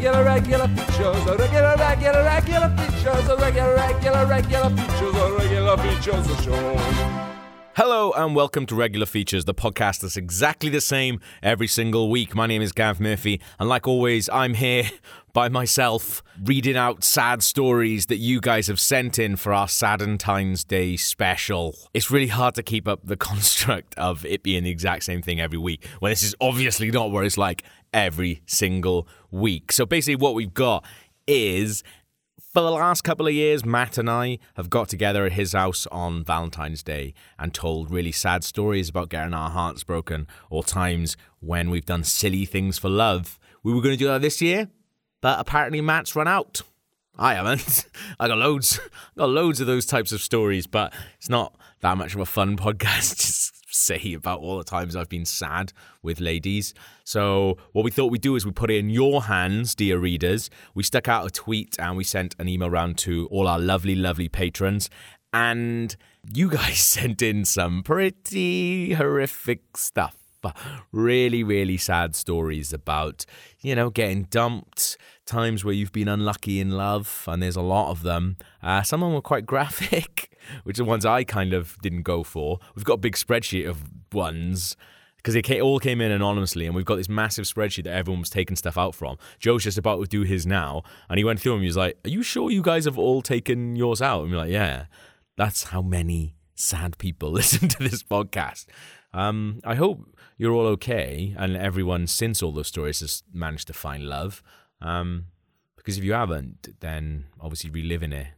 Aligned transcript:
regular, 0.00 0.24
regular 0.24 0.68
features, 0.68 1.26
a 1.26 1.36
regular, 1.36 1.76
regular, 1.76 2.24
regular 2.24 2.76
features, 2.78 3.28
a 3.28 3.36
regular, 3.36 3.74
regular, 3.74 4.26
regular 4.26 4.70
features, 4.70 5.14
a 5.14 5.36
regular 5.38 5.76
features, 5.76 6.44
show. 6.44 7.10
Hello 7.74 8.10
and 8.12 8.34
welcome 8.34 8.64
to 8.66 8.74
Regular 8.74 9.04
Features, 9.04 9.44
the 9.44 9.52
podcast 9.52 10.00
that's 10.00 10.16
exactly 10.16 10.70
the 10.70 10.80
same 10.80 11.20
every 11.42 11.66
single 11.66 12.08
week. 12.08 12.34
My 12.34 12.46
name 12.46 12.62
is 12.62 12.72
Gav 12.72 12.98
Murphy, 12.98 13.42
and 13.58 13.68
like 13.68 13.86
always, 13.86 14.30
I'm 14.30 14.54
here 14.54 14.84
by 15.34 15.50
myself 15.50 16.22
reading 16.42 16.78
out 16.78 17.04
sad 17.04 17.42
stories 17.42 18.06
that 18.06 18.16
you 18.16 18.40
guys 18.40 18.68
have 18.68 18.80
sent 18.80 19.18
in 19.18 19.36
for 19.36 19.52
our 19.52 19.66
Sadentine's 19.66 20.64
Day 20.64 20.96
special. 20.96 21.76
It's 21.92 22.10
really 22.10 22.28
hard 22.28 22.54
to 22.54 22.62
keep 22.62 22.88
up 22.88 23.00
the 23.04 23.16
construct 23.18 23.94
of 23.98 24.24
it 24.24 24.42
being 24.42 24.64
the 24.64 24.70
exact 24.70 25.04
same 25.04 25.20
thing 25.20 25.40
every 25.40 25.58
week 25.58 25.86
when 25.98 26.10
this 26.10 26.22
is 26.22 26.34
obviously 26.40 26.90
not 26.90 27.10
what 27.10 27.26
it's 27.26 27.36
like 27.36 27.64
every 27.92 28.42
single 28.46 29.06
week. 29.30 29.72
So 29.72 29.86
basically, 29.86 30.16
what 30.16 30.34
we've 30.34 30.54
got 30.54 30.84
is 31.26 31.82
for 32.52 32.62
the 32.62 32.70
last 32.70 33.02
couple 33.02 33.28
of 33.28 33.32
years, 33.32 33.64
Matt 33.64 33.96
and 33.96 34.10
I 34.10 34.38
have 34.54 34.68
got 34.68 34.88
together 34.88 35.24
at 35.24 35.32
his 35.32 35.52
house 35.52 35.86
on 35.92 36.24
Valentine's 36.24 36.82
Day 36.82 37.14
and 37.38 37.54
told 37.54 37.92
really 37.92 38.10
sad 38.10 38.42
stories 38.42 38.88
about 38.88 39.08
getting 39.08 39.34
our 39.34 39.50
hearts 39.50 39.84
broken 39.84 40.26
or 40.50 40.64
times 40.64 41.16
when 41.38 41.70
we've 41.70 41.86
done 41.86 42.02
silly 42.02 42.44
things 42.44 42.76
for 42.76 42.88
love. 42.88 43.38
We 43.62 43.72
were 43.72 43.80
going 43.80 43.94
to 43.94 43.98
do 43.98 44.06
that 44.08 44.22
this 44.22 44.42
year, 44.42 44.68
but 45.20 45.38
apparently 45.38 45.80
Matt's 45.80 46.16
run 46.16 46.26
out. 46.26 46.62
I 47.16 47.34
haven't. 47.34 47.86
I 48.18 48.26
got 48.26 48.38
loads, 48.38 48.80
I 48.82 48.88
got 49.18 49.30
loads 49.30 49.60
of 49.60 49.68
those 49.68 49.86
types 49.86 50.10
of 50.10 50.20
stories, 50.20 50.66
but 50.66 50.92
it's 51.18 51.28
not 51.28 51.54
that 51.82 51.96
much 51.96 52.14
of 52.14 52.20
a 52.20 52.26
fun 52.26 52.56
podcast 52.56 53.52
say 53.70 54.12
about 54.14 54.40
all 54.40 54.58
the 54.58 54.64
times 54.64 54.96
I've 54.96 55.08
been 55.08 55.24
sad 55.24 55.72
with 56.02 56.20
ladies. 56.20 56.74
So 57.04 57.58
what 57.72 57.84
we 57.84 57.90
thought 57.90 58.10
we'd 58.10 58.20
do 58.20 58.36
is 58.36 58.44
we 58.44 58.52
put 58.52 58.70
it 58.70 58.76
in 58.76 58.90
your 58.90 59.24
hands, 59.24 59.74
dear 59.74 59.98
readers. 59.98 60.50
We 60.74 60.82
stuck 60.82 61.08
out 61.08 61.26
a 61.26 61.30
tweet 61.30 61.76
and 61.78 61.96
we 61.96 62.04
sent 62.04 62.34
an 62.38 62.48
email 62.48 62.68
around 62.68 62.98
to 62.98 63.26
all 63.28 63.48
our 63.48 63.58
lovely, 63.58 63.94
lovely 63.94 64.28
patrons. 64.28 64.90
And 65.32 65.94
you 66.32 66.50
guys 66.50 66.78
sent 66.80 67.22
in 67.22 67.44
some 67.44 67.82
pretty 67.82 68.94
horrific 68.94 69.76
stuff 69.76 70.16
really, 70.92 71.42
really 71.42 71.76
sad 71.76 72.14
stories 72.14 72.72
about, 72.72 73.24
you 73.60 73.74
know, 73.74 73.90
getting 73.90 74.24
dumped, 74.24 74.96
times 75.26 75.64
where 75.64 75.74
you've 75.74 75.92
been 75.92 76.08
unlucky 76.08 76.60
in 76.60 76.70
love, 76.70 77.24
and 77.28 77.42
there's 77.42 77.56
a 77.56 77.62
lot 77.62 77.90
of 77.90 78.02
them. 78.02 78.36
Uh, 78.62 78.82
some 78.82 79.02
of 79.02 79.08
them 79.08 79.14
were 79.14 79.20
quite 79.20 79.46
graphic, 79.52 80.29
which 80.64 80.78
are 80.78 80.84
the 80.84 80.88
ones 80.88 81.04
I 81.06 81.24
kind 81.24 81.52
of 81.52 81.76
didn't 81.82 82.02
go 82.02 82.22
for. 82.22 82.58
We've 82.74 82.84
got 82.84 82.94
a 82.94 82.98
big 82.98 83.16
spreadsheet 83.16 83.68
of 83.68 83.82
ones 84.12 84.76
because 85.16 85.34
they 85.34 85.60
all 85.60 85.78
came 85.78 86.00
in 86.00 86.10
anonymously, 86.10 86.66
and 86.66 86.74
we've 86.74 86.84
got 86.84 86.96
this 86.96 87.08
massive 87.08 87.44
spreadsheet 87.44 87.84
that 87.84 87.94
everyone 87.94 88.20
was 88.20 88.30
taking 88.30 88.56
stuff 88.56 88.78
out 88.78 88.94
from. 88.94 89.18
Joe's 89.38 89.64
just 89.64 89.78
about 89.78 90.00
to 90.00 90.06
do 90.06 90.22
his 90.22 90.46
now, 90.46 90.82
and 91.08 91.18
he 91.18 91.24
went 91.24 91.40
through 91.40 91.52
them. 91.52 91.60
He 91.60 91.66
was 91.66 91.76
like, 91.76 91.98
"Are 92.04 92.10
you 92.10 92.22
sure 92.22 92.50
you 92.50 92.62
guys 92.62 92.86
have 92.86 92.98
all 92.98 93.22
taken 93.22 93.76
yours 93.76 94.00
out?" 94.00 94.22
And 94.22 94.30
we're 94.30 94.38
like, 94.38 94.50
"Yeah." 94.50 94.86
That's 95.36 95.64
how 95.64 95.80
many 95.80 96.34
sad 96.54 96.98
people 96.98 97.30
listen 97.40 97.68
to 97.68 97.78
this 97.78 98.02
podcast. 98.02 98.66
Um, 99.14 99.60
I 99.64 99.74
hope 99.74 100.00
you're 100.36 100.52
all 100.52 100.66
okay, 100.66 101.34
and 101.38 101.56
everyone 101.56 102.06
since 102.06 102.42
all 102.42 102.52
those 102.52 102.68
stories 102.68 103.00
has 103.00 103.22
managed 103.32 103.66
to 103.68 103.72
find 103.72 104.04
love. 104.04 104.42
Um, 104.80 105.26
because 105.76 105.96
if 105.96 106.04
you 106.04 106.12
haven't, 106.12 106.80
then 106.80 107.24
obviously 107.40 107.70
reliving 107.70 108.12
it 108.12 108.28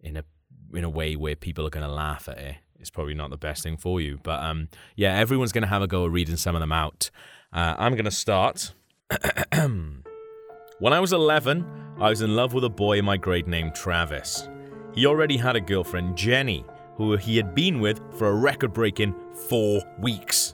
in 0.00 0.16
a 0.16 0.24
in 0.74 0.84
a 0.84 0.90
way 0.90 1.16
where 1.16 1.36
people 1.36 1.66
are 1.66 1.70
going 1.70 1.86
to 1.86 1.92
laugh 1.92 2.28
at 2.28 2.38
it, 2.38 2.56
it 2.76 2.82
is 2.82 2.90
probably 2.90 3.14
not 3.14 3.30
the 3.30 3.36
best 3.36 3.62
thing 3.62 3.76
for 3.76 4.00
you. 4.00 4.18
But 4.22 4.42
um, 4.42 4.68
yeah, 4.96 5.16
everyone's 5.16 5.52
going 5.52 5.62
to 5.62 5.68
have 5.68 5.82
a 5.82 5.86
go 5.86 6.04
at 6.04 6.10
reading 6.10 6.36
some 6.36 6.54
of 6.54 6.60
them 6.60 6.72
out. 6.72 7.10
Uh, 7.52 7.74
I'm 7.78 7.92
going 7.92 8.04
to 8.04 8.10
start. 8.10 8.74
when 9.52 10.92
I 10.92 11.00
was 11.00 11.12
11, 11.12 11.64
I 11.98 12.10
was 12.10 12.22
in 12.22 12.36
love 12.36 12.52
with 12.52 12.64
a 12.64 12.70
boy 12.70 12.98
in 12.98 13.04
my 13.04 13.16
grade 13.16 13.48
named 13.48 13.74
Travis. 13.74 14.48
He 14.94 15.06
already 15.06 15.36
had 15.36 15.56
a 15.56 15.60
girlfriend, 15.60 16.16
Jenny, 16.16 16.64
who 16.96 17.16
he 17.16 17.36
had 17.36 17.54
been 17.54 17.80
with 17.80 18.00
for 18.16 18.28
a 18.28 18.34
record 18.34 18.72
breaking 18.72 19.14
four 19.48 19.80
weeks. 20.00 20.52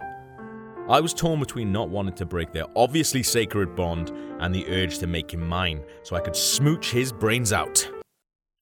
I 0.88 1.00
was 1.00 1.14
torn 1.14 1.40
between 1.40 1.72
not 1.72 1.88
wanting 1.88 2.14
to 2.16 2.26
break 2.26 2.52
their 2.52 2.66
obviously 2.76 3.22
sacred 3.22 3.74
bond 3.74 4.10
and 4.38 4.54
the 4.54 4.66
urge 4.68 4.98
to 4.98 5.06
make 5.06 5.32
him 5.32 5.40
mine 5.40 5.82
so 6.02 6.14
I 6.14 6.20
could 6.20 6.36
smooch 6.36 6.90
his 6.90 7.10
brains 7.10 7.54
out. 7.54 7.88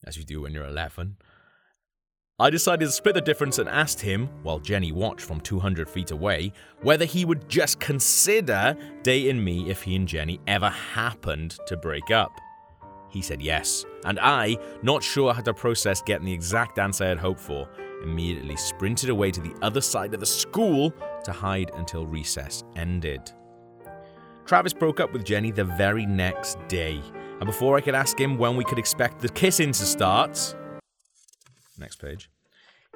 As 0.07 0.17
you 0.17 0.23
do 0.23 0.41
when 0.41 0.53
you're 0.53 0.67
11. 0.67 1.17
I 2.43 2.51
decided 2.51 2.87
to 2.87 2.91
split 2.91 3.15
the 3.15 3.21
difference 3.21 3.61
and 3.61 3.69
asked 3.69 4.01
him, 4.01 4.29
while 4.43 4.59
Jenny 4.59 4.91
watched 4.91 5.21
from 5.21 5.41
200 5.43 5.89
feet 5.89 6.11
away, 6.11 6.53
whether 6.81 7.05
he 7.05 7.25
would 7.25 7.49
just 7.49 7.79
consider 7.79 8.77
dating 9.05 9.45
me 9.45 9.71
if 9.71 9.85
he 9.85 9.95
and 9.95 10.09
Jenny 10.09 10.41
ever 10.49 10.69
happened 10.69 11.57
to 11.69 11.77
break 11.77 12.11
up. 12.11 12.33
He 13.11 13.23
said 13.23 13.41
yes, 13.41 13.85
and 14.05 14.19
I, 14.19 14.57
not 14.83 15.05
sure 15.05 15.33
how 15.33 15.43
to 15.43 15.55
process 15.55 16.03
getting 16.03 16.27
the 16.27 16.33
exact 16.33 16.81
answer 16.81 17.05
I 17.05 17.11
had 17.11 17.19
hoped 17.19 17.39
for, 17.39 17.69
immediately 18.03 18.57
sprinted 18.57 19.11
away 19.11 19.31
to 19.31 19.41
the 19.41 19.55
other 19.63 19.81
side 19.81 20.13
of 20.13 20.19
the 20.19 20.27
school 20.27 20.93
to 21.23 21.31
hide 21.31 21.71
until 21.75 22.09
recess 22.09 22.65
ended. 22.75 23.31
Travis 24.47 24.73
broke 24.73 24.99
up 24.99 25.13
with 25.13 25.25
Jenny 25.25 25.53
the 25.53 25.63
very 25.63 26.07
next 26.07 26.59
day, 26.67 27.01
and 27.15 27.47
before 27.47 27.77
I 27.77 27.81
could 27.83 27.95
ask 27.95 28.19
him 28.19 28.37
when 28.37 28.57
we 28.57 28.65
could 28.65 28.81
expect 28.81 29.21
the 29.21 29.29
kissing 29.29 29.71
to 29.71 29.85
start, 29.85 30.57
next 31.79 32.01
page, 32.01 32.31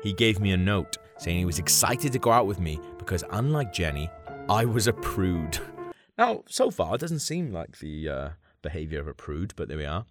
he 0.02 0.12
gave 0.12 0.40
me 0.40 0.52
a 0.52 0.56
note 0.56 0.96
saying 1.18 1.38
he 1.38 1.44
was 1.44 1.58
excited 1.58 2.12
to 2.12 2.18
go 2.18 2.30
out 2.30 2.46
with 2.46 2.60
me 2.60 2.78
because, 2.98 3.24
unlike 3.30 3.72
Jenny, 3.72 4.10
I 4.48 4.64
was 4.64 4.86
a 4.86 4.92
prude. 4.92 5.58
Now, 6.18 6.44
so 6.48 6.70
far, 6.70 6.94
it 6.94 7.00
doesn't 7.02 7.18
seem 7.18 7.52
like 7.52 7.78
the 7.78 8.08
uh, 8.08 8.28
behavior 8.62 9.00
of 9.00 9.06
a 9.06 9.12
prude, 9.12 9.52
but 9.54 9.68
there 9.68 9.76
we 9.76 9.84
are. 9.84 10.06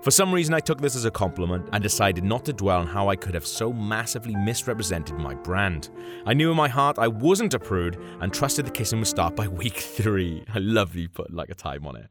For 0.00 0.10
some 0.10 0.32
reason, 0.32 0.54
I 0.54 0.60
took 0.60 0.80
this 0.80 0.96
as 0.96 1.04
a 1.04 1.10
compliment 1.10 1.68
and 1.72 1.82
decided 1.82 2.24
not 2.24 2.44
to 2.46 2.52
dwell 2.52 2.80
on 2.80 2.86
how 2.86 3.08
I 3.08 3.16
could 3.16 3.34
have 3.34 3.46
so 3.46 3.72
massively 3.72 4.34
misrepresented 4.34 5.16
my 5.16 5.34
brand. 5.34 5.90
I 6.24 6.32
knew 6.32 6.50
in 6.50 6.56
my 6.56 6.68
heart 6.68 6.98
I 6.98 7.08
wasn't 7.08 7.54
a 7.54 7.58
prude 7.58 7.98
and 8.20 8.32
trusted 8.32 8.66
the 8.66 8.70
kissing 8.70 8.98
would 9.00 9.08
start 9.08 9.36
by 9.36 9.48
week 9.62 9.76
three. 9.76 10.44
I 10.54 10.58
love 10.58 10.94
you 10.94 11.08
put 11.08 11.34
like 11.34 11.50
a 11.50 11.54
time 11.54 11.86
on 11.86 11.96
it. 11.96 12.06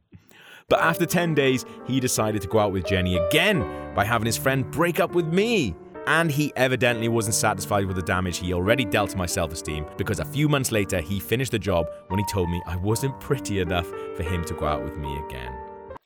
But 0.68 0.82
after 0.82 1.06
10 1.06 1.36
days, 1.36 1.66
he 1.88 2.00
decided 2.00 2.42
to 2.42 2.48
go 2.48 2.60
out 2.60 2.72
with 2.72 2.86
Jenny 2.86 3.18
again 3.18 3.94
by 3.96 4.04
having 4.04 4.26
his 4.26 4.38
friend 4.38 4.70
break 4.72 5.00
up 5.00 5.16
with 5.16 5.28
me. 5.28 5.76
And 6.08 6.32
he 6.32 6.54
evidently 6.56 7.08
wasn't 7.08 7.36
satisfied 7.36 7.86
with 7.86 7.96
the 7.96 8.02
damage 8.02 8.38
he 8.38 8.54
already 8.54 8.86
dealt 8.86 9.10
to 9.12 9.18
my 9.18 9.26
self 9.26 9.52
esteem 9.52 9.86
because 9.98 10.20
a 10.20 10.26
few 10.26 10.48
months 10.48 10.72
later 10.72 11.02
he 11.02 11.20
finished 11.20 11.52
the 11.52 11.60
job 11.60 11.88
when 12.08 12.20
he 12.20 12.26
told 12.26 12.50
me 12.50 12.62
I 12.68 12.76
wasn't 12.76 13.20
pretty 13.20 13.60
enough 13.60 13.88
for 14.16 14.24
him 14.24 14.44
to 14.46 14.54
go 14.54 14.68
out 14.68 14.84
with 14.84 14.98
me 14.98 15.18
again 15.28 15.56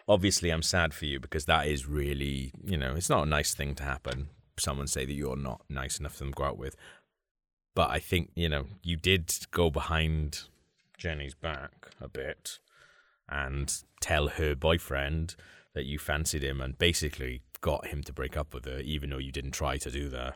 obviously 0.10 0.50
I'm 0.50 0.64
sad 0.64 0.94
for 0.94 1.06
you 1.06 1.20
because 1.20 1.46
that 1.46 1.68
is 1.68 1.88
really, 1.88 2.52
you 2.66 2.76
know, 2.76 2.96
it's 2.96 3.10
not 3.10 3.28
a 3.28 3.30
nice 3.30 3.54
thing 3.54 3.76
to 3.76 3.84
happen. 3.84 4.30
Someone 4.58 4.88
say 4.88 5.06
that 5.06 5.14
you're 5.14 5.38
not 5.38 5.62
nice 5.70 6.00
enough 6.00 6.14
for 6.14 6.20
them 6.20 6.34
to 6.34 6.38
go 6.38 6.44
out 6.46 6.58
with. 6.58 6.76
But 7.76 7.92
I 7.92 8.00
think, 8.00 8.32
you 8.36 8.50
know, 8.50 8.66
you 8.82 8.98
did 8.98 9.32
go 9.52 9.70
behind 9.70 10.42
Jenny's 10.98 11.36
back 11.36 11.92
a 12.02 12.10
bit 12.10 12.58
and 13.30 13.72
tell 14.02 14.30
her 14.30 14.56
boyfriend 14.56 15.36
that 15.76 15.86
you 15.86 16.00
fancied 16.00 16.44
him 16.44 16.60
and 16.60 16.78
basically 16.78 17.44
got 17.62 17.88
him 17.88 18.04
to 18.04 18.14
break 18.14 18.38
up 18.38 18.54
with 18.54 18.66
her, 18.66 18.80
even 18.80 19.10
though 19.10 19.18
you 19.18 19.32
didn't 19.32 19.52
try 19.52 19.78
to 19.78 19.92
do 19.92 20.10
that. 20.10 20.36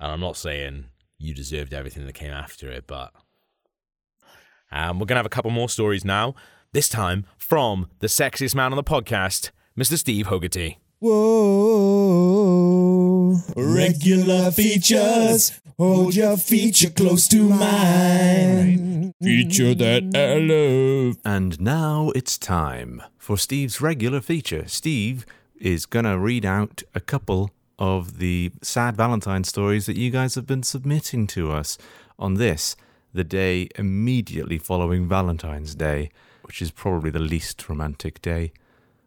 And 0.00 0.12
I'm 0.12 0.20
not 0.20 0.36
saying 0.36 0.86
you 1.18 1.34
deserved 1.34 1.72
everything 1.72 2.06
that 2.06 2.14
came 2.14 2.32
after 2.32 2.70
it, 2.70 2.86
but 2.86 3.12
um, 4.70 4.98
we're 4.98 5.06
going 5.06 5.16
to 5.16 5.20
have 5.20 5.26
a 5.26 5.30
couple 5.30 5.50
more 5.50 5.68
stories 5.68 6.04
now. 6.04 6.34
This 6.72 6.88
time 6.88 7.26
from 7.36 7.88
the 7.98 8.06
sexiest 8.06 8.54
man 8.54 8.72
on 8.72 8.76
the 8.76 8.84
podcast, 8.84 9.50
Mr. 9.78 9.98
Steve 9.98 10.26
Hogarty. 10.26 10.78
Whoa, 11.00 11.18
regular 13.56 14.50
features. 14.50 15.60
Hold 15.78 16.14
your 16.14 16.36
feature 16.36 16.90
close 16.90 17.26
to 17.28 17.48
mine. 17.48 19.12
Feature 19.22 19.74
that 19.74 20.04
I 20.14 20.38
love. 20.38 21.18
And 21.24 21.60
now 21.60 22.10
it's 22.14 22.38
time 22.38 23.02
for 23.18 23.36
Steve's 23.36 23.80
regular 23.80 24.20
feature. 24.20 24.64
Steve 24.68 25.26
is 25.62 25.86
going 25.86 26.04
to 26.04 26.18
read 26.18 26.44
out 26.44 26.82
a 26.94 27.00
couple 27.00 27.50
of 27.78 28.18
the 28.18 28.52
sad 28.60 28.96
Valentine 28.96 29.44
stories 29.44 29.86
that 29.86 29.96
you 29.96 30.10
guys 30.10 30.34
have 30.34 30.46
been 30.46 30.62
submitting 30.62 31.26
to 31.28 31.50
us 31.50 31.78
on 32.18 32.34
this, 32.34 32.76
the 33.14 33.24
day 33.24 33.68
immediately 33.76 34.58
following 34.58 35.08
Valentine's 35.08 35.74
Day 35.74 36.10
which 36.42 36.60
is 36.60 36.70
probably 36.70 37.10
the 37.10 37.18
least 37.18 37.68
romantic 37.68 38.20
day 38.20 38.52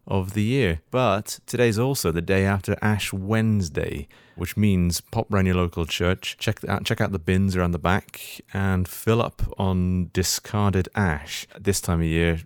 of 0.06 0.34
the 0.34 0.42
year. 0.42 0.80
But 0.90 1.40
today's 1.46 1.78
also 1.78 2.10
the 2.10 2.22
day 2.22 2.44
after 2.44 2.76
Ash 2.82 3.12
Wednesday, 3.12 4.08
which 4.34 4.56
means 4.56 5.00
pop 5.00 5.26
round 5.30 5.46
your 5.46 5.56
local 5.56 5.86
church, 5.86 6.36
check 6.38 6.64
out 6.68 6.84
check 6.84 7.00
out 7.00 7.12
the 7.12 7.18
bins 7.18 7.56
around 7.56 7.72
the 7.72 7.78
back, 7.78 8.40
and 8.52 8.88
fill 8.88 9.22
up 9.22 9.42
on 9.58 10.10
discarded 10.12 10.88
ash. 10.94 11.46
This 11.58 11.80
time 11.80 12.00
of 12.00 12.06
year, 12.06 12.40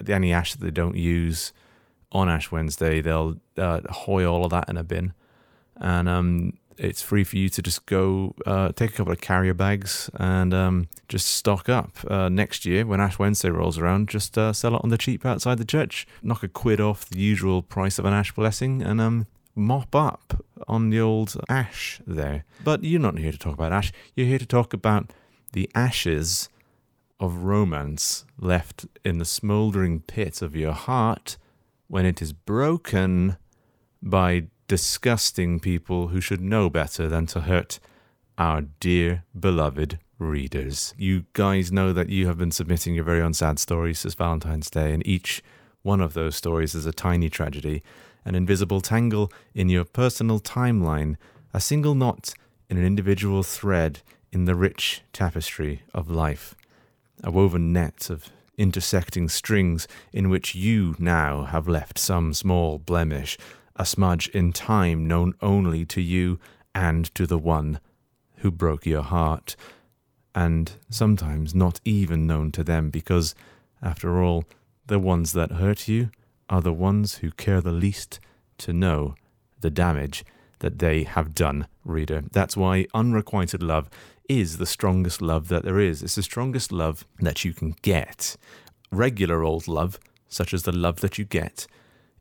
the 0.00 0.14
any 0.14 0.32
ash 0.32 0.52
that 0.52 0.64
they 0.64 0.70
don't 0.70 0.96
use 0.96 1.52
on 2.16 2.28
Ash 2.30 2.50
Wednesday, 2.50 3.00
they'll 3.02 3.36
uh, 3.58 3.80
hoy 3.90 4.24
all 4.24 4.44
of 4.44 4.50
that 4.50 4.68
in 4.68 4.76
a 4.76 4.82
bin. 4.82 5.12
And 5.76 6.08
um, 6.08 6.54
it's 6.78 7.02
free 7.02 7.24
for 7.24 7.36
you 7.36 7.50
to 7.50 7.60
just 7.60 7.84
go 7.84 8.34
uh, 8.46 8.72
take 8.72 8.90
a 8.90 8.94
couple 8.94 9.12
of 9.12 9.20
carrier 9.20 9.52
bags 9.52 10.10
and 10.14 10.54
um, 10.54 10.88
just 11.08 11.26
stock 11.26 11.68
up. 11.68 11.98
Uh, 12.10 12.30
next 12.30 12.64
year, 12.64 12.86
when 12.86 13.00
Ash 13.00 13.18
Wednesday 13.18 13.50
rolls 13.50 13.78
around, 13.78 14.08
just 14.08 14.38
uh, 14.38 14.52
sell 14.54 14.74
it 14.74 14.80
on 14.82 14.88
the 14.88 14.98
cheap 14.98 15.26
outside 15.26 15.58
the 15.58 15.64
church. 15.64 16.06
Knock 16.22 16.42
a 16.42 16.48
quid 16.48 16.80
off 16.80 17.08
the 17.08 17.18
usual 17.18 17.62
price 17.62 17.98
of 17.98 18.06
an 18.06 18.14
ash 18.14 18.32
blessing 18.32 18.82
and 18.82 19.00
um, 19.00 19.26
mop 19.54 19.94
up 19.94 20.42
on 20.66 20.88
the 20.88 21.00
old 21.00 21.36
ash 21.50 22.00
there. 22.06 22.44
But 22.64 22.82
you're 22.82 23.00
not 23.00 23.18
here 23.18 23.32
to 23.32 23.38
talk 23.38 23.54
about 23.54 23.72
ash. 23.72 23.92
You're 24.14 24.26
here 24.26 24.38
to 24.38 24.46
talk 24.46 24.72
about 24.72 25.12
the 25.52 25.70
ashes 25.74 26.48
of 27.20 27.44
romance 27.44 28.24
left 28.38 28.86
in 29.04 29.18
the 29.18 29.24
smouldering 29.24 30.00
pit 30.00 30.40
of 30.42 30.56
your 30.56 30.72
heart 30.72 31.36
when 31.88 32.04
it 32.04 32.20
is 32.20 32.32
broken 32.32 33.36
by 34.02 34.46
disgusting 34.68 35.60
people 35.60 36.08
who 36.08 36.20
should 36.20 36.40
know 36.40 36.68
better 36.68 37.08
than 37.08 37.26
to 37.26 37.42
hurt 37.42 37.78
our 38.38 38.62
dear 38.80 39.24
beloved 39.38 39.98
readers. 40.18 40.94
You 40.96 41.24
guys 41.32 41.70
know 41.70 41.92
that 41.92 42.08
you 42.08 42.26
have 42.26 42.38
been 42.38 42.50
submitting 42.50 42.94
your 42.94 43.04
very 43.04 43.20
own 43.20 43.34
sad 43.34 43.58
stories 43.58 44.02
this 44.02 44.14
Valentine's 44.14 44.70
Day, 44.70 44.92
and 44.92 45.06
each 45.06 45.42
one 45.82 46.00
of 46.00 46.14
those 46.14 46.36
stories 46.36 46.74
is 46.74 46.86
a 46.86 46.92
tiny 46.92 47.28
tragedy, 47.28 47.82
an 48.24 48.34
invisible 48.34 48.80
tangle 48.80 49.30
in 49.54 49.68
your 49.68 49.84
personal 49.84 50.40
timeline, 50.40 51.16
a 51.54 51.60
single 51.60 51.94
knot 51.94 52.34
in 52.68 52.76
an 52.76 52.84
individual 52.84 53.42
thread 53.42 54.00
in 54.32 54.44
the 54.44 54.54
rich 54.54 55.02
tapestry 55.12 55.82
of 55.94 56.10
life, 56.10 56.54
a 57.22 57.30
woven 57.30 57.72
net 57.72 58.10
of 58.10 58.30
intersecting 58.58 59.28
strings 59.28 59.86
in 60.12 60.30
which 60.30 60.54
you 60.54 60.96
now 60.98 61.44
have 61.44 61.68
left 61.68 61.98
some 61.98 62.32
small 62.32 62.78
blemish, 62.78 63.36
a 63.76 63.84
smudge 63.84 64.28
in 64.28 64.52
time 64.52 65.06
known 65.06 65.34
only 65.40 65.84
to 65.84 66.00
you 66.00 66.38
and 66.74 67.14
to 67.14 67.26
the 67.26 67.38
one 67.38 67.80
who 68.36 68.50
broke 68.50 68.86
your 68.86 69.02
heart, 69.02 69.56
and 70.34 70.72
sometimes 70.90 71.54
not 71.54 71.80
even 71.84 72.26
known 72.26 72.52
to 72.52 72.62
them 72.62 72.90
because, 72.90 73.34
after 73.82 74.22
all, 74.22 74.44
the 74.86 74.98
ones 74.98 75.32
that 75.32 75.52
hurt 75.52 75.88
you 75.88 76.10
are 76.48 76.60
the 76.60 76.72
ones 76.72 77.16
who 77.16 77.30
care 77.30 77.60
the 77.60 77.72
least 77.72 78.20
to 78.58 78.72
know 78.72 79.14
the 79.60 79.70
damage 79.70 80.24
that 80.60 80.78
they 80.78 81.02
have 81.02 81.34
done, 81.34 81.66
reader. 81.84 82.22
That's 82.32 82.56
why 82.56 82.86
unrequited 82.94 83.62
love 83.62 83.90
is 84.28 84.58
the 84.58 84.66
strongest 84.66 85.22
love 85.22 85.48
that 85.48 85.64
there 85.64 85.78
is. 85.78 86.02
It's 86.02 86.16
the 86.16 86.22
strongest 86.22 86.72
love 86.72 87.06
that 87.20 87.44
you 87.44 87.52
can 87.52 87.74
get. 87.82 88.36
Regular 88.90 89.42
old 89.42 89.68
love, 89.68 89.98
such 90.28 90.54
as 90.54 90.62
the 90.62 90.72
love 90.72 91.00
that 91.00 91.18
you 91.18 91.24
get 91.24 91.66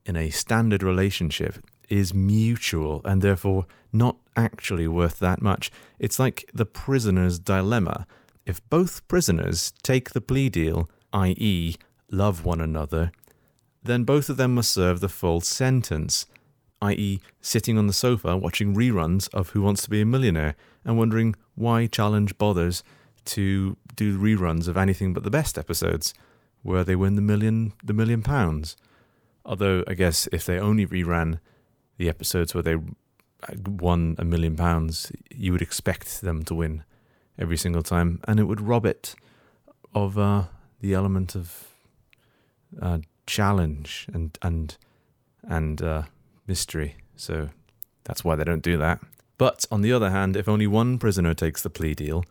in 0.06 0.16
a 0.16 0.30
standard 0.30 0.84
relationship, 0.84 1.58
is 1.90 2.14
mutual 2.14 3.02
and 3.06 3.22
therefore 3.22 3.66
not 3.94 4.18
actually 4.36 4.88
worth 4.88 5.20
that 5.20 5.42
much. 5.42 5.72
It's 6.00 6.20
like 6.20 6.50
the 6.54 6.66
prisoner's 6.66 7.40
dilemma. 7.40 8.06
If 8.46 8.68
both 8.70 9.08
prisoners 9.08 9.74
take 9.84 10.12
the 10.12 10.22
plea 10.22 10.50
deal, 10.50 10.90
i.e., 11.14 11.76
love 12.12 12.46
one 12.46 12.62
another, 12.62 13.12
then 13.84 14.04
both 14.04 14.30
of 14.30 14.38
them 14.38 14.56
must 14.56 14.72
serve 14.72 15.00
the 15.00 15.10
full 15.10 15.42
sentence, 15.42 16.26
i.e., 16.82 17.20
sitting 17.42 17.78
on 17.78 17.88
the 17.88 17.94
sofa 17.94 18.38
watching 18.38 18.76
reruns 18.76 19.34
of 19.34 19.50
Who 19.50 19.62
Wants 19.62 19.84
to 19.84 19.90
Be 19.90 20.02
a 20.02 20.06
Millionaire 20.06 20.56
and 20.84 20.98
wondering 20.98 21.36
why 21.56 21.88
Challenge 21.88 22.38
bothers 22.38 22.84
to 23.26 23.78
do 23.96 24.18
reruns 24.18 24.68
of 24.68 24.78
anything 24.78 25.14
but 25.14 25.24
the 25.24 25.32
best 25.32 25.58
episodes 25.58 26.14
where 26.62 26.84
they 26.84 26.96
win 26.96 27.16
the 27.16 27.22
million 27.22 27.74
the 27.84 27.94
million 27.94 28.22
pounds. 28.22 28.76
Although 29.46 29.84
I 29.88 29.94
guess 29.94 30.28
if 30.32 30.46
they 30.46 30.60
only 30.60 30.86
reran 30.86 31.40
the 31.98 32.10
episodes 32.10 32.54
where 32.54 32.64
they 32.64 32.78
won 33.68 34.16
a 34.18 34.26
million 34.26 34.56
pounds, 34.56 35.12
you 35.30 35.52
would 35.52 35.62
expect 35.62 36.22
them 36.22 36.44
to 36.44 36.56
win 36.56 36.84
every 37.38 37.58
single 37.58 37.84
time, 37.84 38.20
and 38.28 38.40
it 38.40 38.46
would 38.46 38.62
rob 38.62 38.86
it 38.86 39.16
of 39.94 40.18
uh, 40.18 40.46
the 40.82 40.94
element 40.94 41.36
of 41.36 41.68
uh, 42.82 43.00
challenge 43.28 44.08
and 44.14 44.38
and 44.42 44.78
and 45.48 45.82
uh, 45.82 46.04
mystery. 46.48 46.96
So 47.16 47.50
that's 48.04 48.24
why 48.24 48.36
they 48.36 48.44
don't 48.44 48.64
do 48.64 48.78
that. 48.78 49.00
But 49.38 49.66
on 49.72 49.82
the 49.82 49.92
other 49.92 50.12
hand, 50.12 50.38
if 50.38 50.48
only 50.48 50.68
one 50.68 50.98
prisoner 50.98 51.34
takes 51.34 51.62
the 51.62 51.70
plea 51.70 51.94
deal, 51.94 52.24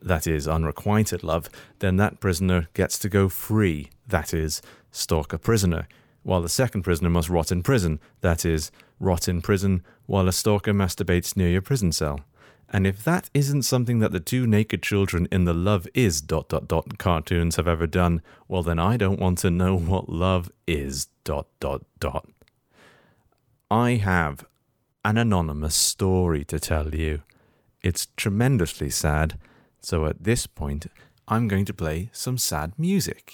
that 0.00 0.26
is 0.26 0.48
unrequited 0.48 1.22
love, 1.22 1.48
then 1.78 1.96
that 1.96 2.20
prisoner 2.20 2.68
gets 2.74 2.98
to 2.98 3.08
go 3.08 3.28
free, 3.28 3.90
that 4.06 4.34
is, 4.34 4.60
stalk 4.90 5.32
a 5.32 5.38
prisoner, 5.38 5.86
while 6.22 6.42
the 6.42 6.48
second 6.48 6.82
prisoner 6.82 7.10
must 7.10 7.28
rot 7.28 7.50
in 7.50 7.62
prison, 7.62 8.00
that 8.20 8.44
is, 8.44 8.70
rot 9.00 9.28
in 9.28 9.40
prison 9.40 9.82
while 10.06 10.28
a 10.28 10.32
stalker 10.32 10.72
masturbates 10.72 11.36
near 11.36 11.48
your 11.48 11.62
prison 11.62 11.92
cell. 11.92 12.20
And 12.68 12.86
if 12.86 13.04
that 13.04 13.28
isn't 13.34 13.62
something 13.62 13.98
that 13.98 14.12
the 14.12 14.20
two 14.20 14.46
naked 14.46 14.82
children 14.82 15.28
in 15.30 15.44
the 15.44 15.52
Love 15.52 15.86
Is 15.94 16.20
dot 16.20 16.48
dot 16.48 16.68
dot 16.68 16.98
cartoons 16.98 17.56
have 17.56 17.68
ever 17.68 17.86
done, 17.86 18.22
well 18.48 18.62
then 18.62 18.78
I 18.78 18.96
don't 18.96 19.20
want 19.20 19.38
to 19.38 19.50
know 19.50 19.76
what 19.76 20.08
love 20.08 20.50
is 20.66 21.06
dot 21.24 21.46
dot 21.60 21.82
dot. 22.00 22.28
I 23.72 23.94
have 23.94 24.44
an 25.02 25.16
anonymous 25.16 25.74
story 25.74 26.44
to 26.44 26.60
tell 26.60 26.94
you. 26.94 27.22
It's 27.80 28.08
tremendously 28.18 28.90
sad, 28.90 29.38
so 29.80 30.04
at 30.04 30.24
this 30.24 30.46
point 30.46 30.88
I'm 31.26 31.48
going 31.48 31.64
to 31.64 31.72
play 31.72 32.10
some 32.12 32.36
sad 32.36 32.74
music. 32.76 33.32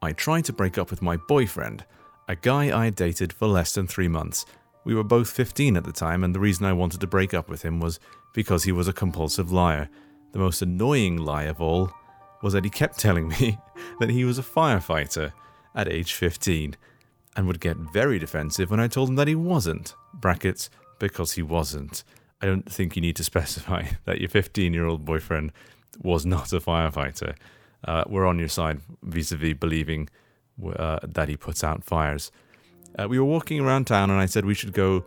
I 0.00 0.12
tried 0.12 0.46
to 0.46 0.54
break 0.54 0.78
up 0.78 0.90
with 0.90 1.02
my 1.02 1.18
boyfriend, 1.18 1.84
a 2.26 2.34
guy 2.34 2.74
I 2.74 2.86
had 2.86 2.94
dated 2.94 3.30
for 3.30 3.46
less 3.46 3.74
than 3.74 3.86
three 3.86 4.08
months. 4.08 4.46
We 4.84 4.94
were 4.94 5.04
both 5.04 5.28
15 5.28 5.76
at 5.76 5.84
the 5.84 5.92
time, 5.92 6.24
and 6.24 6.34
the 6.34 6.40
reason 6.40 6.64
I 6.64 6.72
wanted 6.72 7.02
to 7.02 7.06
break 7.06 7.34
up 7.34 7.50
with 7.50 7.60
him 7.60 7.78
was 7.78 8.00
because 8.32 8.64
he 8.64 8.72
was 8.72 8.88
a 8.88 8.94
compulsive 8.94 9.52
liar. 9.52 9.90
The 10.32 10.38
most 10.38 10.62
annoying 10.62 11.18
lie 11.18 11.44
of 11.44 11.60
all 11.60 11.90
was 12.40 12.54
that 12.54 12.64
he 12.64 12.70
kept 12.70 12.98
telling 12.98 13.28
me 13.28 13.58
that 14.00 14.08
he 14.08 14.24
was 14.24 14.38
a 14.38 14.42
firefighter 14.42 15.32
at 15.74 15.88
age 15.88 16.14
15 16.14 16.74
and 17.36 17.46
would 17.46 17.60
get 17.60 17.76
very 17.76 18.18
defensive 18.18 18.70
when 18.70 18.80
I 18.80 18.88
told 18.88 19.08
him 19.08 19.16
that 19.16 19.28
he 19.28 19.34
wasn't. 19.34 19.94
Brackets, 20.14 20.70
because 20.98 21.32
he 21.32 21.42
wasn't. 21.42 22.04
I 22.42 22.46
don't 22.46 22.70
think 22.70 22.96
you 22.96 23.02
need 23.02 23.16
to 23.16 23.24
specify 23.32 23.84
that 24.04 24.20
your 24.20 24.28
15 24.28 24.72
year 24.74 24.86
old 24.86 25.04
boyfriend 25.04 25.52
was 26.02 26.24
not 26.24 26.52
a 26.52 26.60
firefighter 26.60 27.34
uh, 27.84 28.04
we're 28.08 28.26
on 28.26 28.38
your 28.38 28.48
side 28.48 28.80
vis 29.02 29.32
a 29.32 29.36
vis 29.36 29.54
believing 29.54 30.08
uh, 30.76 30.98
that 31.02 31.28
he 31.28 31.36
puts 31.36 31.64
out 31.64 31.84
fires. 31.84 32.30
Uh, 32.98 33.08
we 33.08 33.18
were 33.18 33.24
walking 33.24 33.60
around 33.60 33.86
town 33.86 34.10
and 34.10 34.20
I 34.20 34.26
said 34.26 34.44
we 34.44 34.54
should 34.54 34.72
go 34.72 35.04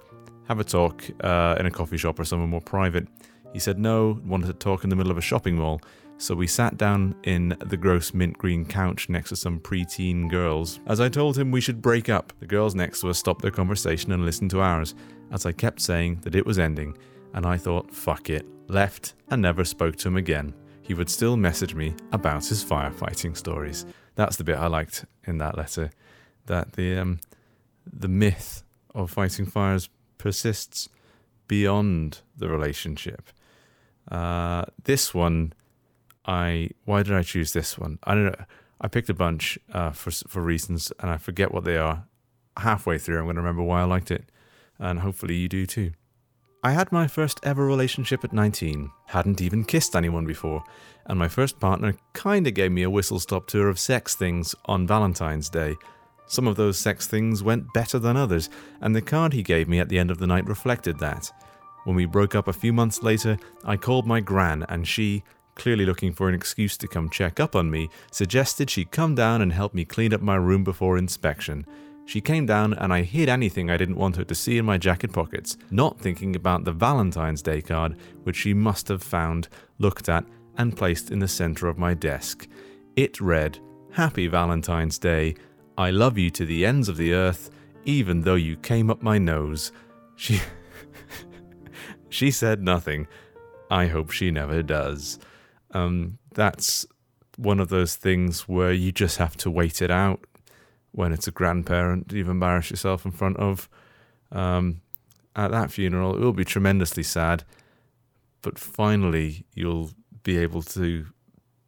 have 0.47 0.59
a 0.59 0.63
talk 0.63 1.03
uh, 1.21 1.55
in 1.59 1.65
a 1.65 1.71
coffee 1.71 1.97
shop 1.97 2.19
or 2.19 2.25
somewhere 2.25 2.47
more 2.47 2.61
private. 2.61 3.07
He 3.53 3.59
said 3.59 3.77
no, 3.77 4.19
wanted 4.25 4.47
to 4.47 4.53
talk 4.53 4.83
in 4.83 4.89
the 4.89 4.95
middle 4.95 5.11
of 5.11 5.17
a 5.17 5.21
shopping 5.21 5.55
mall. 5.55 5.81
So 6.17 6.35
we 6.35 6.47
sat 6.47 6.77
down 6.77 7.15
in 7.23 7.55
the 7.59 7.77
gross 7.77 8.13
mint 8.13 8.37
green 8.37 8.65
couch 8.65 9.09
next 9.09 9.29
to 9.29 9.35
some 9.35 9.59
preteen 9.59 10.29
girls. 10.29 10.79
As 10.87 11.01
I 11.01 11.09
told 11.09 11.37
him 11.37 11.51
we 11.51 11.61
should 11.61 11.81
break 11.81 12.07
up, 12.07 12.31
the 12.39 12.45
girls 12.45 12.75
next 12.75 13.01
to 13.01 13.09
us 13.09 13.17
stopped 13.17 13.41
their 13.41 13.51
conversation 13.51 14.11
and 14.11 14.25
listened 14.25 14.51
to 14.51 14.61
ours, 14.61 14.95
as 15.31 15.45
I 15.45 15.51
kept 15.51 15.81
saying 15.81 16.19
that 16.21 16.35
it 16.35 16.45
was 16.45 16.59
ending, 16.59 16.97
and 17.33 17.45
I 17.45 17.57
thought, 17.57 17.93
fuck 17.93 18.29
it, 18.29 18.45
left 18.67 19.15
and 19.29 19.41
never 19.41 19.65
spoke 19.65 19.97
to 19.97 20.07
him 20.07 20.17
again 20.17 20.53
he 20.83 20.93
would 20.93 21.09
still 21.09 21.37
message 21.37 21.73
me 21.73 21.95
about 22.11 22.45
his 22.45 22.63
firefighting 22.63 23.35
stories. 23.35 23.85
That's 24.15 24.35
the 24.35 24.43
bit 24.43 24.57
I 24.57 24.67
liked 24.67 25.05
in 25.25 25.37
that 25.37 25.57
letter. 25.57 25.89
That 26.45 26.73
the 26.73 26.97
um, 26.97 27.21
the 27.91 28.09
myth 28.09 28.63
of 28.93 29.09
fighting 29.09 29.45
fires 29.45 29.89
persists 30.17 30.89
beyond 31.47 32.19
the 32.37 32.49
relationship. 32.49 33.31
Uh, 34.11 34.65
this 34.83 35.13
one, 35.13 35.53
I 36.25 36.69
why 36.85 37.03
did 37.03 37.13
I 37.13 37.23
choose 37.23 37.53
this 37.53 37.77
one? 37.77 37.99
I 38.03 38.13
don't 38.13 38.25
know. 38.25 38.45
I 38.81 38.87
picked 38.87 39.09
a 39.09 39.13
bunch 39.13 39.57
uh, 39.71 39.91
for 39.91 40.11
for 40.11 40.41
reasons, 40.41 40.91
and 40.99 41.09
I 41.09 41.17
forget 41.17 41.53
what 41.53 41.63
they 41.63 41.77
are. 41.77 42.05
Halfway 42.57 42.99
through, 42.99 43.17
I'm 43.17 43.25
going 43.25 43.35
to 43.35 43.41
remember 43.41 43.63
why 43.63 43.81
I 43.81 43.85
liked 43.85 44.11
it, 44.11 44.25
and 44.77 44.99
hopefully 44.99 45.35
you 45.35 45.49
do 45.49 45.65
too. 45.65 45.91
I 46.65 46.71
had 46.71 46.93
my 46.93 47.07
first 47.07 47.41
ever 47.43 47.65
relationship 47.65 48.23
at 48.23 48.31
19, 48.31 48.89
hadn't 49.07 49.41
even 49.41 49.65
kissed 49.65 49.97
anyone 49.97 50.25
before, 50.25 50.63
and 51.05 51.19
my 51.19 51.27
first 51.27 51.59
partner 51.59 51.95
kinda 52.13 52.51
gave 52.51 52.71
me 52.71 52.83
a 52.83 52.89
whistle 52.89 53.19
stop 53.19 53.47
tour 53.47 53.67
of 53.67 53.77
sex 53.77 54.15
things 54.15 54.55
on 54.65 54.87
Valentine's 54.87 55.49
Day. 55.49 55.75
Some 56.25 56.47
of 56.47 56.55
those 56.55 56.79
sex 56.79 57.05
things 57.05 57.43
went 57.43 57.73
better 57.73 57.99
than 57.99 58.15
others, 58.15 58.49
and 58.79 58.95
the 58.95 59.01
card 59.01 59.33
he 59.33 59.43
gave 59.43 59.67
me 59.67 59.79
at 59.79 59.89
the 59.89 59.99
end 59.99 60.09
of 60.09 60.19
the 60.19 60.27
night 60.27 60.47
reflected 60.47 60.99
that. 60.99 61.29
When 61.83 61.97
we 61.97 62.05
broke 62.05 62.33
up 62.33 62.47
a 62.47 62.53
few 62.53 62.71
months 62.71 63.03
later, 63.03 63.37
I 63.65 63.75
called 63.75 64.07
my 64.07 64.21
gran, 64.21 64.65
and 64.69 64.87
she, 64.87 65.23
clearly 65.55 65.85
looking 65.85 66.13
for 66.13 66.29
an 66.29 66.35
excuse 66.35 66.77
to 66.77 66.87
come 66.87 67.09
check 67.09 67.39
up 67.39 67.55
on 67.55 67.69
me, 67.69 67.89
suggested 68.11 68.69
she'd 68.69 68.91
come 68.91 69.15
down 69.15 69.41
and 69.41 69.53
help 69.53 69.73
me 69.73 69.85
clean 69.85 70.13
up 70.13 70.21
my 70.21 70.35
room 70.35 70.63
before 70.63 70.97
inspection. 70.97 71.65
She 72.05 72.21
came 72.21 72.45
down 72.45 72.73
and 72.73 72.91
I 72.93 73.03
hid 73.03 73.29
anything 73.29 73.69
I 73.69 73.77
didn't 73.77 73.97
want 73.97 74.17
her 74.17 74.25
to 74.25 74.35
see 74.35 74.57
in 74.57 74.65
my 74.65 74.77
jacket 74.77 75.13
pockets, 75.13 75.57
not 75.71 75.99
thinking 75.99 76.35
about 76.35 76.65
the 76.65 76.71
Valentine's 76.71 77.41
Day 77.41 77.61
card, 77.61 77.95
which 78.23 78.35
she 78.35 78.53
must 78.53 78.87
have 78.89 79.01
found, 79.01 79.47
looked 79.79 80.09
at, 80.09 80.25
and 80.57 80.77
placed 80.77 81.11
in 81.11 81.19
the 81.19 81.27
center 81.27 81.67
of 81.67 81.77
my 81.77 81.93
desk. 81.93 82.47
It 82.95 83.21
read, 83.21 83.59
Happy 83.91 84.27
Valentine's 84.27 84.99
Day. 84.99 85.35
I 85.77 85.91
love 85.91 86.17
you 86.17 86.29
to 86.31 86.45
the 86.45 86.65
ends 86.65 86.89
of 86.89 86.97
the 86.97 87.13
earth, 87.13 87.49
even 87.85 88.21
though 88.21 88.35
you 88.35 88.57
came 88.57 88.89
up 88.89 89.01
my 89.01 89.17
nose. 89.17 89.71
She 90.15 90.41
she 92.09 92.31
said 92.31 92.61
nothing. 92.61 93.07
I 93.71 93.87
hope 93.87 94.11
she 94.11 94.29
never 94.29 94.61
does. 94.61 95.19
Um, 95.73 96.19
that's 96.33 96.85
one 97.37 97.59
of 97.59 97.69
those 97.69 97.95
things 97.95 98.47
where 98.47 98.71
you 98.71 98.91
just 98.91 99.17
have 99.17 99.35
to 99.37 99.49
wait 99.49 99.81
it 99.81 99.91
out 99.91 100.25
when 100.91 101.11
it's 101.11 101.27
a 101.27 101.31
grandparent 101.31 102.11
you've 102.11 102.29
embarrassed 102.29 102.69
yourself 102.69 103.05
in 103.05 103.11
front 103.11 103.37
of. 103.37 103.67
Um, 104.31 104.81
at 105.35 105.51
that 105.51 105.71
funeral, 105.71 106.15
it 106.15 106.19
will 106.19 106.33
be 106.33 106.45
tremendously 106.45 107.03
sad, 107.03 107.43
but 108.43 108.59
finally 108.59 109.45
you'll 109.55 109.91
be 110.21 110.37
able 110.37 110.61
to 110.61 111.07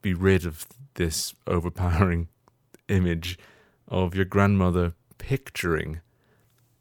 be 0.01 0.13
rid 0.13 0.45
of 0.45 0.67
this 0.93 1.33
overpowering 1.47 2.27
image 2.87 3.39
of 3.87 4.13
your 4.15 4.25
grandmother 4.25 4.93
picturing 5.17 6.01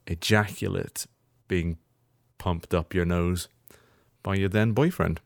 ejaculate 0.07 1.07
being 1.49 1.79
pumped 2.37 2.75
up 2.75 2.93
your 2.93 3.07
nose 3.07 3.49
by 4.23 4.35
your 4.35 4.51
then 4.51 4.73
boyfriend. 4.73 5.21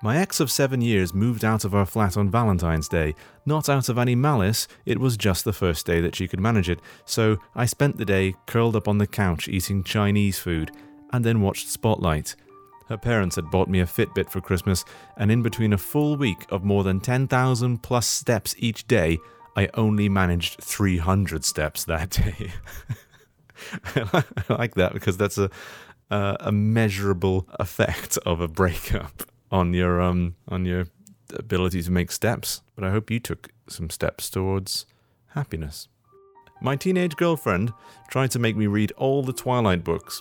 My 0.00 0.16
ex 0.16 0.38
of 0.38 0.48
seven 0.48 0.80
years 0.80 1.12
moved 1.12 1.44
out 1.44 1.64
of 1.64 1.74
our 1.74 1.84
flat 1.84 2.16
on 2.16 2.30
Valentine's 2.30 2.88
Day. 2.88 3.16
Not 3.44 3.68
out 3.68 3.88
of 3.88 3.98
any 3.98 4.14
malice, 4.14 4.68
it 4.86 5.00
was 5.00 5.16
just 5.16 5.44
the 5.44 5.52
first 5.52 5.86
day 5.86 6.00
that 6.00 6.14
she 6.14 6.28
could 6.28 6.38
manage 6.38 6.70
it, 6.70 6.78
so 7.04 7.38
I 7.56 7.66
spent 7.66 7.96
the 7.96 8.04
day 8.04 8.36
curled 8.46 8.76
up 8.76 8.86
on 8.86 8.98
the 8.98 9.08
couch 9.08 9.48
eating 9.48 9.82
Chinese 9.82 10.38
food, 10.38 10.70
and 11.12 11.24
then 11.24 11.40
watched 11.40 11.68
Spotlight. 11.68 12.36
Her 12.88 12.96
parents 12.96 13.34
had 13.34 13.50
bought 13.50 13.68
me 13.68 13.80
a 13.80 13.86
Fitbit 13.86 14.30
for 14.30 14.40
Christmas, 14.40 14.84
and 15.16 15.32
in 15.32 15.42
between 15.42 15.72
a 15.72 15.78
full 15.78 16.16
week 16.16 16.46
of 16.50 16.62
more 16.62 16.84
than 16.84 17.00
10,000 17.00 17.82
plus 17.82 18.06
steps 18.06 18.54
each 18.58 18.86
day, 18.86 19.18
I 19.56 19.68
only 19.74 20.08
managed 20.08 20.62
300 20.62 21.44
steps 21.44 21.84
that 21.86 22.10
day. 22.10 22.52
I 23.96 24.22
like 24.48 24.76
that 24.76 24.92
because 24.92 25.16
that's 25.16 25.38
a, 25.38 25.50
uh, 26.08 26.36
a 26.38 26.52
measurable 26.52 27.48
effect 27.58 28.16
of 28.24 28.40
a 28.40 28.46
breakup 28.46 29.24
on 29.50 29.74
your 29.74 30.00
um 30.00 30.36
on 30.48 30.64
your 30.64 30.86
ability 31.34 31.82
to 31.82 31.90
make 31.90 32.10
steps. 32.10 32.62
But 32.74 32.84
I 32.84 32.90
hope 32.90 33.10
you 33.10 33.20
took 33.20 33.48
some 33.68 33.90
steps 33.90 34.30
towards 34.30 34.86
happiness. 35.28 35.88
My 36.60 36.76
teenage 36.76 37.16
girlfriend 37.16 37.72
tried 38.08 38.30
to 38.32 38.38
make 38.38 38.56
me 38.56 38.66
read 38.66 38.92
all 38.92 39.22
the 39.22 39.32
Twilight 39.32 39.84
books, 39.84 40.20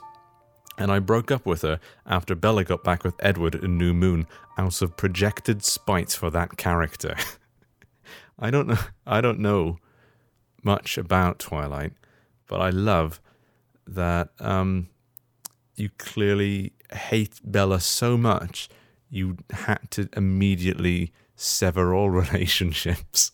and 0.77 0.91
I 0.91 0.99
broke 0.99 1.31
up 1.31 1.45
with 1.45 1.63
her 1.63 1.79
after 2.05 2.35
Bella 2.35 2.63
got 2.63 2.83
back 2.83 3.03
with 3.03 3.15
Edward 3.19 3.55
in 3.55 3.77
New 3.77 3.93
Moon 3.93 4.27
out 4.57 4.81
of 4.81 4.97
projected 4.97 5.63
spite 5.63 6.11
for 6.11 6.29
that 6.29 6.57
character. 6.57 7.15
I 8.39 8.51
don't 8.51 8.67
know 8.67 8.77
I 9.05 9.21
don't 9.21 9.39
know 9.39 9.77
much 10.63 10.97
about 10.97 11.39
Twilight, 11.39 11.93
but 12.47 12.61
I 12.61 12.69
love 12.69 13.19
that 13.87 14.29
um, 14.39 14.89
you 15.75 15.89
clearly 15.97 16.73
hate 16.91 17.39
Bella 17.43 17.79
so 17.79 18.17
much 18.17 18.69
you 19.09 19.37
had 19.51 19.79
to 19.91 20.09
immediately 20.15 21.11
sever 21.35 21.93
all 21.93 22.09
relationships 22.23 23.31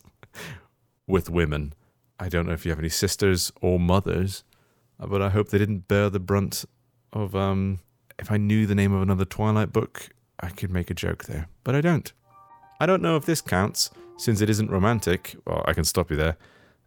with 1.07 1.29
women. 1.29 1.73
I 2.19 2.29
don't 2.29 2.45
know 2.45 2.53
if 2.53 2.65
you 2.65 2.71
have 2.71 2.79
any 2.79 2.89
sisters 2.89 3.51
or 3.61 3.79
mothers, 3.79 4.43
uh, 4.99 5.07
but 5.07 5.21
I 5.21 5.29
hope 5.29 5.49
they 5.49 5.57
didn't 5.57 5.87
bear 5.87 6.09
the 6.09 6.19
brunt 6.19 6.65
of 7.11 7.35
um 7.35 7.79
if 8.19 8.31
I 8.31 8.37
knew 8.37 8.65
the 8.65 8.75
name 8.75 8.93
of 8.93 9.01
another 9.01 9.25
Twilight 9.25 9.73
book, 9.73 10.09
I 10.39 10.49
could 10.49 10.71
make 10.71 10.89
a 10.89 10.93
joke 10.93 11.25
there, 11.25 11.47
but 11.63 11.75
I 11.75 11.81
don't. 11.81 12.11
I 12.79 12.85
don't 12.85 13.01
know 13.01 13.15
if 13.15 13.25
this 13.25 13.41
counts 13.41 13.89
since 14.17 14.41
it 14.41 14.49
isn't 14.49 14.69
romantic. 14.69 15.35
Well, 15.45 15.63
I 15.65 15.73
can 15.73 15.83
stop 15.83 16.11
you 16.11 16.17
there. 16.17 16.37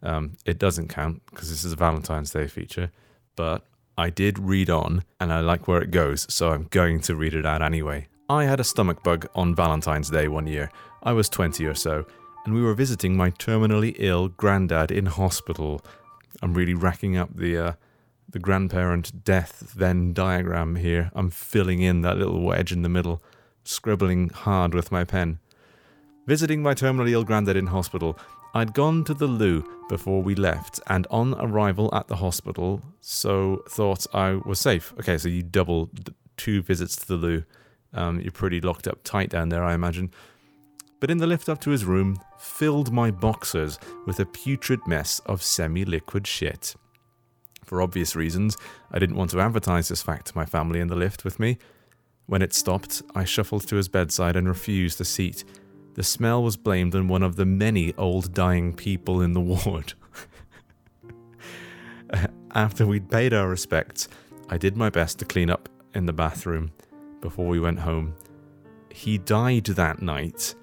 Um, 0.03 0.33
it 0.45 0.59
doesn't 0.59 0.89
count 0.89 1.21
because 1.29 1.49
this 1.49 1.63
is 1.63 1.73
a 1.73 1.75
Valentine's 1.75 2.31
Day 2.31 2.47
feature, 2.47 2.91
but 3.35 3.65
I 3.97 4.09
did 4.09 4.37
read 4.37 4.69
on 4.69 5.03
and 5.19 5.33
I 5.33 5.39
like 5.39 5.67
where 5.67 5.81
it 5.81 5.91
goes, 5.91 6.31
so 6.33 6.51
I'm 6.51 6.67
going 6.69 6.99
to 7.01 7.15
read 7.15 7.33
it 7.33 7.45
out 7.45 7.61
anyway. 7.61 8.07
I 8.29 8.43
had 8.43 8.59
a 8.59 8.65
stomach 8.65 9.03
bug 9.03 9.29
on 9.35 9.55
Valentine's 9.55 10.09
Day 10.09 10.27
one 10.27 10.47
year. 10.47 10.69
I 11.01 11.13
was 11.13 11.29
20 11.29 11.65
or 11.65 11.73
so, 11.73 12.05
and 12.43 12.53
we 12.53 12.61
were 12.61 12.73
visiting 12.73 13.15
my 13.15 13.31
terminally 13.31 13.95
ill 13.99 14.27
granddad 14.27 14.91
in 14.91 15.05
hospital. 15.05 15.81
I'm 16.41 16.53
really 16.53 16.73
racking 16.73 17.15
up 17.15 17.33
the 17.33 17.57
uh, 17.57 17.73
the 18.27 18.39
grandparent 18.39 19.23
death 19.23 19.71
Venn 19.73 20.11
diagram 20.11 20.75
here. 20.75 21.09
I'm 21.15 21.29
filling 21.29 21.81
in 21.81 22.01
that 22.01 22.17
little 22.17 22.41
wedge 22.41 22.73
in 22.73 22.81
the 22.81 22.89
middle, 22.89 23.23
scribbling 23.63 24.27
hard 24.29 24.73
with 24.73 24.91
my 24.91 25.05
pen. 25.05 25.39
Visiting 26.25 26.61
my 26.61 26.73
terminally 26.73 27.11
ill 27.11 27.23
granddad 27.23 27.55
in 27.55 27.67
hospital, 27.67 28.19
I'd 28.53 28.73
gone 28.73 29.05
to 29.05 29.13
the 29.13 29.27
loo 29.27 29.63
before 29.87 30.21
we 30.21 30.35
left, 30.35 30.81
and 30.87 31.07
on 31.09 31.33
arrival 31.35 31.89
at 31.95 32.09
the 32.09 32.17
hospital, 32.17 32.81
so 32.99 33.63
thought 33.69 34.05
I 34.13 34.33
was 34.33 34.59
safe. 34.59 34.93
Okay, 34.99 35.17
so 35.17 35.29
you 35.29 35.43
double 35.43 35.89
two 36.35 36.61
visits 36.61 36.97
to 36.97 37.07
the 37.07 37.15
loo. 37.15 37.43
Um, 37.97 38.21
you're 38.21 38.31
pretty 38.31 38.61
locked 38.61 38.87
up 38.87 39.03
tight 39.03 39.29
down 39.29 39.49
there, 39.49 39.63
I 39.63 39.73
imagine. 39.73 40.11
But 40.99 41.09
in 41.09 41.17
the 41.17 41.27
lift 41.27 41.49
up 41.49 41.59
to 41.61 41.71
his 41.71 41.83
room, 41.83 42.19
filled 42.37 42.93
my 42.93 43.09
boxers 43.09 43.79
with 44.05 44.19
a 44.19 44.25
putrid 44.25 44.79
mess 44.87 45.19
of 45.25 45.41
semi 45.41 45.83
liquid 45.83 46.27
shit. 46.27 46.75
For 47.65 47.81
obvious 47.81 48.15
reasons, 48.15 48.55
I 48.91 48.99
didn't 48.99 49.15
want 49.15 49.31
to 49.31 49.41
advertise 49.41 49.87
this 49.87 50.03
fact 50.03 50.27
to 50.27 50.37
my 50.37 50.45
family 50.45 50.79
in 50.79 50.87
the 50.87 50.95
lift 50.95 51.25
with 51.25 51.39
me. 51.39 51.57
When 52.27 52.41
it 52.41 52.53
stopped, 52.53 53.01
I 53.15 53.23
shuffled 53.23 53.67
to 53.67 53.75
his 53.75 53.89
bedside 53.89 54.35
and 54.35 54.47
refused 54.47 55.01
a 55.01 55.05
seat. 55.05 55.43
The 55.95 56.03
smell 56.03 56.43
was 56.43 56.55
blamed 56.55 56.93
on 56.93 57.07
one 57.07 57.23
of 57.23 57.35
the 57.35 57.45
many 57.45 57.93
old 57.97 58.33
dying 58.33 58.73
people 58.73 59.21
in 59.21 59.33
the 59.33 59.41
ward. 59.65 59.93
After 62.53 62.85
we'd 62.85 63.09
paid 63.09 63.33
our 63.33 63.49
respects, 63.49 64.07
I 64.49 64.57
did 64.57 64.77
my 64.77 64.89
best 64.89 65.19
to 65.19 65.25
clean 65.25 65.49
up 65.49 65.67
in 65.93 66.05
the 66.05 66.13
bathroom 66.13 66.71
before 67.21 67.47
we 67.47 67.59
went 67.59 67.79
home. 67.79 68.15
He 68.91 69.17
died 69.17 69.65
that 69.65 70.01
night. 70.01 70.55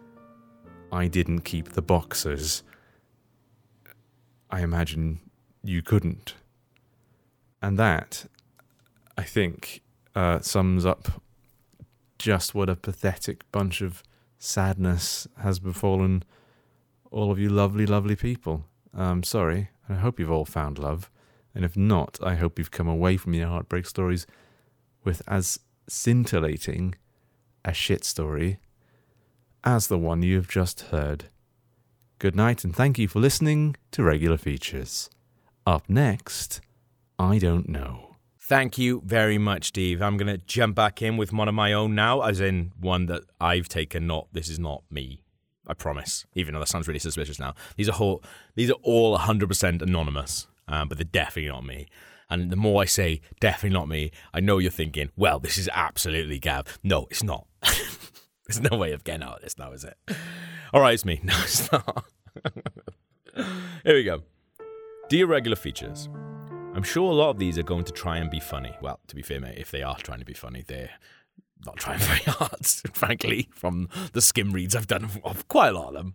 I 0.93 1.09
didn't 1.09 1.41
keep 1.41 1.71
the 1.71 1.83
boxes. 1.83 2.63
I 4.51 4.61
imagine 4.61 5.21
you 5.63 5.83
couldn't. 5.83 6.35
And 7.61 7.79
that, 7.79 8.27
I 9.17 9.23
think, 9.23 9.83
uh, 10.15 10.41
sums 10.41 10.85
up 10.87 11.23
just 12.19 12.55
what 12.55 12.69
a 12.69 12.77
pathetic 12.77 13.51
bunch 13.53 13.81
of 13.81 14.03
sadness 14.39 15.27
has 15.39 15.59
befallen 15.59 16.25
all 17.11 17.31
of 17.31 17.39
you 17.39 17.49
lovely, 17.49 17.87
lovely 17.87 18.17
people. 18.17 18.65
I'm 18.93 19.23
sorry. 19.23 19.71
And 19.87 19.99
I 19.99 20.01
hope 20.01 20.19
you've 20.19 20.31
all 20.31 20.45
found 20.45 20.79
love. 20.79 21.11
And 21.55 21.65
if 21.65 21.77
not, 21.77 22.19
I 22.23 22.35
hope 22.35 22.59
you've 22.59 22.71
come 22.71 22.89
away 22.89 23.17
from 23.17 23.35
your 23.35 23.49
heartbreak 23.49 23.87
stories 23.87 24.27
with 25.05 25.23
as 25.29 25.61
scintillating 25.89 26.95
a 27.65 27.73
shit 27.73 28.05
story 28.05 28.59
as 29.65 29.87
the 29.87 29.99
one 29.99 30.23
you 30.23 30.37
have 30.37 30.49
just 30.49 30.83
heard. 30.83 31.25
Good 32.19 32.37
night 32.37 32.65
and 32.65 32.75
thank 32.75 32.99
you 32.99 33.09
for 33.09 33.19
listening 33.21 33.77
to 33.91 34.03
Regular 34.03 34.37
Features. 34.37 35.11
Up 35.67 35.89
next, 35.89 36.61
I 37.19 37.39
don't 37.39 37.69
know. 37.69 38.17
Thank 38.39 38.77
you 38.77 39.01
very 39.07 39.39
much, 39.39 39.69
Steve. 39.69 40.03
I'm 40.03 40.19
going 40.19 40.27
to 40.27 40.37
jump 40.37 40.75
back 40.77 41.01
in 41.01 41.17
with 41.17 41.33
one 41.33 41.49
of 41.49 41.55
my 41.55 41.73
own 41.73 41.95
now, 41.95 42.21
as 42.21 42.41
in 42.41 42.73
one 42.79 43.07
that 43.07 43.23
I've 43.41 43.69
taken. 43.69 44.07
Not 44.07 44.29
this 44.33 44.51
is 44.51 44.59
not 44.59 44.83
me. 44.91 45.23
I 45.67 45.73
promise. 45.73 46.27
Even 46.35 46.53
though 46.53 46.61
that 46.61 46.69
sounds 46.69 46.87
really 46.87 47.01
suspicious 47.01 47.39
now. 47.39 47.55
These 47.79 47.89
are 47.89 47.93
whole, 47.93 48.23
these 48.55 48.71
are 48.71 48.77
all 48.83 49.17
100% 49.17 49.81
anonymous, 49.81 50.47
um, 50.69 50.89
but 50.89 50.99
they're 50.99 51.07
definitely 51.11 51.51
not 51.51 51.65
me. 51.65 51.87
And 52.35 52.51
the 52.51 52.57
more 52.57 52.83
I 52.83 52.85
say, 52.85 53.21
definitely 53.39 53.79
not 53.79 53.89
me, 53.89 54.11
I 54.33 54.41
know 54.41 54.59
you're 54.59 54.73
thinking, 54.73 55.11
well, 55.15 55.39
this 55.39 55.57
is 55.57 55.71
absolutely 55.73 56.41
Gav. 56.41 56.81
No, 56.83 57.07
it's 57.09 57.23
not. 57.23 57.47
There's 57.63 58.61
no 58.61 58.77
way 58.77 58.91
of 58.91 59.05
getting 59.05 59.23
out 59.23 59.37
of 59.37 59.43
this 59.43 59.57
now, 59.57 59.71
is 59.71 59.85
it? 59.85 59.97
All 60.73 60.81
right, 60.81 60.95
it's 60.95 61.05
me. 61.05 61.21
No, 61.25 61.33
it's 61.43 61.71
not. 61.71 62.05
Here 63.85 63.95
we 63.95 64.03
go. 64.03 64.23
Dear 65.09 65.27
regular 65.27 65.55
features, 65.55 66.09
I'm 66.75 66.83
sure 66.83 67.09
a 67.09 67.15
lot 67.15 67.31
of 67.31 67.39
these 67.39 67.57
are 67.57 67.63
going 67.63 67.85
to 67.85 67.93
try 67.93 68.17
and 68.17 68.29
be 68.29 68.41
funny. 68.41 68.75
Well, 68.83 68.99
to 69.07 69.15
be 69.15 69.23
fair, 69.23 69.41
mate, 69.41 69.57
if 69.57 69.71
they 69.71 69.83
are 69.83 69.97
trying 69.97 70.19
to 70.19 70.25
be 70.25 70.35
funny, 70.35 70.65
they're 70.67 70.91
not 71.65 71.77
trying 71.77 72.01
very 72.01 72.19
hard, 72.27 72.67
frankly, 72.95 73.49
from 73.55 73.89
the 74.13 74.21
skim 74.21 74.51
reads 74.51 74.75
I've 74.75 74.89
done 74.89 75.09
of 75.23 75.47
quite 75.47 75.69
a 75.69 75.79
lot 75.79 75.89
of 75.89 75.95
them. 75.95 76.15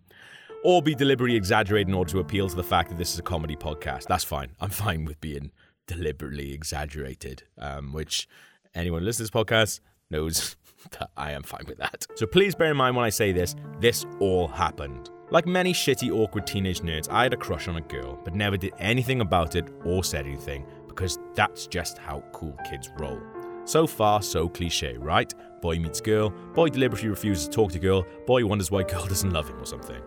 Or 0.62 0.82
be 0.82 0.94
deliberately 0.94 1.36
exaggerated 1.36 1.88
in 1.88 1.94
order 1.94 2.10
to 2.10 2.18
appeal 2.18 2.46
to 2.46 2.54
the 2.54 2.62
fact 2.62 2.90
that 2.90 2.98
this 2.98 3.14
is 3.14 3.18
a 3.18 3.22
comedy 3.22 3.56
podcast. 3.56 4.04
That's 4.04 4.24
fine. 4.24 4.50
I'm 4.60 4.68
fine 4.68 5.06
with 5.06 5.18
being 5.22 5.52
deliberately 5.90 6.52
exaggerated, 6.52 7.42
um, 7.58 7.92
which 7.92 8.28
anyone 8.74 9.00
who 9.00 9.06
listens 9.06 9.30
to 9.30 9.32
this 9.32 9.44
podcast 9.44 9.80
knows 10.10 10.56
that 10.98 11.10
I 11.16 11.32
am 11.32 11.42
fine 11.42 11.64
with 11.66 11.78
that. 11.78 12.06
So 12.16 12.26
please 12.26 12.54
bear 12.54 12.70
in 12.70 12.76
mind 12.76 12.96
when 12.96 13.04
I 13.04 13.10
say 13.10 13.32
this, 13.32 13.54
this 13.80 14.06
all 14.20 14.48
happened. 14.48 15.10
Like 15.30 15.46
many 15.46 15.72
shitty, 15.72 16.10
awkward 16.10 16.46
teenage 16.46 16.80
nerds, 16.80 17.08
I 17.10 17.24
had 17.24 17.32
a 17.32 17.36
crush 17.36 17.68
on 17.68 17.76
a 17.76 17.80
girl, 17.80 18.18
but 18.24 18.34
never 18.34 18.56
did 18.56 18.72
anything 18.78 19.20
about 19.20 19.54
it 19.54 19.68
or 19.84 20.02
said 20.02 20.26
anything, 20.26 20.66
because 20.88 21.18
that's 21.34 21.66
just 21.66 21.98
how 21.98 22.24
cool 22.32 22.56
kids 22.68 22.90
roll. 22.98 23.20
So 23.64 23.86
far, 23.86 24.22
so 24.22 24.48
cliche, 24.48 24.96
right? 24.96 25.32
Boy 25.60 25.78
meets 25.78 26.00
girl, 26.00 26.30
boy 26.54 26.68
deliberately 26.68 27.08
refuses 27.08 27.46
to 27.46 27.50
talk 27.50 27.72
to 27.72 27.78
girl, 27.78 28.04
boy 28.26 28.44
wonders 28.44 28.70
why 28.70 28.82
girl 28.82 29.06
doesn't 29.08 29.30
love 29.30 29.48
him 29.48 29.60
or 29.60 29.66
something. 29.66 30.00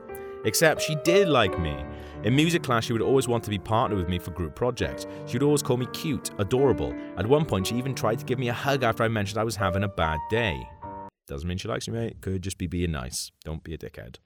Except 0.46 0.82
she 0.82 0.96
did 1.04 1.28
like 1.28 1.60
me. 1.60 1.76
In 2.24 2.36
music 2.36 2.64
class, 2.64 2.86
she 2.86 2.94
would 2.94 3.02
always 3.02 3.28
want 3.28 3.44
to 3.44 3.50
be 3.50 3.60
partnered 3.60 4.00
with 4.00 4.08
me 4.08 4.18
for 4.20 4.32
group 4.32 4.56
projects. 4.56 5.06
She 5.26 5.36
would 5.36 5.44
always 5.44 5.62
call 5.62 5.78
me 5.78 5.88
cute, 5.88 6.32
adorable. 6.38 6.94
At 7.18 7.28
one 7.28 7.46
point, 7.46 7.68
she 7.68 7.76
even 7.76 7.94
tried 7.94 8.20
to 8.20 8.26
give 8.26 8.40
me 8.40 8.50
a 8.50 8.54
hug 8.54 8.84
after 8.84 9.04
I 9.04 9.10
mentioned 9.10 9.40
I 9.40 9.44
was 9.44 9.56
having 9.56 9.84
a 9.84 9.90
bad 9.90 10.20
day. 10.30 10.68
Doesn't 11.28 11.48
mean 11.48 11.58
she 11.58 11.68
likes 11.68 11.88
me, 11.88 11.98
mate. 11.98 12.22
Could 12.22 12.42
just 12.42 12.58
be 12.58 12.68
being 12.68 12.92
nice. 12.92 13.32
Don't 13.44 13.64
be 13.64 13.74
a 13.74 13.78
dickhead. 13.78 14.18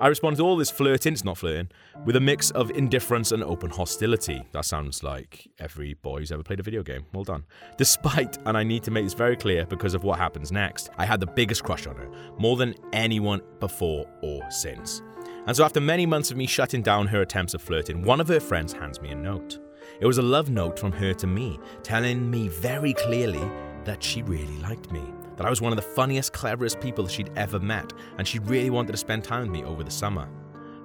I 0.00 0.08
responded 0.08 0.38
to 0.38 0.42
all 0.42 0.56
this 0.56 0.72
flirting, 0.72 1.12
it's 1.12 1.24
not 1.24 1.38
flirting, 1.38 1.68
with 2.04 2.16
a 2.16 2.20
mix 2.20 2.50
of 2.50 2.72
indifference 2.72 3.30
and 3.30 3.44
open 3.44 3.70
hostility. 3.70 4.42
That 4.50 4.64
sounds 4.64 5.04
like 5.04 5.48
every 5.60 5.94
boy 5.94 6.18
who's 6.18 6.32
ever 6.32 6.42
played 6.42 6.58
a 6.58 6.64
video 6.64 6.82
game. 6.82 7.06
Well 7.12 7.22
done. 7.22 7.44
Despite, 7.78 8.38
and 8.44 8.56
I 8.56 8.64
need 8.64 8.82
to 8.84 8.90
make 8.90 9.04
this 9.04 9.14
very 9.14 9.36
clear 9.36 9.64
because 9.66 9.94
of 9.94 10.02
what 10.02 10.18
happens 10.18 10.50
next, 10.50 10.90
I 10.98 11.06
had 11.06 11.20
the 11.20 11.26
biggest 11.26 11.62
crush 11.62 11.86
on 11.86 11.94
her, 11.94 12.08
more 12.38 12.56
than 12.56 12.74
anyone 12.92 13.40
before 13.60 14.04
or 14.20 14.42
since. 14.50 15.00
And 15.46 15.56
so, 15.56 15.64
after 15.64 15.80
many 15.80 16.06
months 16.06 16.30
of 16.30 16.36
me 16.36 16.46
shutting 16.46 16.82
down 16.82 17.06
her 17.08 17.22
attempts 17.22 17.54
at 17.54 17.60
flirting, 17.60 18.02
one 18.02 18.20
of 18.20 18.28
her 18.28 18.40
friends 18.40 18.72
hands 18.72 19.00
me 19.00 19.10
a 19.10 19.14
note. 19.14 19.58
It 20.00 20.06
was 20.06 20.18
a 20.18 20.22
love 20.22 20.50
note 20.50 20.78
from 20.78 20.92
her 20.92 21.12
to 21.14 21.26
me, 21.26 21.58
telling 21.82 22.30
me 22.30 22.48
very 22.48 22.94
clearly 22.94 23.42
that 23.84 24.02
she 24.02 24.22
really 24.22 24.58
liked 24.58 24.90
me 24.90 25.02
that 25.36 25.46
I 25.46 25.50
was 25.50 25.60
one 25.60 25.72
of 25.72 25.76
the 25.76 25.82
funniest, 25.82 26.32
cleverest 26.32 26.80
people 26.80 27.06
she'd 27.06 27.30
ever 27.36 27.58
met, 27.58 27.92
and 28.18 28.26
she 28.26 28.38
really 28.40 28.70
wanted 28.70 28.92
to 28.92 28.98
spend 28.98 29.24
time 29.24 29.42
with 29.42 29.50
me 29.50 29.64
over 29.64 29.82
the 29.82 29.90
summer. 29.90 30.28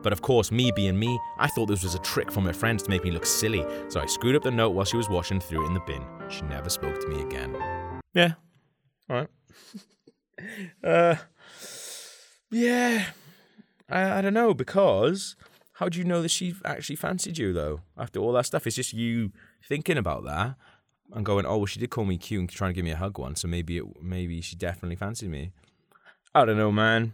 But 0.02 0.14
of 0.14 0.22
course, 0.22 0.52
me 0.52 0.72
being 0.72 0.98
me, 0.98 1.20
I 1.38 1.48
thought 1.48 1.68
this 1.68 1.84
was 1.84 1.96
a 1.96 2.00
trick 2.00 2.32
from 2.32 2.46
her 2.46 2.54
friends 2.54 2.84
to 2.84 2.90
make 2.90 3.04
me 3.04 3.12
look 3.12 3.26
silly, 3.26 3.66
so 3.90 4.00
I 4.00 4.06
screwed 4.06 4.36
up 4.36 4.44
the 4.44 4.52
note 4.52 4.72
while 4.72 4.86
she 4.86 4.98
was 4.98 5.10
washing 5.10 5.40
through 5.40 5.66
it 5.66 5.68
in 5.68 5.74
the 5.74 5.82
bin. 5.82 6.04
She 6.30 6.42
never 6.44 6.70
spoke 6.70 7.00
to 7.02 7.08
me 7.08 7.22
again. 7.22 7.56
Yeah. 8.14 8.34
Alright. 9.10 9.30
uh 10.84 11.16
Yeah. 12.50 13.06
I, 13.90 14.20
I 14.20 14.22
don't 14.22 14.34
know, 14.34 14.54
because 14.54 15.36
how 15.74 15.90
do 15.90 15.98
you 15.98 16.06
know 16.06 16.22
that 16.22 16.30
she 16.30 16.56
actually 16.66 16.98
fancied 16.98 17.38
you 17.38 17.54
though? 17.54 17.82
After 17.98 18.20
all 18.20 18.34
that 18.34 18.46
stuff, 18.46 18.68
it's 18.68 18.76
just 18.76 18.94
you 18.94 19.32
thinking 19.68 19.98
about 19.98 20.26
that 20.26 20.56
and 21.14 21.26
going, 21.26 21.46
oh, 21.46 21.58
well, 21.58 21.66
she 21.66 21.80
did 21.80 21.90
call 21.90 22.06
me 22.06 22.18
cute 22.18 22.42
and 22.42 22.50
trying 22.50 22.72
to 22.72 22.76
give 22.76 22.86
me 22.86 22.92
a 22.92 22.98
hug 22.98 23.18
once, 23.18 23.42
so 23.42 23.48
maybe 23.48 23.78
it, 23.78 23.84
maybe 24.02 24.42
she 24.42 24.56
definitely 24.56 24.96
fancied 24.96 25.30
me. 25.30 25.52
I 26.36 26.46
don't 26.46 26.58
know, 26.58 26.72
man. 26.72 27.14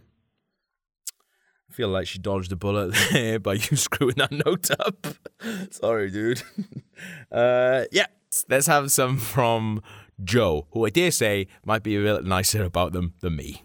I 1.70 1.72
feel 1.72 1.88
like 1.88 2.06
she 2.06 2.18
dodged 2.18 2.52
a 2.52 2.56
bullet 2.56 2.94
there 3.12 3.38
by 3.38 3.54
you 3.54 3.76
screwing 3.76 4.16
that 4.16 4.32
note 4.32 4.70
up. 4.78 5.06
Sorry, 5.70 6.10
dude. 6.10 6.42
uh, 7.32 7.84
yeah, 7.90 8.06
let's 8.48 8.66
have 8.66 8.90
some 8.92 9.16
from 9.16 9.82
Joe, 10.22 10.66
who 10.72 10.84
I 10.86 10.90
dare 10.90 11.10
say 11.10 11.46
might 11.64 11.82
be 11.82 11.96
a 11.96 12.00
bit 12.00 12.24
nicer 12.24 12.64
about 12.64 12.92
them 12.92 13.14
than 13.20 13.36
me. 13.36 13.62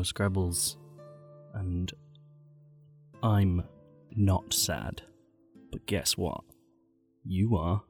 Skrebels, 0.00 0.76
and 1.54 1.92
I'm 3.22 3.64
not 4.16 4.52
sad. 4.52 5.02
But 5.70 5.86
guess 5.86 6.16
what? 6.16 6.42
You 7.24 7.56
are. 7.56 7.82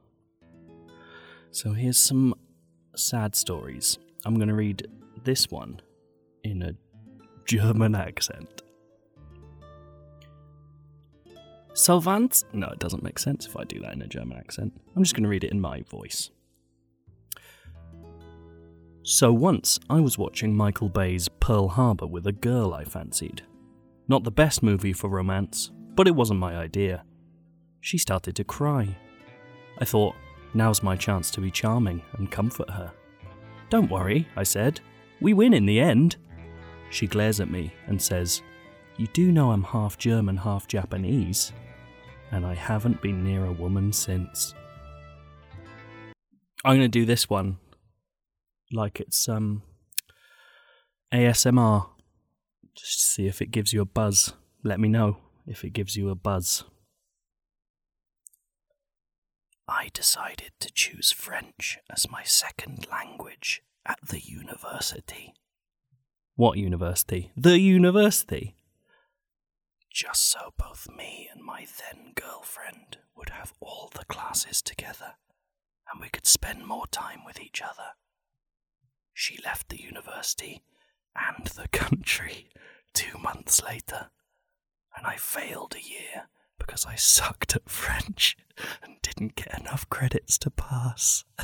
So 1.51 1.73
here's 1.73 1.97
some 1.97 2.35
sad 2.95 3.35
stories. 3.35 3.97
I'm 4.25 4.35
going 4.35 4.47
to 4.47 4.53
read 4.53 4.87
this 5.23 5.49
one 5.49 5.81
in 6.43 6.61
a 6.61 6.73
German 7.45 7.95
accent. 7.95 8.61
Salvant? 11.73 12.43
No, 12.53 12.67
it 12.67 12.79
doesn't 12.79 13.03
make 13.03 13.17
sense 13.17 13.47
if 13.47 13.57
I 13.57 13.63
do 13.63 13.79
that 13.79 13.93
in 13.93 14.01
a 14.01 14.07
German 14.07 14.37
accent. 14.37 14.73
I'm 14.95 15.03
just 15.03 15.15
going 15.15 15.23
to 15.23 15.29
read 15.29 15.43
it 15.43 15.51
in 15.51 15.59
my 15.59 15.81
voice. 15.81 16.29
So 19.05 19.33
once 19.33 19.81
I 19.89 19.99
was 19.99 20.17
watching 20.17 20.55
Michael 20.55 20.87
Bay's 20.87 21.27
Pearl 21.27 21.67
Harbor 21.67 22.07
with 22.07 22.25
a 22.25 22.31
girl 22.31 22.73
I 22.73 22.85
fancied. 22.85 23.41
Not 24.07 24.23
the 24.23 24.31
best 24.31 24.63
movie 24.63 24.93
for 24.93 25.09
romance, 25.09 25.71
but 25.93 26.07
it 26.07 26.15
wasn't 26.15 26.39
my 26.39 26.55
idea. 26.55 27.03
She 27.81 27.97
started 27.97 28.33
to 28.37 28.45
cry. 28.45 28.95
I 29.77 29.83
thought, 29.83 30.15
now's 30.53 30.81
my 30.81 30.95
chance 30.95 31.31
to 31.31 31.41
be 31.41 31.51
charming 31.51 32.01
and 32.13 32.31
comfort 32.31 32.69
her. 32.69 32.93
Don't 33.69 33.91
worry, 33.91 34.25
I 34.37 34.43
said. 34.43 34.79
We 35.19 35.33
win 35.33 35.53
in 35.53 35.65
the 35.65 35.81
end. 35.81 36.15
She 36.89 37.05
glares 37.05 37.41
at 37.41 37.51
me 37.51 37.73
and 37.87 38.01
says, 38.01 38.41
You 38.95 39.07
do 39.07 39.33
know 39.33 39.51
I'm 39.51 39.63
half 39.63 39.97
German, 39.97 40.37
half 40.37 40.65
Japanese. 40.65 41.51
And 42.31 42.45
I 42.45 42.53
haven't 42.53 43.01
been 43.01 43.21
near 43.21 43.47
a 43.47 43.51
woman 43.51 43.91
since. 43.91 44.53
I'm 46.63 46.77
going 46.77 46.81
to 46.81 46.87
do 46.87 47.05
this 47.05 47.29
one 47.29 47.57
like 48.73 48.99
it's 48.99 49.27
um 49.29 49.63
ASMR. 51.13 51.89
Just 52.75 53.01
see 53.01 53.27
if 53.27 53.41
it 53.41 53.51
gives 53.51 53.71
you 53.71 53.81
a 53.81 53.85
buzz. 53.85 54.33
Let 54.63 54.79
me 54.79 54.87
know 54.87 55.17
if 55.45 55.63
it 55.63 55.71
gives 55.71 55.95
you 55.95 56.09
a 56.09 56.15
buzz. 56.15 56.63
I 59.67 59.89
decided 59.93 60.51
to 60.59 60.71
choose 60.73 61.11
French 61.11 61.77
as 61.89 62.09
my 62.09 62.23
second 62.23 62.87
language 62.91 63.61
at 63.85 63.99
the 64.07 64.19
university. 64.19 65.33
What 66.35 66.57
university? 66.57 67.31
The 67.37 67.59
university. 67.59 68.55
Just 69.91 70.23
so 70.23 70.53
both 70.57 70.87
me 70.89 71.29
and 71.31 71.43
my 71.43 71.67
then 71.79 72.13
girlfriend 72.15 72.97
would 73.15 73.29
have 73.29 73.53
all 73.59 73.91
the 73.93 74.05
classes 74.05 74.61
together 74.61 75.13
and 75.91 76.01
we 76.01 76.09
could 76.09 76.25
spend 76.25 76.65
more 76.65 76.87
time 76.87 77.19
with 77.25 77.39
each 77.39 77.61
other. 77.61 77.93
She 79.13 79.39
left 79.43 79.69
the 79.69 79.81
university 79.81 80.63
and 81.15 81.45
the 81.47 81.67
country 81.71 82.49
two 82.93 83.17
months 83.17 83.61
later, 83.63 84.09
and 84.95 85.05
I 85.05 85.15
failed 85.17 85.75
a 85.75 85.81
year 85.81 86.29
because 86.57 86.85
I 86.85 86.95
sucked 86.95 87.55
at 87.55 87.69
French 87.69 88.37
and 88.81 88.95
didn't 89.01 89.35
get 89.35 89.59
enough 89.59 89.89
credits 89.89 90.37
to 90.39 90.49
pass. 90.49 91.25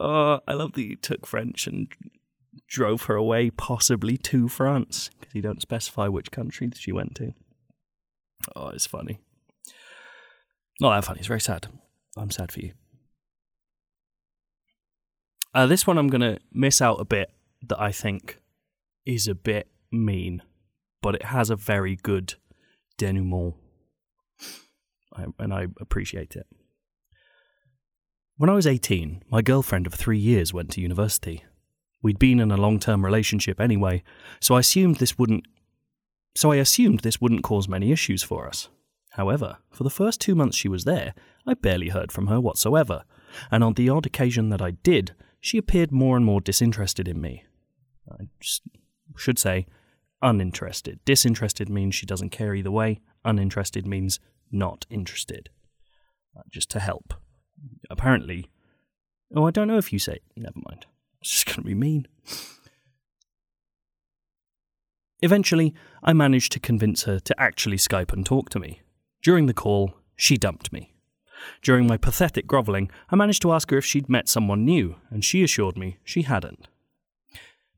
oh, 0.00 0.40
I 0.46 0.52
love 0.54 0.72
that 0.72 0.82
you 0.82 0.96
took 0.96 1.26
French 1.26 1.66
and 1.66 1.88
drove 2.66 3.02
her 3.04 3.16
away, 3.16 3.50
possibly 3.50 4.16
to 4.16 4.48
France, 4.48 5.10
because 5.20 5.34
you 5.34 5.42
don't 5.42 5.60
specify 5.62 6.08
which 6.08 6.30
country 6.30 6.70
she 6.74 6.92
went 6.92 7.14
to. 7.16 7.34
Oh, 8.56 8.68
it's 8.68 8.86
funny. 8.86 9.18
Not 10.80 10.94
that 10.94 11.04
funny. 11.04 11.18
It's 11.18 11.28
very 11.28 11.40
sad. 11.40 11.68
I'm 12.16 12.30
sad 12.30 12.50
for 12.50 12.60
you. 12.60 12.72
Uh, 15.54 15.66
this 15.66 15.86
one 15.86 15.98
I'm 15.98 16.08
going 16.08 16.20
to 16.20 16.38
miss 16.52 16.80
out 16.80 17.00
a 17.00 17.04
bit 17.04 17.30
that 17.68 17.80
I 17.80 17.92
think 17.92 18.40
is 19.04 19.28
a 19.28 19.34
bit 19.34 19.68
mean, 19.92 20.42
but 21.02 21.14
it 21.14 21.24
has 21.24 21.50
a 21.50 21.56
very 21.56 21.96
good 21.96 22.34
denouement, 22.96 23.54
I, 25.14 25.26
and 25.38 25.52
I 25.52 25.66
appreciate 25.80 26.36
it. 26.36 26.46
When 28.36 28.48
I 28.48 28.54
was 28.54 28.66
18, 28.66 29.24
my 29.28 29.42
girlfriend 29.42 29.86
of 29.86 29.94
three 29.94 30.18
years 30.18 30.54
went 30.54 30.70
to 30.72 30.80
university. 30.80 31.44
We'd 32.02 32.18
been 32.18 32.40
in 32.40 32.50
a 32.50 32.56
long-term 32.56 33.04
relationship 33.04 33.60
anyway, 33.60 34.02
so 34.40 34.54
I 34.54 34.60
assumed 34.60 34.96
this 34.96 35.18
wouldn't. 35.18 35.44
So 36.36 36.52
I 36.52 36.56
assumed 36.56 37.00
this 37.00 37.20
wouldn't 37.20 37.42
cause 37.42 37.68
many 37.68 37.92
issues 37.92 38.22
for 38.22 38.46
us. 38.46 38.68
However, 39.10 39.58
for 39.70 39.84
the 39.84 39.90
first 39.90 40.20
two 40.20 40.34
months 40.34 40.56
she 40.56 40.68
was 40.68 40.84
there, 40.84 41.14
I 41.46 41.54
barely 41.54 41.88
heard 41.88 42.12
from 42.12 42.28
her 42.28 42.40
whatsoever, 42.40 43.04
and 43.50 43.64
on 43.64 43.74
the 43.74 43.88
odd 43.88 44.06
occasion 44.06 44.50
that 44.50 44.62
I 44.62 44.72
did, 44.72 45.14
she 45.40 45.58
appeared 45.58 45.90
more 45.90 46.16
and 46.16 46.24
more 46.24 46.40
disinterested 46.40 47.08
in 47.08 47.20
me. 47.20 47.44
I 48.10 48.28
should 49.16 49.38
say 49.38 49.66
uninterested. 50.22 51.00
Disinterested 51.04 51.68
means 51.68 51.94
she 51.94 52.06
doesn't 52.06 52.30
care 52.30 52.54
either 52.54 52.70
way, 52.70 53.00
uninterested 53.24 53.86
means 53.86 54.20
not 54.50 54.86
interested. 54.90 55.50
Uh, 56.36 56.42
just 56.50 56.70
to 56.70 56.80
help. 56.80 57.14
Apparently. 57.88 58.50
Oh, 59.34 59.46
I 59.46 59.50
don't 59.50 59.68
know 59.68 59.78
if 59.78 59.92
you 59.92 59.98
say. 59.98 60.18
Never 60.36 60.60
mind. 60.68 60.86
It's 61.20 61.30
just 61.30 61.46
going 61.46 61.56
to 61.56 61.62
be 61.62 61.74
mean. 61.74 62.06
Eventually, 65.22 65.74
I 66.02 66.12
managed 66.12 66.52
to 66.52 66.60
convince 66.60 67.02
her 67.02 67.18
to 67.20 67.40
actually 67.40 67.76
Skype 67.76 68.12
and 68.12 68.24
talk 68.24 68.48
to 68.50 68.58
me. 68.58 68.80
During 69.22 69.46
the 69.46 69.54
call, 69.54 69.94
she 70.16 70.36
dumped 70.36 70.72
me. 70.72 70.94
During 71.62 71.86
my 71.86 71.96
pathetic 71.96 72.46
grovelling, 72.46 72.90
I 73.10 73.16
managed 73.16 73.42
to 73.42 73.52
ask 73.52 73.70
her 73.70 73.78
if 73.78 73.84
she'd 73.84 74.08
met 74.08 74.28
someone 74.28 74.64
new, 74.64 74.96
and 75.10 75.24
she 75.24 75.42
assured 75.42 75.76
me 75.76 75.98
she 76.04 76.22
hadn't. 76.22 76.68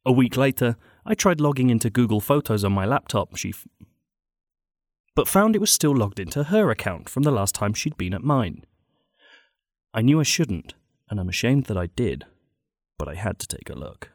A 0.05 0.13
week 0.13 0.37
later, 0.37 0.77
I 1.07 1.15
tried 1.15 1.41
logging 1.41 1.71
into 1.71 1.91
Google 1.91 2.21
Photos 2.21 2.65
on 2.65 2.73
my 2.73 2.85
laptop. 2.85 3.37
She 3.37 3.51
f- 3.51 3.67
but 5.15 5.29
found 5.29 5.55
it 5.55 5.61
was 5.61 5.71
still 5.71 5.95
logged 5.95 6.19
into 6.19 6.45
her 6.45 6.71
account 6.71 7.09
from 7.09 7.23
the 7.23 7.31
last 7.31 7.55
time 7.55 7.75
she'd 7.75 7.97
been 7.97 8.15
at 8.15 8.23
mine. 8.25 8.65
I 9.95 10.01
knew 10.01 10.19
I 10.21 10.25
shouldn't, 10.25 10.75
and 11.11 11.21
I'm 11.21 11.29
ashamed 11.29 11.67
that 11.67 11.77
I 11.77 11.87
did, 11.87 12.25
but 12.99 13.09
I 13.09 13.15
had 13.15 13.39
to 13.41 13.47
take 13.47 13.69
a 13.69 13.79
look. 13.79 14.11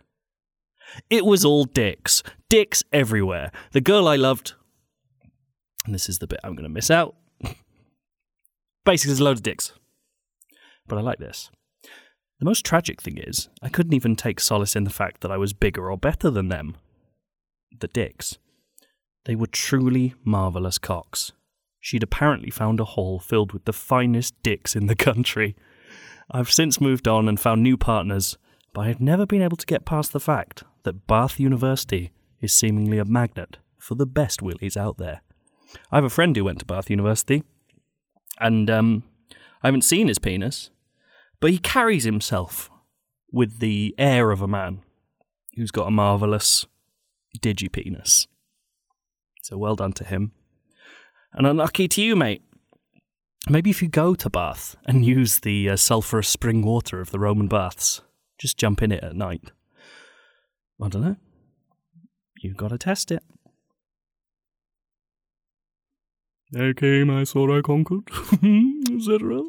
It 1.10 1.26
was 1.26 1.46
all 1.46 1.66
dicks. 1.66 2.24
Dicks 2.50 2.84
everywhere. 2.92 3.52
The 3.74 3.82
girl 3.82 4.08
I 4.08 4.16
loved. 4.16 4.54
And 5.88 5.96
this 5.96 6.10
is 6.10 6.20
the 6.20 6.28
bit 6.28 6.42
I'm 6.44 6.54
going 6.54 6.64
to 6.64 6.70
miss 6.70 6.92
out. 6.92 7.16
Basically, 8.86 9.10
there's 9.10 9.22
a 9.22 9.24
load 9.24 9.38
of 9.38 9.44
dicks. 9.44 9.72
But 10.86 10.98
I 10.98 11.02
like 11.02 11.18
this. 11.18 11.50
The 12.40 12.46
most 12.46 12.66
tragic 12.66 13.02
thing 13.02 13.18
is, 13.18 13.48
I 13.64 13.70
couldn't 13.70 13.94
even 13.94 14.18
take 14.18 14.42
solace 14.42 14.76
in 14.76 14.84
the 14.84 14.90
fact 14.90 15.22
that 15.22 15.32
I 15.32 15.38
was 15.38 15.54
bigger 15.54 15.90
or 15.90 15.98
better 15.98 16.30
than 16.30 16.50
them. 16.50 16.76
The 17.80 17.88
dicks. 17.88 18.38
They 19.24 19.34
were 19.36 19.48
truly 19.48 20.14
marvellous 20.26 20.78
cocks. 20.78 21.32
She'd 21.80 22.04
apparently 22.04 22.50
found 22.50 22.82
a 22.82 22.86
hall 22.86 23.18
filled 23.20 23.54
with 23.54 23.64
the 23.64 23.74
finest 23.74 24.36
dicks 24.44 24.76
in 24.76 24.88
the 24.88 24.96
country. 24.96 25.56
I've 26.30 26.52
since 26.52 26.82
moved 26.82 27.08
on 27.08 27.30
and 27.30 27.40
found 27.40 27.64
new 27.64 27.78
partners, 27.78 28.38
but 28.74 28.82
I've 28.82 29.00
never 29.00 29.26
been 29.26 29.42
able 29.42 29.58
to 29.58 29.66
get 29.66 29.86
past 29.86 30.12
the 30.12 30.20
fact 30.20 30.64
that 30.84 31.08
Bath 31.08 31.40
University 31.40 32.12
is 32.42 32.52
seemingly 32.52 32.98
a 32.98 33.06
magnet 33.06 33.58
for 33.78 33.96
the 33.96 34.06
best 34.06 34.42
willies 34.42 34.76
out 34.76 34.98
there. 34.98 35.22
I 35.92 35.98
have 35.98 36.04
a 36.04 36.10
friend 36.10 36.36
who 36.36 36.46
went 36.46 36.60
to 36.60 36.66
Bath 36.66 36.90
University, 36.90 37.44
and 38.40 38.70
um, 38.70 39.04
I 39.64 39.68
haven't 39.68 39.82
seen 39.82 40.08
his 40.08 40.20
penis, 40.20 40.70
but 41.40 41.52
he 41.52 41.58
carries 41.58 42.04
himself 42.04 42.70
with 43.32 43.60
the 43.60 43.94
air 43.98 44.32
of 44.32 44.42
a 44.42 44.48
man 44.48 44.82
who's 45.56 45.72
got 45.72 45.88
a 45.88 45.92
marvellous 45.92 46.66
digi 47.40 47.72
penis. 47.72 48.28
So 49.42 49.58
well 49.58 49.76
done 49.76 49.94
to 49.94 50.04
him. 50.04 50.32
And 51.34 51.46
unlucky 51.46 51.88
to 51.90 52.02
you, 52.02 52.16
mate. 52.16 52.44
Maybe 53.50 53.70
if 53.70 53.82
you 53.82 53.88
go 53.88 54.14
to 54.16 54.30
Bath 54.30 54.76
and 54.86 55.06
use 55.06 55.40
the 55.40 55.70
uh, 55.70 55.76
sulphurous 55.78 56.28
spring 56.28 56.64
water 56.64 57.00
of 57.00 57.12
the 57.12 57.20
Roman 57.20 57.48
baths, 57.48 58.02
just 58.38 58.58
jump 58.58 58.82
in 58.82 58.92
it 58.92 59.04
at 59.04 59.16
night. 59.16 59.52
I 60.82 60.90
don't 60.90 61.02
know. 61.02 61.16
You've 62.42 62.58
got 62.58 62.70
to 62.70 62.78
test 62.78 63.12
it. 63.12 63.24
Came, 66.54 67.10
I 67.10 67.26
saw, 67.26 67.58
I 67.58 67.62
conquered, 67.62 68.10
etc. 68.92 69.42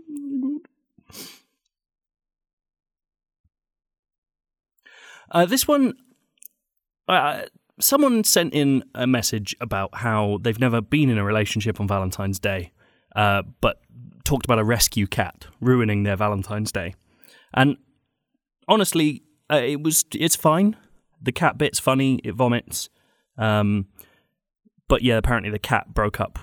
Uh, 5.30 5.46
this 5.46 5.68
one, 5.68 5.94
uh, 7.06 7.42
someone 7.78 8.24
sent 8.24 8.52
in 8.52 8.82
a 8.96 9.06
message 9.06 9.54
about 9.60 9.94
how 9.94 10.38
they've 10.42 10.58
never 10.58 10.80
been 10.80 11.08
in 11.08 11.18
a 11.18 11.24
relationship 11.24 11.80
on 11.80 11.86
Valentine's 11.86 12.40
Day, 12.40 12.72
uh, 13.14 13.42
but 13.60 13.80
talked 14.24 14.44
about 14.44 14.58
a 14.58 14.64
rescue 14.64 15.06
cat 15.06 15.46
ruining 15.60 16.02
their 16.02 16.16
Valentine's 16.16 16.72
Day. 16.72 16.94
And 17.54 17.76
honestly, 18.66 19.22
uh, 19.50 19.62
it 19.62 19.82
was 19.82 20.04
it's 20.14 20.36
fine. 20.36 20.76
The 21.22 21.32
cat 21.32 21.58
bit's 21.58 21.78
funny. 21.78 22.20
It 22.24 22.34
vomits. 22.34 22.88
Um, 23.36 23.86
but 24.88 25.02
yeah, 25.02 25.16
apparently 25.16 25.50
the 25.50 25.58
cat 25.60 25.94
broke 25.94 26.20
up 26.20 26.38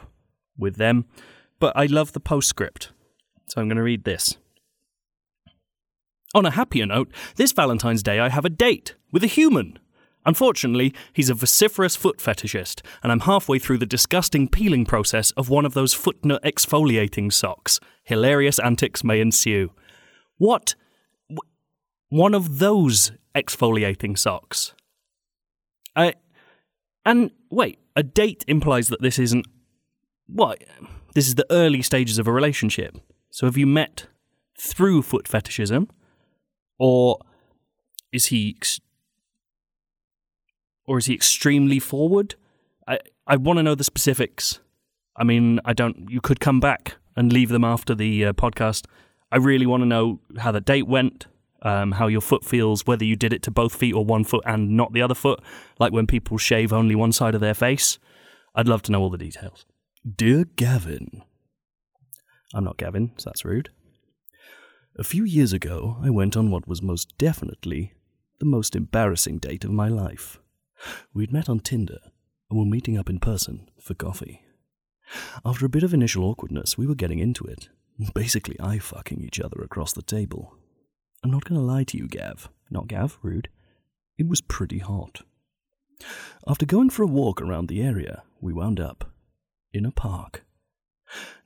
with 0.58 0.76
them. 0.76 1.06
But 1.60 1.76
I 1.76 1.86
love 1.86 2.14
the 2.14 2.20
postscript, 2.20 2.92
so 3.48 3.62
I'm 3.62 3.68
going 3.68 3.78
to 3.78 3.84
read 3.84 4.04
this. 4.04 4.38
On 6.34 6.46
a 6.46 6.52
happier 6.52 6.86
note, 6.86 7.12
this 7.38 7.54
Valentine's 7.54 8.04
Day 8.04 8.20
I 8.20 8.30
have 8.30 8.46
a 8.46 8.50
date 8.50 8.96
with 9.12 9.24
a 9.24 9.28
human. 9.28 9.80
Unfortunately, 10.26 10.94
he's 11.14 11.30
a 11.30 11.36
vociferous 11.36 11.96
foot 11.96 12.18
fetishist, 12.18 12.82
and 13.04 13.12
I'm 13.12 13.22
halfway 13.22 13.60
through 13.60 13.78
the 13.78 13.86
disgusting 13.86 14.48
peeling 14.50 14.84
process 14.84 15.32
of 15.32 15.50
one 15.50 15.66
of 15.66 15.76
those 15.76 15.94
footnut 15.94 16.42
exfoliating 16.42 17.32
socks. 17.32 17.80
Hilarious 18.04 18.60
antics 18.60 19.04
may 19.04 19.22
ensue. 19.22 19.72
What? 20.38 20.76
One 22.10 22.34
of 22.34 22.60
those 22.60 23.12
exfoliating 23.36 24.18
socks? 24.18 24.74
I. 25.96 26.16
And 27.06 27.32
wait, 27.52 27.80
a 27.96 28.02
date 28.04 28.44
implies 28.48 28.88
that 28.90 29.02
this 29.02 29.20
isn't. 29.20 29.46
What? 30.28 30.64
This 31.14 31.28
is 31.28 31.36
the 31.36 31.46
early 31.50 31.82
stages 31.82 32.18
of 32.18 32.28
a 32.28 32.32
relationship. 32.32 32.98
So 33.30 33.46
have 33.46 33.58
you 33.58 33.68
met 33.68 34.08
through 34.60 35.02
foot 35.02 35.28
fetishism? 35.28 35.90
Or 36.78 37.20
is 38.12 38.28
he 38.28 38.56
ex- 38.58 38.80
or 40.86 40.98
is 40.98 41.06
he 41.06 41.14
extremely 41.14 41.80
forward? 41.80 42.36
I 42.88 43.00
I 43.28 43.38
want 43.38 43.58
to 43.58 43.64
know 43.64 43.76
the 43.76 43.84
specifics. 43.84 44.60
I 45.16 45.24
mean, 45.24 45.60
I 45.66 45.74
don't. 45.74 46.10
You 46.10 46.22
could 46.22 46.40
come 46.40 46.60
back 46.60 46.96
and 47.16 47.32
leave 47.32 47.50
them 47.50 47.64
after 47.64 47.96
the 47.96 48.26
uh, 48.26 48.34
podcast. 48.34 48.86
I 49.32 49.38
really 49.38 49.66
want 49.66 49.82
to 49.82 49.88
know 49.88 50.20
how 50.38 50.52
the 50.52 50.62
date 50.62 50.88
went, 50.88 51.26
um, 51.62 51.94
how 51.94 52.08
your 52.08 52.22
foot 52.22 52.46
feels, 52.46 52.86
whether 52.86 53.06
you 53.06 53.16
did 53.16 53.34
it 53.34 53.42
to 53.44 53.52
both 53.52 53.76
feet 53.76 53.94
or 53.94 54.06
one 54.06 54.24
foot 54.24 54.44
and 54.46 54.78
not 54.78 54.94
the 54.94 55.02
other 55.02 55.16
foot, 55.16 55.42
like 55.80 55.92
when 55.92 56.08
people 56.08 56.38
shave 56.38 56.72
only 56.72 56.96
one 56.96 57.12
side 57.12 57.36
of 57.36 57.42
their 57.42 57.54
face. 57.54 57.98
I'd 58.54 58.68
love 58.68 58.82
to 58.84 58.92
know 58.92 59.02
all 59.02 59.10
the 59.10 59.18
details. 59.18 59.66
Dear 60.06 60.46
Gavin, 60.56 61.24
I'm 62.54 62.64
not 62.64 62.78
Gavin, 62.78 63.14
so 63.18 63.28
that's 63.28 63.44
rude. 63.44 63.72
A 65.00 65.04
few 65.04 65.24
years 65.24 65.52
ago, 65.52 65.98
I 66.00 66.12
went 66.12 66.38
on 66.38 66.52
what 66.52 66.68
was 66.68 66.80
most 66.80 67.18
definitely 67.18 67.94
the 68.40 68.46
most 68.46 68.76
embarrassing 68.76 69.40
date 69.40 69.64
of 69.66 69.72
my 69.72 69.88
life. 69.88 70.40
We'd 71.12 71.34
met 71.34 71.50
on 71.50 71.60
Tinder 71.60 71.98
and 72.52 72.60
were 72.60 72.66
meeting 72.66 73.00
up 73.00 73.10
in 73.10 73.18
person 73.18 73.68
for 73.82 73.96
coffee. 73.96 74.44
After 75.44 75.66
a 75.66 75.70
bit 75.70 75.82
of 75.82 75.92
initial 75.92 76.24
awkwardness, 76.26 76.78
we 76.78 76.86
were 76.86 76.94
getting 76.94 77.18
into 77.18 77.44
it. 77.46 77.70
Basically, 78.14 78.60
eye 78.60 78.78
fucking 78.78 79.24
each 79.24 79.40
other 79.40 79.60
across 79.64 79.92
the 79.92 80.04
table. 80.04 80.56
I'm 81.24 81.32
not 81.32 81.46
to 81.46 81.56
lie 81.56 81.84
to 81.86 81.98
you, 81.98 82.08
Gav. 82.08 82.52
Not 82.70 82.90
Gav, 82.90 83.18
rude. 83.24 83.50
It 84.20 84.28
was 84.28 84.42
pretty 84.42 84.78
hot. 84.78 85.22
After 86.48 86.68
going 86.68 86.92
for 86.92 87.02
a 87.02 87.08
walk 87.08 87.42
around 87.42 87.70
the 87.70 87.82
area, 87.82 88.22
we 88.40 88.54
wound 88.54 88.80
up 88.80 89.15
in 89.76 89.86
a 89.86 89.92
park. 89.92 90.44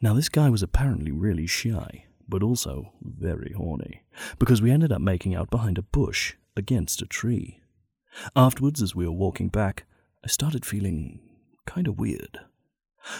Now, 0.02 0.14
this 0.14 0.30
guy 0.30 0.50
was 0.50 0.64
apparently 0.64 1.12
really 1.12 1.48
shy, 1.48 2.06
but 2.28 2.44
also 2.44 2.94
very 3.02 3.54
horny, 3.56 4.04
because 4.38 4.62
we 4.62 4.72
ended 4.72 4.92
up 4.92 5.02
making 5.02 5.36
out 5.36 5.50
behind 5.50 5.78
a 5.78 5.84
bush 5.84 6.36
against 6.56 7.02
a 7.02 7.06
tree. 7.06 7.60
Afterwards, 8.36 8.82
as 8.82 8.96
we 8.96 9.06
were 9.06 9.12
walking 9.12 9.50
back, 9.50 9.86
I 10.24 10.28
started 10.28 10.66
feeling 10.66 11.20
kind 11.66 11.88
of 11.88 12.00
weird. 12.00 12.40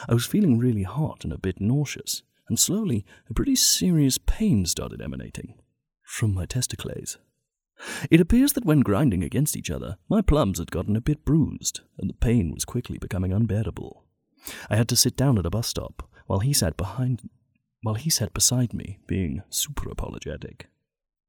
I 0.08 0.14
was 0.14 0.26
feeling 0.26 0.58
really 0.58 0.84
hot 0.84 1.24
and 1.24 1.32
a 1.32 1.38
bit 1.38 1.62
nauseous, 1.62 2.24
and 2.48 2.60
slowly 2.60 3.06
a 3.30 3.34
pretty 3.34 3.56
serious 3.56 4.18
pain 4.18 4.66
started 4.66 5.02
emanating 5.02 5.56
from 6.04 6.34
my 6.34 6.46
testicles. 6.46 7.18
It 8.12 8.20
appears 8.20 8.54
that 8.54 8.66
when 8.66 8.82
grinding 8.82 9.24
against 9.24 9.56
each 9.56 9.72
other, 9.72 9.98
my 10.10 10.22
plums 10.22 10.60
had 10.60 10.72
gotten 10.72 10.96
a 10.96 11.02
bit 11.02 11.24
bruised, 11.24 11.82
and 11.98 12.10
the 12.10 12.16
pain 12.16 12.52
was 12.54 12.66
quickly 12.66 12.98
becoming 12.98 13.32
unbearable. 13.32 14.04
I 14.70 14.76
had 14.76 14.88
to 14.90 14.96
sit 14.96 15.16
down 15.16 15.38
at 15.38 15.46
a 15.46 15.50
bus 15.50 15.68
stop 15.68 16.10
while 16.28 16.40
he 16.40 16.54
sat 16.54 16.78
behind 16.78 17.30
while 17.82 17.96
he 17.96 18.10
sat 18.10 18.34
beside 18.34 18.74
me, 18.74 19.00
being 19.08 19.42
super 19.50 19.90
apologetic. 19.90 20.68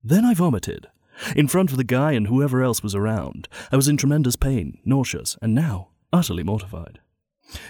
Then 0.02 0.24
I 0.24 0.34
vomited. 0.34 0.88
In 1.36 1.48
front 1.48 1.70
of 1.70 1.76
the 1.76 1.84
guy 1.84 2.12
and 2.12 2.26
whoever 2.26 2.62
else 2.62 2.82
was 2.82 2.94
around. 2.94 3.46
I 3.70 3.76
was 3.76 3.88
in 3.88 3.96
tremendous 3.96 4.36
pain, 4.36 4.78
nauseous, 4.84 5.36
and 5.42 5.54
now 5.54 5.88
utterly 6.12 6.42
mortified. 6.42 6.98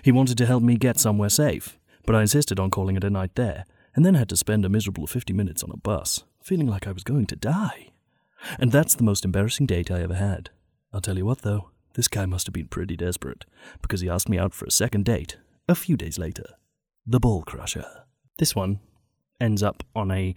He 0.02 0.12
wanted 0.12 0.38
to 0.38 0.46
help 0.46 0.62
me 0.62 0.76
get 0.76 0.98
somewhere 0.98 1.28
safe, 1.28 1.78
but 2.06 2.14
I 2.14 2.22
insisted 2.22 2.60
on 2.60 2.70
calling 2.70 2.96
it 2.96 3.04
a 3.04 3.10
night 3.10 3.34
there, 3.34 3.64
and 3.94 4.04
then 4.04 4.14
had 4.14 4.28
to 4.30 4.36
spend 4.36 4.64
a 4.64 4.68
miserable 4.68 5.06
fifty 5.06 5.32
minutes 5.32 5.62
on 5.62 5.70
a 5.70 5.76
bus, 5.76 6.24
feeling 6.42 6.66
like 6.66 6.86
I 6.86 6.92
was 6.92 7.02
going 7.04 7.26
to 7.26 7.36
die. 7.36 7.88
And 8.58 8.72
that's 8.72 8.94
the 8.94 9.04
most 9.04 9.24
embarrassing 9.24 9.66
date 9.66 9.90
I 9.90 10.00
ever 10.02 10.14
had. 10.14 10.50
I'll 10.92 11.00
tell 11.00 11.18
you 11.18 11.26
what, 11.26 11.42
though, 11.42 11.70
this 11.94 12.08
guy 12.08 12.26
must 12.26 12.46
have 12.46 12.54
been 12.54 12.68
pretty 12.68 12.96
desperate, 12.96 13.44
because 13.82 14.00
he 14.00 14.08
asked 14.08 14.28
me 14.28 14.38
out 14.38 14.54
for 14.54 14.64
a 14.64 14.70
second 14.70 15.04
date 15.04 15.36
a 15.68 15.74
few 15.74 15.96
days 15.96 16.18
later. 16.18 16.44
The 17.06 17.20
Ball 17.20 17.42
Crusher. 17.42 18.04
This 18.38 18.54
one 18.54 18.80
ends 19.40 19.62
up 19.62 19.82
on 19.94 20.10
a 20.10 20.34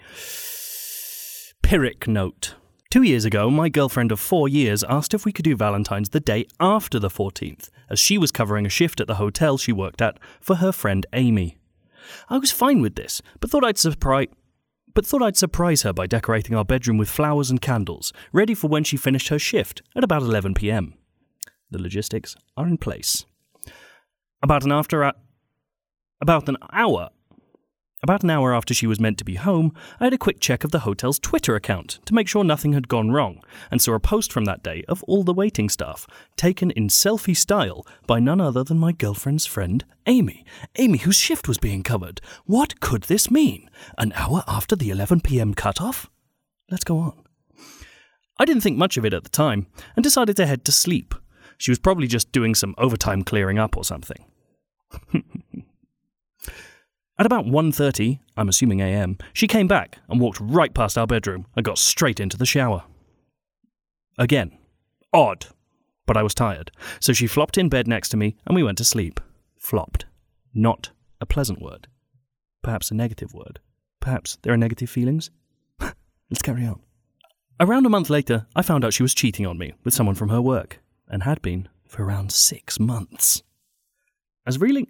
Pyrrhic 1.62 2.08
note. 2.08 2.56
Two 2.90 3.02
years 3.02 3.26
ago, 3.26 3.50
my 3.50 3.70
girlfriend 3.70 4.12
of 4.12 4.20
four 4.20 4.48
years 4.48 4.84
asked 4.84 5.16
if 5.16 5.26
we 5.26 5.32
could 5.32 5.46
do 5.46 5.56
Valentine's 5.56 6.10
the 6.10 6.20
day 6.20 6.46
after 6.60 7.00
the 7.00 7.10
14th, 7.10 7.70
as 7.90 7.98
she 7.98 8.18
was 8.18 8.32
covering 8.32 8.66
a 8.66 8.70
shift 8.70 9.00
at 9.00 9.08
the 9.08 9.16
hotel 9.16 9.58
she 9.58 9.72
worked 9.72 10.02
at 10.02 10.20
for 10.40 10.58
her 10.58 10.72
friend 10.72 11.06
Amy. 11.14 11.58
I 12.30 12.38
was 12.38 12.52
fine 12.52 12.82
with 12.82 12.96
this, 12.96 13.22
but 13.40 13.50
thought 13.50 13.66
I'd 13.66 13.80
surprise. 13.80 14.28
But 14.94 15.08
thought 15.08 15.24
I'd 15.24 15.38
surprise 15.38 15.82
her 15.82 15.92
by 15.92 16.06
decorating 16.06 16.56
our 16.56 16.64
bedroom 16.64 17.00
with 17.00 17.10
flowers 17.10 17.50
and 17.50 17.60
candles, 17.60 18.14
ready 18.32 18.54
for 18.54 18.68
when 18.68 18.84
she 18.84 18.96
finished 18.96 19.30
her 19.30 19.40
shift 19.40 19.82
at 19.96 20.04
about 20.04 20.22
11 20.22 20.54
pm. 20.54 20.94
The 21.74 21.82
logistics 21.82 22.36
are 22.56 22.68
in 22.68 22.78
place. 22.78 23.26
About 24.44 24.64
an 24.64 24.72
after 24.72 25.12
about 26.22 26.48
an 26.48 26.58
hour 26.72 27.10
About 28.04 28.22
an 28.22 28.30
hour 28.30 28.54
after 28.54 28.76
she 28.76 28.86
was 28.86 29.00
meant 29.00 29.18
to 29.18 29.26
be 29.26 29.36
home, 29.36 29.74
I 30.00 30.04
had 30.04 30.14
a 30.14 30.20
quick 30.20 30.40
check 30.40 30.64
of 30.64 30.70
the 30.70 30.82
hotel's 30.82 31.18
Twitter 31.18 31.56
account 31.56 31.98
to 32.06 32.14
make 32.14 32.28
sure 32.28 32.44
nothing 32.44 32.74
had 32.74 32.88
gone 32.88 33.10
wrong, 33.10 33.42
and 33.72 33.82
saw 33.82 33.94
a 33.94 34.00
post 34.00 34.32
from 34.32 34.46
that 34.46 34.62
day 34.62 34.84
of 34.88 35.02
all 35.04 35.24
the 35.24 35.34
waiting 35.34 35.68
staff, 35.68 36.06
taken 36.38 36.70
in 36.70 36.90
selfie 36.90 37.36
style 37.36 37.88
by 38.06 38.20
none 38.20 38.40
other 38.40 38.64
than 38.64 38.78
my 38.78 38.92
girlfriend's 38.92 39.48
friend, 39.48 39.84
Amy. 40.06 40.46
Amy, 40.76 41.00
whose 41.00 41.18
shift 41.18 41.48
was 41.48 41.58
being 41.58 41.82
covered. 41.82 42.22
What 42.46 42.80
could 42.82 43.04
this 43.04 43.32
mean? 43.32 43.68
An 43.98 44.14
hour 44.16 44.44
after 44.48 44.76
the 44.76 44.92
11pm 44.92 45.56
cutoff? 45.56 46.08
Let's 46.70 46.84
go 46.84 47.00
on. 47.00 47.24
I 48.38 48.46
didn't 48.46 48.62
think 48.62 48.78
much 48.78 48.98
of 48.98 49.06
it 49.06 49.14
at 49.14 49.24
the 49.24 49.30
time, 49.30 49.66
and 49.96 50.04
decided 50.04 50.36
to 50.38 50.46
head 50.46 50.66
to 50.66 50.72
sleep. 50.72 51.16
She 51.58 51.72
was 51.72 51.80
probably 51.80 52.08
just 52.08 52.32
doing 52.32 52.56
some 52.56 52.76
overtime 52.78 53.24
clearing 53.24 53.60
up 53.60 53.78
or 53.78 53.84
something. 53.84 54.26
At 57.18 57.28
about 57.28 57.46
1:30, 57.46 58.20
I'm 58.36 58.50
assuming 58.50 58.82
AM, 58.82 59.18
she 59.34 59.48
came 59.48 59.68
back 59.68 60.00
and 60.10 60.20
walked 60.20 60.40
right 60.42 60.74
past 60.74 60.98
our 60.98 61.08
bedroom 61.08 61.46
and 61.56 61.64
got 61.64 61.78
straight 61.78 62.20
into 62.20 62.38
the 62.38 62.46
shower. 62.46 62.84
Again, 64.18 64.58
odd, 65.14 65.46
but 66.06 66.18
I 66.18 66.24
was 66.24 66.34
tired, 66.34 66.72
so 67.00 67.14
she 67.14 67.28
flopped 67.28 67.58
in 67.58 67.70
bed 67.70 67.88
next 67.88 68.10
to 68.10 68.18
me 68.18 68.36
and 68.46 68.56
we 68.56 68.64
went 68.64 68.78
to 68.80 68.84
sleep. 68.84 69.20
Flopped. 69.58 70.06
Not 70.54 70.90
a 71.22 71.26
pleasant 71.26 71.62
word. 71.62 71.88
Perhaps 72.62 72.92
a 72.92 72.96
negative 72.96 73.34
word. 73.34 73.60
Perhaps 74.00 74.38
there 74.42 74.54
are 74.54 74.58
negative 74.58 74.90
feelings. 74.90 75.30
Let's 75.80 76.42
carry 76.42 76.66
on. 76.66 76.82
Around 77.60 77.86
a 77.86 77.90
month 77.90 78.10
later, 78.10 78.48
I 78.56 78.62
found 78.62 78.84
out 78.84 78.94
she 78.94 79.04
was 79.04 79.14
cheating 79.14 79.46
on 79.46 79.58
me 79.58 79.74
with 79.84 79.94
someone 79.94 80.16
from 80.16 80.30
her 80.30 80.42
work, 80.42 80.80
and 81.08 81.24
had 81.24 81.42
been 81.42 81.70
for 81.88 82.04
around 82.04 82.32
six 82.32 82.80
months. 82.80 83.44
As 84.46 84.60
reeling, 84.60 84.88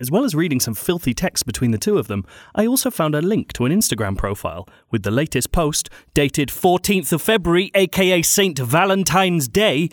as 0.00 0.10
well 0.10 0.24
as 0.24 0.34
reading 0.34 0.60
some 0.60 0.74
filthy 0.74 1.12
text 1.12 1.44
between 1.44 1.70
the 1.70 1.78
two 1.78 1.98
of 1.98 2.08
them, 2.08 2.24
I 2.54 2.66
also 2.66 2.90
found 2.90 3.14
a 3.14 3.20
link 3.20 3.52
to 3.54 3.66
an 3.66 3.72
Instagram 3.72 4.16
profile 4.16 4.66
with 4.90 5.02
the 5.02 5.10
latest 5.10 5.52
post 5.52 5.90
dated 6.14 6.48
14th 6.48 7.12
of 7.12 7.20
February, 7.20 7.70
aka 7.74 8.22
St. 8.22 8.58
Valentine's 8.58 9.48
Day, 9.48 9.90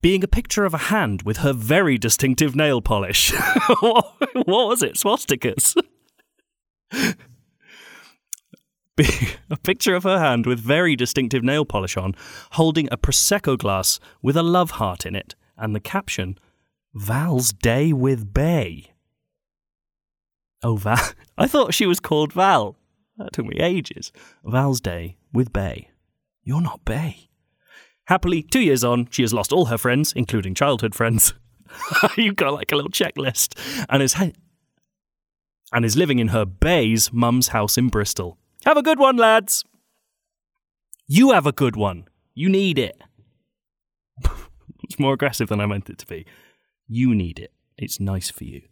being 0.00 0.22
a 0.22 0.28
picture 0.28 0.64
of 0.64 0.74
a 0.74 0.78
hand 0.78 1.22
with 1.22 1.38
her 1.38 1.52
very 1.52 1.98
distinctive 1.98 2.54
nail 2.54 2.80
polish. 2.80 3.32
what 3.80 4.46
was 4.46 4.82
it? 4.82 4.94
Swastikas. 4.94 5.74
a 9.50 9.56
picture 9.56 9.94
of 9.94 10.04
her 10.04 10.18
hand 10.18 10.46
with 10.46 10.58
very 10.60 10.96
distinctive 10.96 11.42
nail 11.42 11.64
polish 11.64 11.96
on, 11.96 12.14
holding 12.52 12.88
a 12.90 12.96
Prosecco 12.96 13.56
glass 13.56 14.00
with 14.22 14.36
a 14.36 14.42
love 14.42 14.72
heart 14.72 15.06
in 15.06 15.14
it, 15.14 15.34
and 15.56 15.74
the 15.74 15.80
caption, 15.80 16.38
Val's 16.94 17.52
Day 17.52 17.92
with 17.92 18.32
Bay. 18.32 18.92
Oh, 20.62 20.76
Val. 20.76 21.12
I 21.38 21.46
thought 21.46 21.74
she 21.74 21.86
was 21.86 22.00
called 22.00 22.32
Val. 22.32 22.76
That 23.16 23.32
took 23.32 23.46
me 23.46 23.56
ages. 23.58 24.12
Val's 24.44 24.80
Day 24.80 25.16
with 25.32 25.52
Bay. 25.52 25.90
You're 26.42 26.60
not 26.60 26.84
Bay. 26.84 27.28
Happily, 28.06 28.42
two 28.42 28.60
years 28.60 28.82
on, 28.82 29.08
she 29.10 29.22
has 29.22 29.34
lost 29.34 29.52
all 29.52 29.66
her 29.66 29.78
friends, 29.78 30.12
including 30.16 30.54
childhood 30.54 30.94
friends. 30.94 31.34
You've 32.16 32.36
got 32.36 32.54
like 32.54 32.72
a 32.72 32.76
little 32.76 32.90
checklist. 32.90 33.58
And 33.88 34.02
is, 34.02 34.16
and 35.72 35.84
is 35.84 35.96
living 35.96 36.18
in 36.18 36.28
her 36.28 36.44
Bay's 36.44 37.12
mum's 37.12 37.48
house 37.48 37.76
in 37.76 37.88
Bristol. 37.88 38.38
Have 38.64 38.76
a 38.76 38.82
good 38.82 38.98
one, 38.98 39.16
lads. 39.16 39.64
You 41.06 41.32
have 41.32 41.46
a 41.46 41.52
good 41.52 41.76
one. 41.76 42.06
You 42.34 42.48
need 42.48 42.78
it. 42.78 43.00
it's 44.82 44.98
more 44.98 45.14
aggressive 45.14 45.48
than 45.48 45.60
I 45.60 45.66
meant 45.66 45.88
it 45.88 45.98
to 45.98 46.06
be. 46.06 46.26
You 46.86 47.14
need 47.14 47.38
it. 47.38 47.52
It's 47.76 48.00
nice 48.00 48.30
for 48.30 48.44
you. 48.44 48.62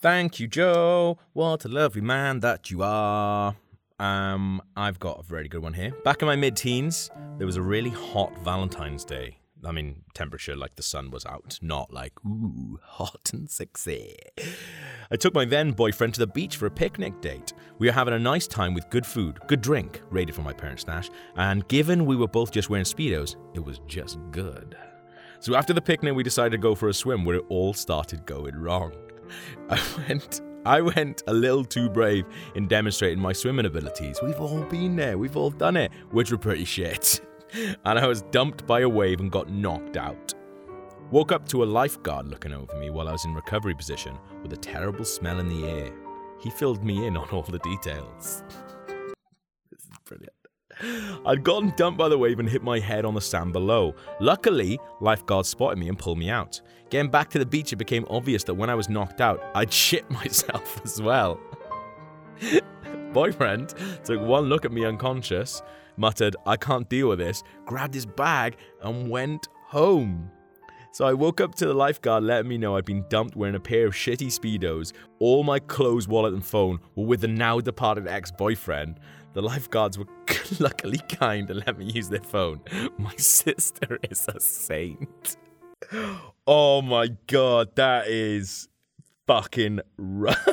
Thank 0.00 0.38
you, 0.38 0.46
Joe. 0.46 1.18
What 1.32 1.64
a 1.64 1.68
lovely 1.68 2.02
man 2.02 2.40
that 2.40 2.70
you 2.70 2.82
are. 2.82 3.56
Um, 3.98 4.62
I've 4.76 4.98
got 4.98 5.20
a 5.20 5.22
very 5.22 5.48
good 5.48 5.62
one 5.62 5.74
here. 5.74 5.92
Back 6.04 6.22
in 6.22 6.26
my 6.26 6.36
mid 6.36 6.56
teens, 6.56 7.10
there 7.36 7.46
was 7.46 7.56
a 7.56 7.62
really 7.62 7.90
hot 7.90 8.32
Valentine's 8.38 9.04
Day. 9.04 9.39
I 9.64 9.72
mean, 9.72 10.02
temperature 10.14 10.56
like 10.56 10.76
the 10.76 10.82
sun 10.82 11.10
was 11.10 11.26
out, 11.26 11.58
not 11.60 11.92
like, 11.92 12.12
ooh, 12.24 12.78
hot 12.82 13.30
and 13.32 13.50
sexy. 13.50 14.16
I 15.10 15.16
took 15.16 15.34
my 15.34 15.44
then 15.44 15.72
boyfriend 15.72 16.14
to 16.14 16.20
the 16.20 16.26
beach 16.26 16.56
for 16.56 16.66
a 16.66 16.70
picnic 16.70 17.20
date. 17.20 17.52
We 17.78 17.86
were 17.86 17.92
having 17.92 18.14
a 18.14 18.18
nice 18.18 18.46
time 18.46 18.74
with 18.74 18.90
good 18.90 19.06
food, 19.06 19.38
good 19.46 19.60
drink, 19.60 20.02
raided 20.10 20.34
from 20.34 20.44
my 20.44 20.52
parents' 20.52 20.82
stash, 20.82 21.10
and 21.36 21.66
given 21.68 22.06
we 22.06 22.16
were 22.16 22.28
both 22.28 22.52
just 22.52 22.70
wearing 22.70 22.84
Speedos, 22.84 23.36
it 23.54 23.64
was 23.64 23.80
just 23.86 24.18
good. 24.30 24.76
So 25.40 25.54
after 25.54 25.72
the 25.72 25.82
picnic, 25.82 26.14
we 26.14 26.22
decided 26.22 26.52
to 26.52 26.58
go 26.58 26.74
for 26.74 26.88
a 26.88 26.94
swim 26.94 27.24
where 27.24 27.36
it 27.36 27.44
all 27.48 27.72
started 27.72 28.26
going 28.26 28.56
wrong. 28.56 28.92
I 29.70 29.80
went. 30.08 30.40
I 30.66 30.82
went 30.82 31.22
a 31.26 31.32
little 31.32 31.64
too 31.64 31.88
brave 31.88 32.26
in 32.54 32.68
demonstrating 32.68 33.18
my 33.18 33.32
swimming 33.32 33.64
abilities. 33.64 34.20
We've 34.22 34.38
all 34.38 34.62
been 34.64 34.94
there, 34.94 35.16
we've 35.16 35.36
all 35.36 35.48
done 35.48 35.74
it, 35.74 35.90
which 36.10 36.30
were 36.30 36.36
pretty 36.36 36.66
shit. 36.66 37.22
And 37.84 37.98
I 37.98 38.06
was 38.06 38.22
dumped 38.22 38.66
by 38.66 38.80
a 38.80 38.88
wave 38.88 39.20
and 39.20 39.30
got 39.30 39.50
knocked 39.50 39.96
out. 39.96 40.34
Woke 41.10 41.32
up 41.32 41.48
to 41.48 41.64
a 41.64 41.64
lifeguard 41.64 42.28
looking 42.28 42.52
over 42.52 42.76
me 42.76 42.90
while 42.90 43.08
I 43.08 43.12
was 43.12 43.24
in 43.24 43.34
recovery 43.34 43.74
position 43.74 44.16
with 44.42 44.52
a 44.52 44.56
terrible 44.56 45.04
smell 45.04 45.40
in 45.40 45.48
the 45.48 45.68
air. 45.68 45.92
He 46.38 46.50
filled 46.50 46.84
me 46.84 47.06
in 47.06 47.16
on 47.16 47.28
all 47.30 47.42
the 47.42 47.58
details. 47.58 48.44
this 49.70 49.82
is 49.82 49.98
brilliant. 50.04 50.32
I'd 51.26 51.44
gotten 51.44 51.74
dumped 51.76 51.98
by 51.98 52.08
the 52.08 52.16
wave 52.16 52.38
and 52.38 52.48
hit 52.48 52.62
my 52.62 52.78
head 52.78 53.04
on 53.04 53.14
the 53.14 53.20
sand 53.20 53.52
below. 53.52 53.94
Luckily, 54.20 54.78
lifeguards 55.00 55.48
spotted 55.48 55.78
me 55.78 55.88
and 55.88 55.98
pulled 55.98 56.18
me 56.18 56.30
out. 56.30 56.60
Getting 56.88 57.10
back 57.10 57.28
to 57.30 57.38
the 57.38 57.46
beach, 57.46 57.72
it 57.72 57.76
became 57.76 58.06
obvious 58.08 58.44
that 58.44 58.54
when 58.54 58.70
I 58.70 58.74
was 58.74 58.88
knocked 58.88 59.20
out, 59.20 59.42
I'd 59.54 59.72
shit 59.84 60.08
myself 60.10 60.80
as 60.84 61.02
well. 61.02 61.40
Boyfriend 63.12 63.74
took 64.04 64.20
one 64.20 64.44
look 64.44 64.64
at 64.64 64.72
me 64.72 64.84
unconscious, 64.84 65.62
muttered, 66.00 66.34
I 66.46 66.56
can't 66.56 66.88
deal 66.88 67.10
with 67.10 67.18
this, 67.18 67.42
grabbed 67.66 67.94
his 67.94 68.06
bag, 68.06 68.56
and 68.82 69.10
went 69.10 69.48
home. 69.66 70.30
So 70.92 71.04
I 71.04 71.12
woke 71.12 71.40
up 71.40 71.54
to 71.56 71.66
the 71.66 71.74
lifeguard 71.74 72.24
letting 72.24 72.48
me 72.48 72.58
know 72.58 72.76
I'd 72.76 72.84
been 72.84 73.04
dumped 73.08 73.36
wearing 73.36 73.54
a 73.54 73.60
pair 73.60 73.86
of 73.86 73.94
shitty 73.94 74.26
Speedos. 74.26 74.92
All 75.20 75.44
my 75.44 75.60
clothes, 75.60 76.08
wallet, 76.08 76.34
and 76.34 76.44
phone 76.44 76.80
were 76.96 77.04
with 77.04 77.20
the 77.20 77.28
now 77.28 77.60
departed 77.60 78.08
ex 78.08 78.32
boyfriend. 78.32 78.98
The 79.32 79.42
lifeguards 79.42 79.96
were 79.96 80.08
luckily 80.58 80.98
kind 81.08 81.48
and 81.48 81.64
let 81.64 81.78
me 81.78 81.84
use 81.84 82.08
their 82.08 82.20
phone. 82.20 82.60
My 82.98 83.14
sister 83.16 84.00
is 84.10 84.26
a 84.28 84.40
saint. 84.40 85.36
Oh 86.46 86.82
my 86.82 87.08
god, 87.28 87.76
that 87.76 88.08
is 88.08 88.68
fucking 89.28 89.80
rough. 89.96 90.48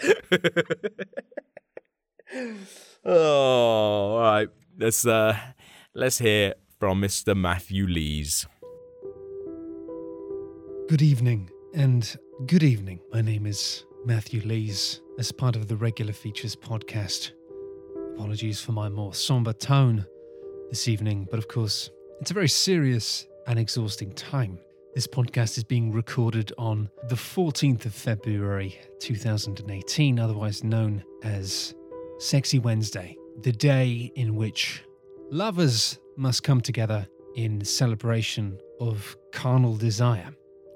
oh, 3.04 3.12
all 3.12 4.20
right. 4.20 4.48
Let's 4.78 5.06
uh, 5.06 5.36
let's 5.94 6.18
hear 6.18 6.54
from 6.78 7.00
Mr. 7.00 7.36
Matthew 7.36 7.86
Lees. 7.86 8.46
Good 10.88 11.02
evening, 11.02 11.50
and 11.74 12.16
good 12.46 12.62
evening. 12.62 13.00
My 13.12 13.20
name 13.20 13.46
is 13.46 13.84
Matthew 14.04 14.42
Lees, 14.42 15.00
as 15.18 15.32
part 15.32 15.56
of 15.56 15.68
the 15.68 15.76
Regular 15.76 16.12
Features 16.12 16.56
podcast. 16.56 17.32
Apologies 18.14 18.60
for 18.60 18.72
my 18.72 18.88
more 18.88 19.14
somber 19.14 19.52
tone 19.52 20.06
this 20.70 20.88
evening, 20.88 21.26
but 21.30 21.38
of 21.38 21.48
course, 21.48 21.90
it's 22.20 22.30
a 22.30 22.34
very 22.34 22.48
serious 22.48 23.26
and 23.46 23.58
exhausting 23.58 24.12
time. 24.14 24.58
This 24.94 25.06
podcast 25.06 25.58
is 25.58 25.64
being 25.64 25.90
recorded 25.90 26.52
on 26.56 26.88
the 27.08 27.16
14th 27.16 27.86
of 27.86 27.94
February 27.94 28.78
2018, 29.00 30.20
otherwise 30.20 30.62
known 30.62 31.02
as 31.24 31.74
Sexy 32.24 32.58
Wednesday, 32.58 33.18
the 33.42 33.52
day 33.52 34.10
in 34.16 34.34
which 34.34 34.82
lovers 35.30 35.98
must 36.16 36.42
come 36.42 36.62
together 36.62 37.06
in 37.36 37.62
celebration 37.62 38.58
of 38.80 39.14
carnal 39.30 39.76
desire. 39.76 40.30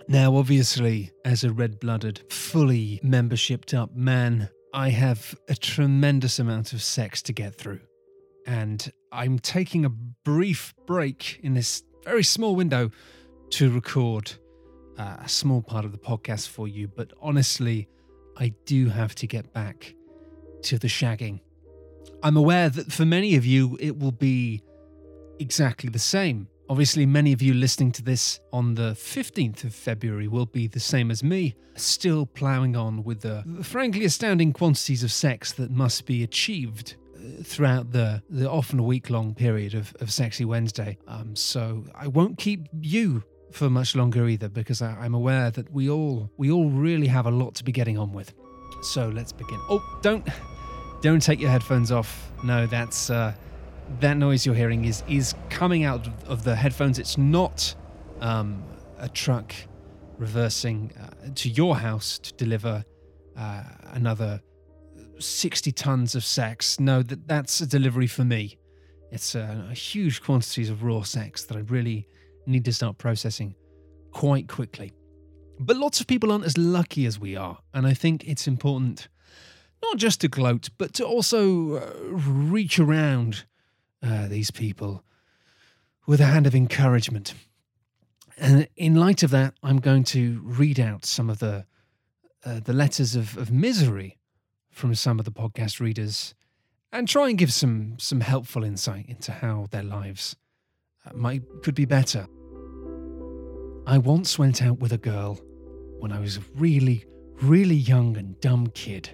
Now, 0.08 0.36
obviously, 0.36 1.10
as 1.24 1.44
a 1.44 1.50
red 1.50 1.80
blooded, 1.80 2.20
fully 2.30 3.00
membershiped 3.02 3.72
up 3.72 3.96
man, 3.96 4.50
I 4.74 4.90
have 4.90 5.34
a 5.48 5.54
tremendous 5.54 6.38
amount 6.38 6.74
of 6.74 6.82
sex 6.82 7.22
to 7.22 7.32
get 7.32 7.54
through. 7.54 7.80
And 8.46 8.92
I'm 9.10 9.38
taking 9.38 9.86
a 9.86 9.88
brief 9.88 10.74
break 10.86 11.40
in 11.42 11.54
this 11.54 11.82
very 12.04 12.24
small 12.24 12.56
window 12.56 12.90
to 13.52 13.70
record 13.70 14.34
uh, 14.98 15.16
a 15.24 15.28
small 15.30 15.62
part 15.62 15.86
of 15.86 15.92
the 15.92 15.98
podcast 15.98 16.48
for 16.48 16.68
you. 16.68 16.88
But 16.88 17.14
honestly, 17.22 17.88
I 18.36 18.52
do 18.66 18.90
have 18.90 19.14
to 19.14 19.26
get 19.26 19.54
back 19.54 19.94
to 20.62 20.78
the 20.78 20.88
shagging. 20.88 21.40
I'm 22.22 22.36
aware 22.36 22.68
that 22.68 22.92
for 22.92 23.04
many 23.04 23.36
of 23.36 23.46
you, 23.46 23.76
it 23.80 23.98
will 23.98 24.12
be 24.12 24.62
exactly 25.38 25.88
the 25.88 25.98
same. 25.98 26.48
Obviously, 26.70 27.06
many 27.06 27.32
of 27.32 27.40
you 27.40 27.54
listening 27.54 27.92
to 27.92 28.02
this 28.02 28.40
on 28.52 28.74
the 28.74 28.90
15th 28.92 29.64
of 29.64 29.74
February 29.74 30.28
will 30.28 30.46
be 30.46 30.66
the 30.66 30.80
same 30.80 31.10
as 31.10 31.22
me, 31.22 31.54
still 31.76 32.26
ploughing 32.26 32.76
on 32.76 33.04
with 33.04 33.20
the 33.22 33.42
frankly 33.62 34.04
astounding 34.04 34.52
quantities 34.52 35.02
of 35.02 35.10
sex 35.10 35.52
that 35.52 35.70
must 35.70 36.04
be 36.04 36.22
achieved 36.22 36.96
uh, 37.14 37.42
throughout 37.42 37.92
the, 37.92 38.22
the 38.28 38.50
often 38.50 38.84
week 38.84 39.08
long 39.08 39.34
period 39.34 39.72
of, 39.74 39.96
of 40.00 40.12
Sexy 40.12 40.44
Wednesday. 40.44 40.98
Um, 41.06 41.34
so 41.34 41.84
I 41.94 42.08
won't 42.08 42.36
keep 42.36 42.68
you 42.82 43.22
for 43.50 43.70
much 43.70 43.96
longer 43.96 44.28
either, 44.28 44.50
because 44.50 44.82
I, 44.82 44.90
I'm 44.90 45.14
aware 45.14 45.50
that 45.50 45.72
we 45.72 45.88
all 45.88 46.30
we 46.36 46.50
all 46.50 46.68
really 46.68 47.06
have 47.06 47.24
a 47.24 47.30
lot 47.30 47.54
to 47.56 47.64
be 47.64 47.72
getting 47.72 47.96
on 47.96 48.12
with. 48.12 48.34
So 48.82 49.08
let's 49.08 49.32
begin. 49.32 49.58
Oh, 49.68 49.82
don't 50.02 50.26
don't 51.02 51.20
take 51.20 51.40
your 51.40 51.50
headphones 51.50 51.90
off. 51.92 52.30
No, 52.44 52.66
that's 52.66 53.10
uh, 53.10 53.34
that 54.00 54.16
noise 54.16 54.46
you're 54.46 54.54
hearing 54.54 54.84
is 54.84 55.02
is 55.08 55.34
coming 55.50 55.84
out 55.84 56.06
of- 56.26 56.44
the 56.44 56.54
headphones. 56.54 56.98
It's 56.98 57.18
not 57.18 57.74
um, 58.20 58.62
a 58.98 59.08
truck 59.08 59.54
reversing 60.18 60.92
uh, 61.00 61.28
to 61.34 61.48
your 61.48 61.76
house 61.76 62.18
to 62.18 62.32
deliver 62.34 62.84
uh, 63.36 63.62
another 63.92 64.40
60 65.18 65.70
tons 65.72 66.14
of 66.14 66.24
sex. 66.24 66.78
No, 66.80 67.02
that 67.02 67.26
that's 67.26 67.60
a 67.60 67.66
delivery 67.66 68.06
for 68.06 68.24
me. 68.24 68.58
It's 69.10 69.34
uh, 69.34 69.64
a 69.70 69.74
huge 69.74 70.22
quantities 70.22 70.70
of 70.70 70.82
raw 70.82 71.02
sex 71.02 71.44
that 71.44 71.56
I 71.56 71.60
really 71.60 72.06
need 72.46 72.64
to 72.66 72.72
start 72.72 72.98
processing 72.98 73.54
quite 74.12 74.48
quickly. 74.48 74.92
But 75.58 75.76
lots 75.76 76.00
of 76.00 76.06
people 76.06 76.30
aren't 76.30 76.44
as 76.44 76.56
lucky 76.56 77.04
as 77.06 77.18
we 77.18 77.36
are, 77.36 77.58
and 77.74 77.86
I 77.86 77.94
think 77.94 78.26
it's 78.26 78.46
important 78.46 79.08
not 79.82 79.96
just 79.96 80.20
to 80.20 80.28
gloat, 80.28 80.70
but 80.78 80.92
to 80.94 81.04
also 81.04 81.76
uh, 81.76 81.92
reach 82.10 82.78
around 82.78 83.44
uh, 84.02 84.28
these 84.28 84.50
people 84.50 85.04
with 86.06 86.20
a 86.20 86.26
hand 86.26 86.46
of 86.46 86.54
encouragement. 86.54 87.34
And 88.36 88.68
in 88.76 88.94
light 88.94 89.22
of 89.22 89.30
that, 89.30 89.54
I'm 89.62 89.78
going 89.78 90.04
to 90.04 90.40
read 90.44 90.78
out 90.78 91.04
some 91.04 91.30
of 91.30 91.38
the 91.38 91.66
uh, 92.44 92.60
the 92.60 92.72
letters 92.72 93.16
of, 93.16 93.36
of 93.36 93.50
misery 93.50 94.16
from 94.70 94.94
some 94.94 95.18
of 95.18 95.24
the 95.24 95.32
podcast 95.32 95.80
readers, 95.80 96.34
and 96.92 97.08
try 97.08 97.28
and 97.28 97.36
give 97.36 97.52
some 97.52 97.98
some 97.98 98.20
helpful 98.20 98.62
insight 98.62 99.06
into 99.08 99.32
how 99.32 99.66
their 99.70 99.82
lives 99.82 100.36
uh, 101.04 101.10
might 101.14 101.42
could 101.62 101.74
be 101.74 101.84
better. 101.84 102.28
I 103.86 103.98
once 103.98 104.38
went 104.38 104.62
out 104.62 104.78
with 104.78 104.92
a 104.92 104.98
girl 104.98 105.40
when 105.98 106.12
I 106.12 106.20
was 106.20 106.36
a 106.36 106.42
really, 106.56 107.04
really 107.42 107.74
young 107.74 108.16
and 108.16 108.38
dumb 108.40 108.68
kid. 108.68 109.10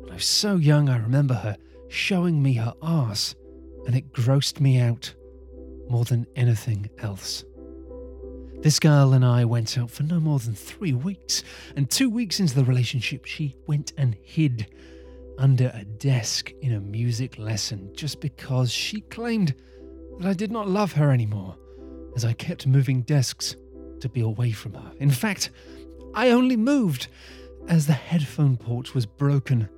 When 0.00 0.10
I 0.10 0.14
was 0.14 0.26
so 0.26 0.56
young, 0.56 0.88
I 0.88 0.98
remember 0.98 1.34
her 1.34 1.56
showing 1.88 2.42
me 2.42 2.54
her 2.54 2.74
arse, 2.82 3.34
and 3.86 3.94
it 3.96 4.12
grossed 4.12 4.60
me 4.60 4.78
out 4.78 5.14
more 5.88 6.04
than 6.04 6.26
anything 6.36 6.88
else. 6.98 7.44
This 8.60 8.78
girl 8.78 9.14
and 9.14 9.24
I 9.24 9.46
went 9.46 9.78
out 9.78 9.90
for 9.90 10.02
no 10.02 10.20
more 10.20 10.38
than 10.38 10.54
three 10.54 10.92
weeks, 10.92 11.42
and 11.76 11.90
two 11.90 12.10
weeks 12.10 12.40
into 12.40 12.54
the 12.54 12.64
relationship, 12.64 13.24
she 13.24 13.56
went 13.66 13.92
and 13.96 14.14
hid 14.22 14.66
under 15.38 15.72
a 15.74 15.84
desk 15.84 16.52
in 16.60 16.74
a 16.74 16.80
music 16.80 17.38
lesson 17.38 17.90
just 17.96 18.20
because 18.20 18.70
she 18.70 19.00
claimed 19.00 19.54
that 20.18 20.28
I 20.28 20.34
did 20.34 20.52
not 20.52 20.68
love 20.68 20.92
her 20.92 21.10
anymore, 21.10 21.56
as 22.14 22.26
I 22.26 22.34
kept 22.34 22.66
moving 22.66 23.00
desks 23.02 23.56
to 24.00 24.08
be 24.10 24.20
away 24.20 24.50
from 24.52 24.74
her. 24.74 24.92
In 24.98 25.10
fact, 25.10 25.50
I 26.14 26.30
only 26.30 26.56
moved 26.56 27.08
as 27.68 27.86
the 27.86 27.92
headphone 27.92 28.56
port 28.56 28.94
was 28.94 29.06
broken 29.06 29.68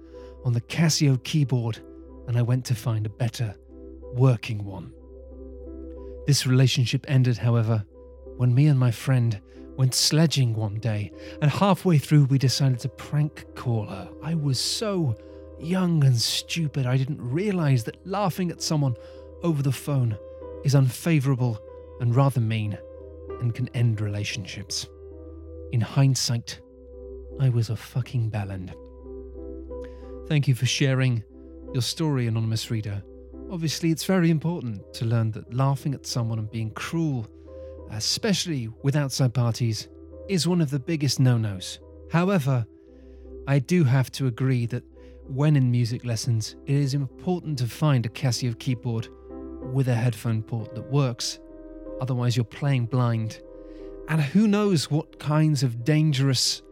on 0.45 0.53
the 0.53 0.61
Casio 0.61 1.23
keyboard 1.23 1.79
and 2.27 2.39
I 2.39 2.43
went 2.43 2.65
to 2.67 2.75
find 2.75 3.05
a 3.05 3.11
better 3.11 3.55
working 4.15 4.65
one. 4.65 4.93
This 6.27 6.47
relationship 6.47 7.05
ended, 7.09 7.37
however, 7.37 7.85
when 8.37 8.55
me 8.55 8.67
and 8.67 8.79
my 8.79 8.91
friend 8.91 9.41
went 9.77 9.95
sledging 9.95 10.55
one 10.55 10.77
day, 10.77 11.11
and 11.41 11.51
halfway 11.51 11.99
through 11.99 12.25
we 12.25 12.39
decided 12.39 12.79
to 12.81 12.89
prank 12.89 13.45
call 13.55 13.87
her. 13.87 14.09
I 14.23 14.35
was 14.35 14.59
so 14.59 15.17
young 15.59 16.05
and 16.05 16.17
stupid, 16.17 16.87
I 16.87 16.97
didn't 16.97 17.21
realize 17.21 17.85
that 17.85 18.07
laughing 18.07 18.51
at 18.51 18.63
someone 18.63 18.97
over 19.43 19.63
the 19.63 19.73
phone 19.73 20.17
is 20.65 20.75
unfavorable 20.75 21.61
and 22.01 22.15
rather 22.15 22.41
mean 22.41 22.79
and 23.41 23.55
can 23.55 23.69
end 23.71 24.01
relationships. 24.01 24.87
In 25.73 25.81
hindsight, 25.81 26.61
I 27.41 27.49
was 27.49 27.71
a 27.71 27.77
fucking 27.77 28.31
bellend. 28.31 28.75
Thank 30.29 30.47
you 30.47 30.55
for 30.55 30.67
sharing 30.67 31.25
your 31.73 31.81
story, 31.81 32.27
Anonymous 32.27 32.71
Reader. 32.71 33.03
Obviously, 33.51 33.91
it's 33.91 34.05
very 34.05 34.29
important 34.29 34.93
to 34.93 35.07
learn 35.07 35.31
that 35.31 35.55
laughing 35.55 35.95
at 35.95 36.07
someone 36.07 36.39
and 36.39 36.51
being 36.51 36.71
cruel, 36.73 37.27
especially 37.91 38.69
with 38.83 38.97
outside 38.97 39.33
parties, 39.33 39.89
is 40.29 40.47
one 40.47 40.61
of 40.61 40.69
the 40.69 40.79
biggest 40.79 41.19
no 41.19 41.39
nos. 41.39 41.79
However, 42.11 42.67
I 43.49 43.59
do 43.59 43.83
have 43.83 44.13
to 44.13 44.27
agree 44.27 44.67
that 44.67 44.85
when 45.27 45.57
in 45.57 45.71
music 45.71 46.05
lessons, 46.05 46.57
it 46.67 46.77
is 46.77 46.93
important 46.93 47.59
to 47.61 47.67
find 47.67 48.05
a 48.05 48.11
Casio 48.11 48.59
keyboard 48.59 49.09
with 49.73 49.89
a 49.89 49.95
headphone 49.95 50.43
port 50.43 50.75
that 50.75 50.91
works, 50.91 51.39
otherwise, 51.99 52.37
you're 52.37 52.45
playing 52.45 52.87
blind. 52.87 53.41
And 54.09 54.21
who 54.21 54.47
knows 54.47 54.91
what 54.91 55.19
kinds 55.19 55.63
of 55.63 55.85
dangerous, 55.85 56.63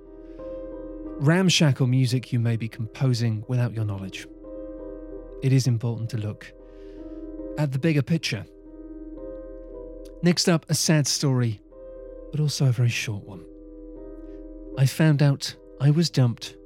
ramshackle 1.18 1.86
music 1.86 2.32
you 2.32 2.38
may 2.38 2.56
be 2.56 2.68
composing 2.68 3.44
without 3.48 3.74
your 3.74 3.84
knowledge. 3.84 4.26
It 5.42 5.52
is 5.52 5.66
important 5.66 6.10
to 6.10 6.18
look 6.18 6.52
at 7.56 7.72
the 7.72 7.78
bigger 7.78 8.02
picture. 8.02 8.44
Next 10.22 10.48
up, 10.48 10.66
a 10.68 10.74
sad 10.74 11.06
story, 11.06 11.60
but 12.30 12.40
also 12.40 12.66
a 12.66 12.72
very 12.72 12.90
short 12.90 13.24
one. 13.24 13.44
I 14.76 14.86
found 14.86 15.22
out 15.22 15.54
I 15.80 15.90
was 15.90 16.10
dumped 16.10 16.56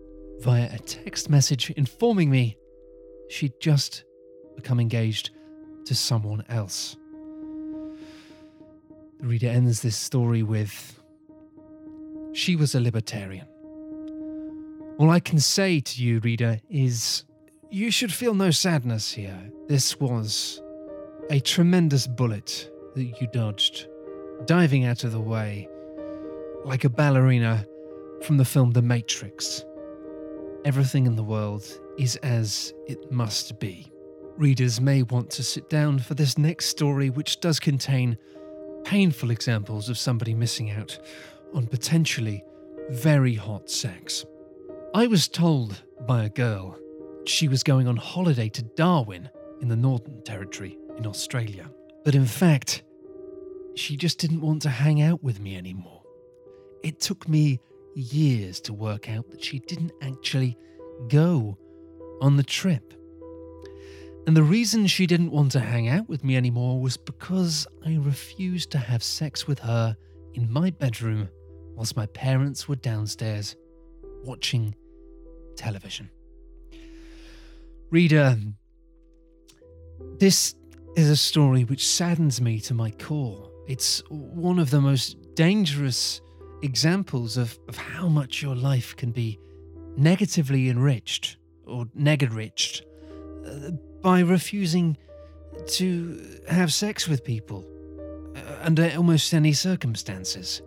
via 0.40 0.68
a 0.72 0.79
text 0.79 1.31
message 1.31 1.70
informing 1.70 2.31
me 2.31 2.57
she'd 3.29 3.59
just 3.61 4.05
become 4.57 4.81
engaged 4.81 5.31
to 5.87 5.94
someone 5.94 6.44
else. 6.48 6.96
The 9.20 9.27
reader 9.27 9.48
ends 9.48 9.83
this 9.83 9.96
story 9.96 10.42
with 10.42 11.00
She 12.33 12.57
was 12.57 12.74
a 12.74 12.81
libertarian. 12.81 13.46
All 14.98 15.11
I 15.11 15.20
can 15.20 15.38
say 15.38 15.81
to 15.81 16.03
you, 16.03 16.20
reader, 16.20 16.61
is 16.68 17.24
you 17.70 17.90
should 17.90 18.12
feel 18.12 18.35
no 18.35 18.50
sadness 18.50 19.12
here. 19.12 19.50
This 19.66 19.98
was 19.98 20.62
a 21.31 21.40
tremendous 21.40 22.07
bullet 22.07 22.70
that 22.94 23.20
you 23.20 23.27
dodged, 23.33 23.88
diving 24.44 24.85
out 24.85 25.05
of 25.05 25.12
the 25.12 25.20
way 25.20 25.68
like 26.64 26.85
a 26.85 26.88
ballerina 26.88 27.66
from 28.22 28.37
the 28.37 28.44
film 28.44 28.70
The 28.70 28.83
Matrix. 28.83 29.64
Everything 30.64 31.07
in 31.07 31.14
the 31.14 31.22
world 31.22 31.64
is 31.98 32.16
as 32.16 32.72
it 32.87 33.11
must 33.12 33.59
be. 33.61 33.92
Readers 34.37 34.81
may 34.81 35.03
want 35.03 35.31
to 35.31 35.42
sit 35.42 35.68
down 35.68 35.98
for 35.98 36.14
this 36.14 36.38
next 36.38 36.66
story, 36.66 37.11
which 37.11 37.40
does 37.40 37.61
contain 37.61 38.16
painful 38.85 39.31
examples 39.31 39.88
of 39.88 39.99
somebody 39.99 40.35
missing 40.35 40.70
out 40.70 40.99
on 41.55 41.66
potentially 41.66 42.44
very 42.90 43.35
hot 43.35 43.70
sex. 43.70 44.25
I 44.94 45.07
was 45.07 45.29
told 45.29 45.83
by 46.07 46.25
a 46.25 46.29
girl 46.29 46.79
she 47.27 47.49
was 47.49 47.62
going 47.62 47.88
on 47.88 47.97
holiday 47.97 48.49
to 48.51 48.62
Darwin 48.62 49.29
in 49.61 49.68
the 49.68 49.77
Northern 49.77 50.23
Territory 50.23 50.79
in 50.97 51.07
Australia. 51.07 51.70
But 52.05 52.14
in 52.14 52.27
fact, 52.27 52.83
she 53.75 53.97
just 53.97 54.18
didn't 54.18 54.40
want 54.40 54.62
to 54.62 54.68
hang 54.68 55.03
out 55.03 55.23
with 55.23 55.40
me 55.40 55.57
anymore. 55.57 56.03
It 56.83 57.01
took 57.01 57.29
me 57.29 57.61
years 57.94 58.61
to 58.62 58.73
work 58.73 59.09
out 59.09 59.31
that 59.31 59.42
she 59.42 59.59
didn't 59.61 59.92
actually 60.03 60.59
go 61.09 61.57
on 62.20 62.37
the 62.37 62.42
trip. 62.42 62.94
And 64.27 64.35
the 64.37 64.43
reason 64.43 64.87
she 64.87 65.07
didn't 65.07 65.33
want 65.33 65.53
to 65.53 65.61
hang 65.61 65.89
out 65.89 66.09
with 66.09 66.25
me 66.25 66.37
anymore 66.37 66.81
was 66.81 66.97
because 66.97 67.67
I 67.85 67.97
refused 68.01 68.71
to 68.71 68.79
have 68.79 69.03
sex 69.03 69.47
with 69.47 69.59
her 69.59 69.97
in 70.33 70.51
my 70.51 70.71
bedroom 70.71 71.29
whilst 71.75 71.97
my 71.97 72.07
parents 72.07 72.67
were 72.67 72.77
downstairs 72.77 73.55
watching 74.23 74.75
television. 75.57 76.09
Reader, 77.91 78.39
this 80.19 80.55
is 80.97 81.11
a 81.11 81.17
story 81.17 81.65
which 81.65 81.87
saddens 81.87 82.41
me 82.41 82.61
to 82.61 82.73
my 82.73 82.91
core. 82.93 83.51
It's 83.67 84.03
one 84.09 84.59
of 84.59 84.71
the 84.71 84.81
most 84.81 85.35
dangerous 85.35 86.23
examples 86.63 87.37
of, 87.37 87.59
of 87.69 87.77
how 87.77 88.09
much 88.09 88.41
your 88.41 88.55
life 88.55 88.97
can 88.97 89.11
be 89.11 89.39
negatively 89.97 90.71
enriched 90.71 91.37
or 91.67 91.87
neg-enriched 91.95 92.85
uh, 93.47 93.71
by 94.05 94.21
refusing 94.21 94.99
to 95.67 96.21
have 96.47 96.71
sex 96.73 97.09
with 97.09 97.25
people 97.25 97.64
uh, 98.37 98.59
under 98.61 98.93
almost 98.97 99.33
any 99.33 99.55
circumstances. 99.55 100.61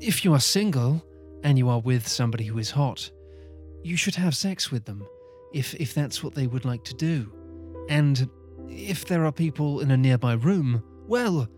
If 0.00 0.24
you 0.24 0.34
are 0.34 0.40
single 0.40 1.00
and 1.44 1.56
you 1.56 1.68
are 1.68 1.78
with 1.78 2.08
somebody 2.08 2.44
who 2.44 2.58
is 2.58 2.72
hot, 2.72 3.08
you 3.84 3.96
should 3.96 4.16
have 4.16 4.34
sex 4.34 4.72
with 4.72 4.84
them 4.84 5.06
if 5.54 5.74
if 5.74 5.94
that's 5.94 6.24
what 6.24 6.34
they 6.34 6.48
would 6.48 6.64
like 6.64 6.82
to 6.84 6.94
do. 6.94 7.32
And 7.88 8.28
if 8.68 9.04
there 9.04 9.24
are 9.24 9.32
people 9.32 9.80
in 9.80 9.92
a 9.92 9.96
nearby 9.96 10.32
room, 10.32 10.82
well, 11.06 11.48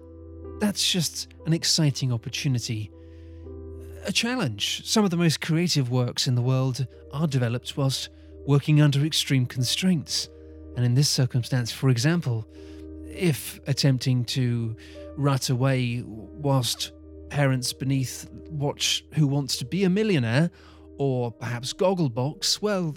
that's 0.61 0.93
just 0.93 1.29
an 1.47 1.55
exciting 1.55 2.13
opportunity. 2.13 2.91
A 4.05 4.13
challenge. 4.13 4.83
Some 4.85 5.05
of 5.05 5.11
the 5.11 5.17
most 5.17 5.41
creative 5.41 5.91
works 5.91 6.27
in 6.27 6.35
the 6.35 6.43
world 6.43 6.87
are 7.15 7.27
developed 7.27 7.79
whilst 7.79 8.11
working 8.47 8.83
under 8.83 9.07
extreme 9.07 9.47
constraints. 9.47 10.29
And 10.79 10.85
in 10.85 10.95
this 10.95 11.09
circumstance, 11.09 11.73
for 11.73 11.89
example, 11.89 12.47
if 13.09 13.59
attempting 13.67 14.25
to 14.27 14.77
rut 15.17 15.51
away 15.51 16.05
whilst 16.07 16.93
parents 17.31 17.73
beneath 17.73 18.31
watch 18.49 19.05
Who 19.15 19.27
Wants 19.27 19.57
to 19.57 19.65
Be 19.65 19.83
a 19.83 19.91
Millionaire 19.91 20.53
or 20.97 21.33
perhaps 21.33 21.73
Gogglebox, 21.73 22.63
well, 22.63 22.95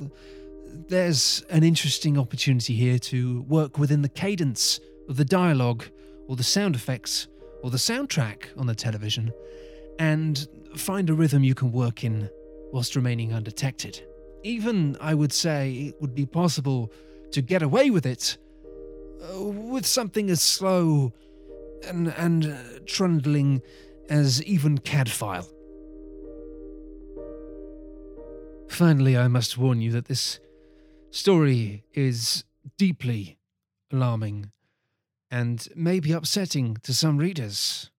there's 0.90 1.44
an 1.50 1.64
interesting 1.64 2.20
opportunity 2.20 2.76
here 2.76 3.00
to 3.00 3.42
work 3.50 3.80
within 3.80 4.04
the 4.04 4.10
cadence 4.10 4.80
of 5.10 5.18
the 5.18 5.26
dialogue 5.26 5.86
or 6.28 6.36
the 6.36 6.44
sound 6.44 6.76
effects 6.76 7.30
or 7.64 7.72
the 7.72 7.78
soundtrack 7.78 8.44
on 8.58 8.68
the 8.68 8.76
television 8.76 9.34
and 9.98 10.48
find 10.76 11.10
a 11.10 11.16
rhythm 11.16 11.44
you 11.44 11.56
can 11.56 11.72
work 11.72 12.04
in 12.04 12.30
whilst 12.72 12.96
remaining 12.96 13.34
undetected. 13.34 14.04
Even, 14.44 14.98
I 15.02 15.16
would 15.16 15.34
say, 15.34 15.72
it 15.88 15.96
would 16.00 16.14
be 16.14 16.28
possible 16.28 16.92
to 17.32 17.42
get 17.42 17.62
away 17.62 17.90
with 17.90 18.06
it 18.06 18.38
uh, 19.24 19.42
with 19.42 19.86
something 19.86 20.30
as 20.30 20.42
slow 20.42 21.14
and, 21.88 22.08
and 22.18 22.46
uh, 22.46 22.80
trundling 22.86 23.62
as 24.10 24.44
even 24.44 24.78
Cadfael. 24.78 25.48
Finally, 28.68 29.18
I 29.18 29.28
must 29.28 29.58
warn 29.58 29.82
you 29.82 29.92
that 29.92 30.06
this 30.06 30.40
story 31.10 31.84
is 31.94 32.44
deeply 32.78 33.38
alarming 33.92 34.52
and 35.30 35.68
may 35.76 36.00
be 36.00 36.12
upsetting 36.12 36.78
to 36.84 36.94
some 36.94 37.18
readers. 37.18 37.92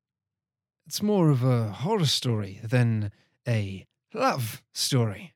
It's 0.86 1.02
more 1.02 1.30
of 1.30 1.44
a 1.44 1.70
horror 1.70 2.06
story 2.06 2.60
than 2.62 3.12
a 3.46 3.86
love 4.14 4.62
story. 4.72 5.34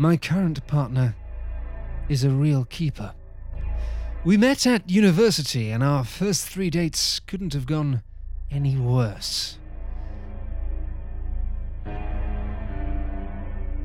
My 0.00 0.16
current 0.16 0.66
partner 0.66 1.14
is 2.08 2.24
a 2.24 2.30
real 2.30 2.64
keeper. 2.64 3.12
We 4.24 4.38
met 4.38 4.66
at 4.66 4.88
university, 4.88 5.70
and 5.70 5.82
our 5.82 6.04
first 6.04 6.48
three 6.48 6.70
dates 6.70 7.20
couldn't 7.20 7.52
have 7.52 7.66
gone 7.66 8.02
any 8.50 8.78
worse. 8.78 9.58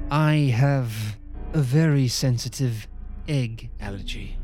I 0.09 0.53
have 0.55 1.17
a 1.51 1.59
very 1.59 2.07
sensitive 2.07 2.87
egg 3.27 3.69
allergy. 3.81 4.37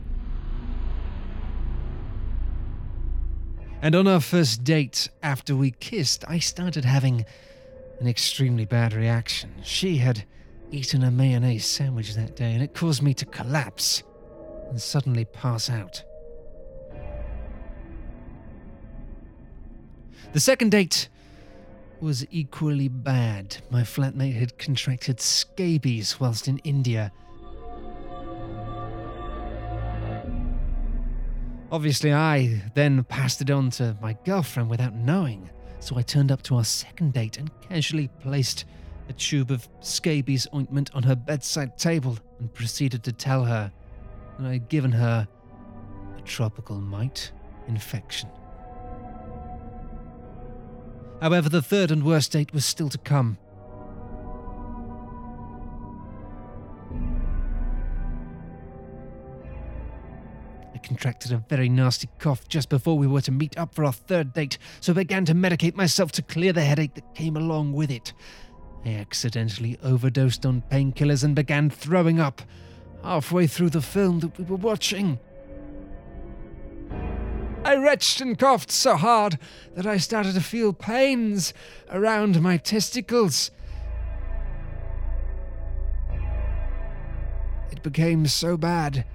And 3.82 3.96
on 3.96 4.10
our 4.10 4.20
first 4.20 4.66
date, 4.66 5.08
after 5.24 5.56
we 5.56 5.72
kissed, 5.72 6.26
I 6.28 6.40
started 6.40 6.84
having 6.84 7.24
an 8.02 8.10
extremely 8.10 8.66
bad 8.66 8.92
reaction. 8.92 9.52
She 9.64 10.00
had 10.00 10.26
eaten 10.72 11.04
a 11.04 11.12
mayonnaise 11.12 11.66
sandwich 11.66 12.16
that 12.16 12.36
day, 12.36 12.54
and 12.54 12.64
it 12.64 12.74
caused 12.74 13.02
me 13.02 13.14
to 13.16 13.26
collapse 13.26 14.04
and 14.70 14.82
suddenly 14.82 15.26
pass 15.26 15.70
out. 15.70 16.04
The 20.34 20.40
second 20.40 20.72
date 20.72 21.10
was 22.00 22.26
equally 22.32 22.88
bad. 22.88 23.58
My 23.70 23.82
flatmate 23.82 24.34
had 24.34 24.58
contracted 24.58 25.20
scabies 25.20 26.20
whilst 26.20 26.48
in 26.48 26.58
India. 26.60 27.12
Obviously, 31.72 32.14
I 32.14 32.62
then 32.76 33.04
passed 33.04 33.42
it 33.42 33.50
on 33.50 33.70
to 33.72 33.96
my 34.02 34.18
girlfriend 34.26 34.70
without 34.70 34.94
knowing, 34.94 35.50
so 35.80 35.98
I 35.98 36.02
turned 36.02 36.32
up 36.32 36.42
to 36.44 36.56
our 36.56 36.66
second 36.66 37.14
date 37.14 37.38
and 37.38 37.50
casually 37.62 38.10
placed 38.20 38.66
a 39.12 39.14
tube 39.14 39.52
of 39.52 39.68
scabies 39.82 40.48
ointment 40.56 40.90
on 40.94 41.04
her 41.04 41.18
bedside 41.18 41.78
table 41.78 42.18
and 42.40 42.54
proceeded 42.54 43.04
to 43.04 43.12
tell 43.12 43.44
her 43.44 43.70
that 44.40 44.48
I 44.48 44.54
had 44.54 44.70
given 44.70 44.94
her 44.94 45.28
a 46.18 46.22
tropical 46.22 46.80
mite 46.80 47.34
infection. 47.68 48.30
However, 51.22 51.50
the 51.50 51.62
third 51.62 51.92
and 51.92 52.04
worst 52.06 52.32
date 52.32 52.54
was 52.54 52.64
still 52.66 52.88
to 52.88 52.98
come. 52.98 53.38
I 60.74 60.78
contracted 60.78 61.34
a 61.34 61.44
very 61.50 61.68
nasty 61.68 62.08
cough 62.18 62.48
just 62.48 62.70
before 62.70 62.98
we 62.98 63.08
were 63.08 63.22
to 63.22 63.32
meet 63.32 63.58
up 63.58 63.76
for 63.76 63.84
our 63.84 63.92
third 63.92 64.32
date, 64.32 64.58
so 64.80 64.94
began 64.94 65.26
to 65.26 65.36
medicate 65.36 65.76
myself 65.76 66.14
to 66.14 66.22
clear 66.22 66.54
the 66.54 66.64
headache 66.64 66.94
that 66.94 67.14
came 67.14 67.36
along 67.36 67.74
with 67.74 67.92
it. 67.92 68.14
I 68.86 68.96
accidentally 68.96 69.78
overdosed 69.84 70.46
on 70.46 70.64
painkillers 70.72 71.24
and 71.24 71.36
began 71.36 71.70
throwing 71.70 72.20
up 72.20 72.42
halfway 73.04 73.48
through 73.48 73.70
the 73.70 73.82
film 73.82 74.20
that 74.20 74.38
we 74.38 74.46
were 74.46 74.56
watching. 74.56 75.20
I 77.64 77.76
retched 77.76 78.22
and 78.22 78.38
coughed 78.38 78.72
so 78.72 78.96
hard 78.96 79.38
that 79.76 79.86
I 79.86 79.98
started 79.98 80.34
to 80.34 80.42
feel 80.42 80.74
pains 80.74 81.54
around 81.92 82.42
my 82.42 82.58
testicles. 82.58 83.52
It 87.72 87.84
became 87.84 88.26
so 88.26 88.58
bad. 88.58 89.06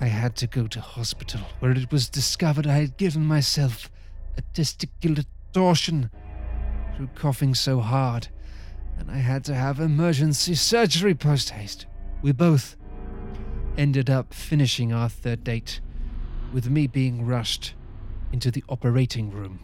I 0.00 0.06
had 0.06 0.34
to 0.36 0.48
go 0.48 0.66
to 0.66 0.80
hospital 0.80 1.42
where 1.60 1.70
it 1.70 1.92
was 1.92 2.08
discovered 2.08 2.66
I 2.66 2.80
had 2.80 2.96
given 2.96 3.24
myself 3.24 3.88
a 4.36 4.42
testicular 4.52 5.24
torsion 5.52 6.10
through 6.96 7.08
coughing 7.14 7.54
so 7.54 7.80
hard, 7.80 8.28
and 8.98 9.10
I 9.10 9.16
had 9.16 9.44
to 9.44 9.54
have 9.54 9.80
emergency 9.80 10.54
surgery 10.54 11.14
post 11.14 11.50
haste. 11.50 11.86
We 12.22 12.32
both 12.32 12.76
ended 13.76 14.10
up 14.10 14.34
finishing 14.34 14.92
our 14.92 15.08
third 15.08 15.44
date 15.44 15.80
with 16.52 16.68
me 16.68 16.86
being 16.86 17.26
rushed 17.26 17.74
into 18.32 18.50
the 18.50 18.64
operating 18.68 19.30
room. 19.30 19.60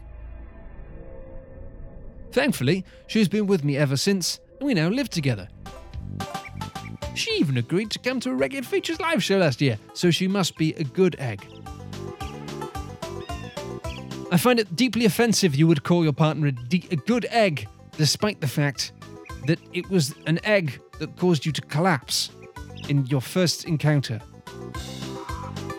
Thankfully, 2.31 2.85
she's 3.07 3.27
been 3.27 3.47
with 3.47 3.63
me 3.63 3.77
ever 3.77 3.97
since, 3.97 4.39
and 4.59 4.67
we 4.67 4.73
now 4.73 4.89
live 4.89 5.09
together. 5.09 5.47
She 7.15 7.31
even 7.33 7.57
agreed 7.57 7.91
to 7.91 7.99
come 7.99 8.19
to 8.21 8.29
a 8.29 8.35
Regular 8.35 8.63
Features 8.63 8.99
live 8.99 9.23
show 9.23 9.37
last 9.37 9.61
year, 9.61 9.77
so 9.93 10.11
she 10.11 10.27
must 10.27 10.57
be 10.57 10.73
a 10.75 10.83
good 10.83 11.15
egg. 11.19 11.45
I 14.39 14.41
find 14.41 14.57
it 14.57 14.73
deeply 14.73 15.03
offensive 15.03 15.53
you 15.53 15.67
would 15.67 15.83
call 15.83 16.05
your 16.05 16.13
partner 16.13 16.47
a, 16.47 16.53
de- 16.53 16.87
a 16.91 16.95
good 16.95 17.25
egg, 17.29 17.67
despite 17.97 18.39
the 18.39 18.47
fact 18.47 18.93
that 19.47 19.59
it 19.73 19.89
was 19.89 20.15
an 20.27 20.39
egg 20.45 20.79
that 20.99 21.17
caused 21.17 21.45
you 21.45 21.51
to 21.51 21.61
collapse 21.63 22.29
in 22.87 23.05
your 23.07 23.19
first 23.19 23.65
encounter. 23.65 24.21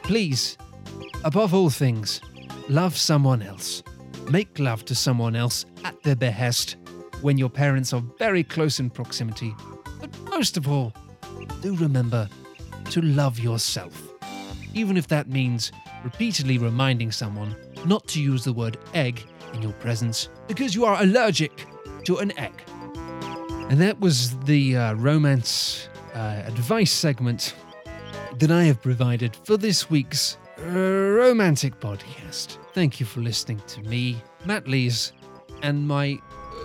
Please, 0.03 0.59
above 1.25 1.55
all 1.55 1.71
things, 1.71 2.21
love 2.69 2.99
someone 2.99 3.41
else. 3.41 3.83
Make 4.31 4.59
love 4.59 4.85
to 4.85 4.95
someone 4.95 5.37
else 5.37 5.65
at 5.83 6.03
their 6.03 6.17
behest 6.17 6.77
when 7.23 7.39
your 7.39 7.49
parents 7.49 7.95
are 7.95 8.03
very 8.19 8.45
close 8.45 8.79
in 8.79 8.91
proximity. 8.91 9.55
But 10.03 10.11
most 10.25 10.59
of 10.59 10.69
all, 10.69 10.93
do 11.63 11.75
remember 11.77 12.29
to 12.91 13.01
love 13.01 13.39
yourself. 13.39 14.07
Even 14.75 14.99
if 14.99 15.09
that 15.09 15.31
means 15.31 15.73
repeatedly 16.05 16.59
reminding 16.59 17.11
someone 17.11 17.57
not 17.87 18.07
to 18.09 18.22
use 18.22 18.45
the 18.45 18.53
word 18.53 18.78
egg 18.95 19.24
in 19.55 19.62
your 19.62 19.72
presence 19.74 20.28
because 20.47 20.74
you 20.74 20.85
are 20.85 21.03
allergic 21.03 21.66
to 22.05 22.18
an 22.18 22.37
egg. 22.39 22.53
And 23.68 23.81
that 23.81 24.01
was 24.01 24.37
the 24.41 24.76
uh, 24.76 24.95
romance 24.95 25.89
uh, 26.14 26.43
advice 26.45 26.93
segment 26.93 27.55
that 28.39 28.51
I 28.51 28.64
have 28.64 28.83
provided 28.83 29.37
for 29.45 29.57
this 29.57 29.91
week's 29.91 30.39
uh, 30.59 30.64
romantic 30.64 31.78
podcast. 31.78 32.59
Thank 32.74 33.01
you 33.01 33.07
for 33.07 33.20
listening 33.20 33.61
to 33.68 33.83
me, 33.83 34.22
Matt 34.45 34.66
Lees, 34.66 35.12
and 35.62 35.87
my 35.87 36.18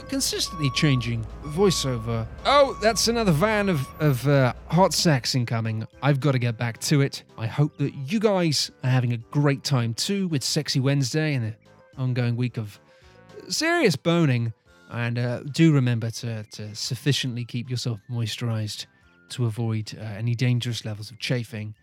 consistently 0.05 0.69
changing 0.71 1.25
voiceover. 1.43 2.27
Oh, 2.45 2.77
that's 2.81 3.07
another 3.07 3.31
van 3.31 3.69
of, 3.69 3.87
of 3.99 4.27
uh, 4.27 4.53
hot 4.67 4.93
sex 4.93 5.35
incoming. 5.35 5.87
I've 6.01 6.19
got 6.19 6.33
to 6.33 6.39
get 6.39 6.57
back 6.57 6.79
to 6.81 7.01
it. 7.01 7.23
I 7.37 7.47
hope 7.47 7.77
that 7.77 7.93
you 7.93 8.19
guys 8.19 8.71
are 8.83 8.89
having 8.89 9.13
a 9.13 9.17
great 9.17 9.63
time 9.63 9.93
too 9.93 10.27
with 10.27 10.43
Sexy 10.43 10.79
Wednesday 10.79 11.33
and 11.33 11.45
the 11.45 11.55
ongoing 11.97 12.35
week 12.35 12.57
of 12.57 12.79
serious 13.49 13.95
boning. 13.95 14.53
And 14.89 15.17
uh, 15.17 15.39
do 15.41 15.73
remember 15.73 16.09
to, 16.11 16.43
to 16.43 16.75
sufficiently 16.75 17.43
keep 17.43 17.69
yourself 17.69 17.99
moisturized 18.09 18.85
to 19.29 19.45
avoid 19.45 19.97
uh, 19.99 20.03
any 20.03 20.35
dangerous 20.35 20.85
levels 20.85 21.11
of 21.11 21.19
chafing. 21.19 21.75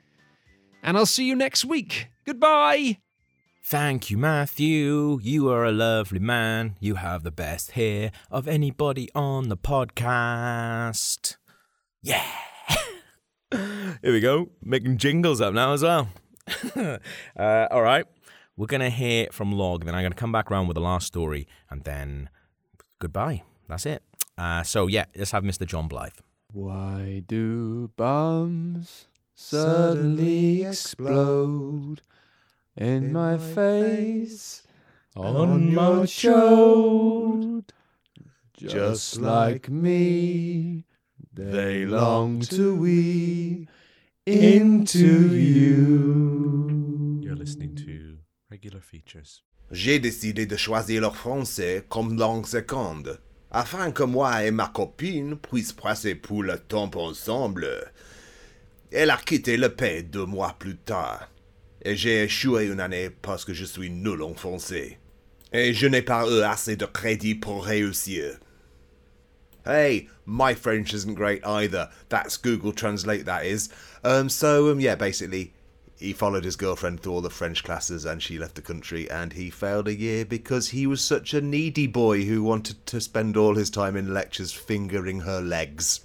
And 0.82 0.96
I'll 0.96 1.06
see 1.06 1.24
you 1.24 1.34
next 1.34 1.64
week. 1.64 2.08
Goodbye. 2.24 2.98
Thank 3.64 4.10
you, 4.10 4.18
Matthew. 4.18 5.20
You 5.22 5.48
are 5.48 5.64
a 5.64 5.72
lovely 5.72 6.18
man. 6.18 6.76
You 6.80 6.96
have 6.96 7.22
the 7.22 7.30
best 7.30 7.70
hair 7.72 8.10
of 8.30 8.48
anybody 8.48 9.08
on 9.14 9.48
the 9.48 9.56
podcast. 9.56 11.36
Yeah. 12.02 12.26
Here 13.52 13.98
we 14.02 14.20
go. 14.20 14.50
Making 14.60 14.98
jingles 14.98 15.40
up 15.40 15.54
now 15.54 15.72
as 15.72 15.82
well. 15.82 16.08
uh, 16.76 16.98
all 17.70 17.82
right. 17.82 18.04
We're 18.56 18.66
going 18.66 18.80
to 18.80 18.90
hear 18.90 19.28
from 19.30 19.52
Log, 19.52 19.84
then 19.84 19.94
I'm 19.94 20.02
going 20.02 20.12
to 20.12 20.18
come 20.18 20.32
back 20.32 20.50
around 20.50 20.66
with 20.66 20.74
the 20.74 20.82
last 20.82 21.06
story, 21.06 21.46
and 21.70 21.84
then 21.84 22.28
goodbye. 22.98 23.44
That's 23.68 23.86
it. 23.86 24.02
Uh, 24.36 24.62
so, 24.64 24.88
yeah, 24.88 25.06
let's 25.16 25.30
have 25.30 25.44
Mr. 25.44 25.66
John 25.66 25.88
Blythe. 25.88 26.12
Why 26.52 27.22
do 27.26 27.90
bums 27.96 29.06
suddenly 29.34 30.64
explode 30.64 32.02
in 32.76 33.12
my 33.12 33.38
face, 33.38 34.62
on 35.16 35.74
my 35.74 36.06
throat. 36.06 37.72
Just 38.56 39.20
like 39.20 39.68
me, 39.68 40.84
they 41.34 41.84
long 41.84 42.40
to 42.42 42.74
we 42.76 43.66
into 44.26 45.34
you. 45.34 47.20
You're 47.22 47.36
listening 47.36 47.74
to 47.76 48.18
regular 48.50 48.80
features. 48.80 49.42
J'ai 49.70 49.98
décidé 49.98 50.46
de 50.46 50.56
choisir 50.56 51.00
le 51.00 51.10
français 51.10 51.84
comme 51.88 52.18
langue 52.18 52.46
seconde, 52.46 53.18
afin 53.50 53.90
que 53.90 54.02
moi 54.04 54.44
et 54.44 54.50
ma 54.50 54.68
copine 54.68 55.36
puissent 55.36 55.72
passer 55.72 56.14
pour 56.14 56.42
le 56.42 56.58
temps 56.58 56.90
ensemble. 56.94 57.66
Elle 58.92 59.10
a 59.10 59.16
quitté 59.16 59.56
le 59.56 59.70
pays 59.70 60.04
deux 60.04 60.26
mois 60.26 60.54
plus 60.58 60.76
tard, 60.76 61.28
et 61.84 61.96
j'ai 61.96 62.24
échoué 62.24 62.66
une 62.66 62.80
année 62.80 63.10
parce 63.10 63.44
que 63.44 63.52
je 63.52 63.64
suis 63.64 63.90
nul 63.90 64.22
en 64.22 64.34
français. 64.34 64.98
Et 65.52 65.74
je 65.74 65.86
n'ai 65.86 66.02
pas 66.02 66.26
eu 66.28 66.42
assez 66.42 66.76
de 66.76 66.86
crédit 66.86 67.34
pour 67.34 67.64
réussir. 67.64 68.38
Hey, 69.66 70.08
my 70.26 70.54
French 70.54 70.94
isn't 70.94 71.14
great 71.14 71.44
either. 71.46 71.90
That's 72.08 72.36
Google 72.36 72.72
Translate, 72.72 73.26
that 73.26 73.44
is. 73.44 73.68
Um, 74.02 74.28
so, 74.28 74.70
um, 74.70 74.80
yeah, 74.80 74.96
basically, 74.96 75.52
he 75.98 76.12
followed 76.12 76.44
his 76.44 76.56
girlfriend 76.56 77.00
through 77.00 77.12
all 77.12 77.20
the 77.20 77.30
French 77.30 77.62
classes 77.62 78.04
and 78.04 78.20
she 78.20 78.38
left 78.38 78.56
the 78.56 78.62
country 78.62 79.08
and 79.10 79.34
he 79.34 79.50
failed 79.50 79.86
a 79.86 79.94
year 79.94 80.24
because 80.24 80.70
he 80.70 80.86
was 80.86 81.00
such 81.00 81.32
a 81.32 81.40
needy 81.40 81.86
boy 81.86 82.24
who 82.24 82.42
wanted 82.42 82.84
to 82.86 83.00
spend 83.00 83.36
all 83.36 83.54
his 83.54 83.70
time 83.70 83.96
in 83.96 84.12
lectures 84.12 84.52
fingering 84.52 85.20
her 85.20 85.40
legs. 85.40 86.00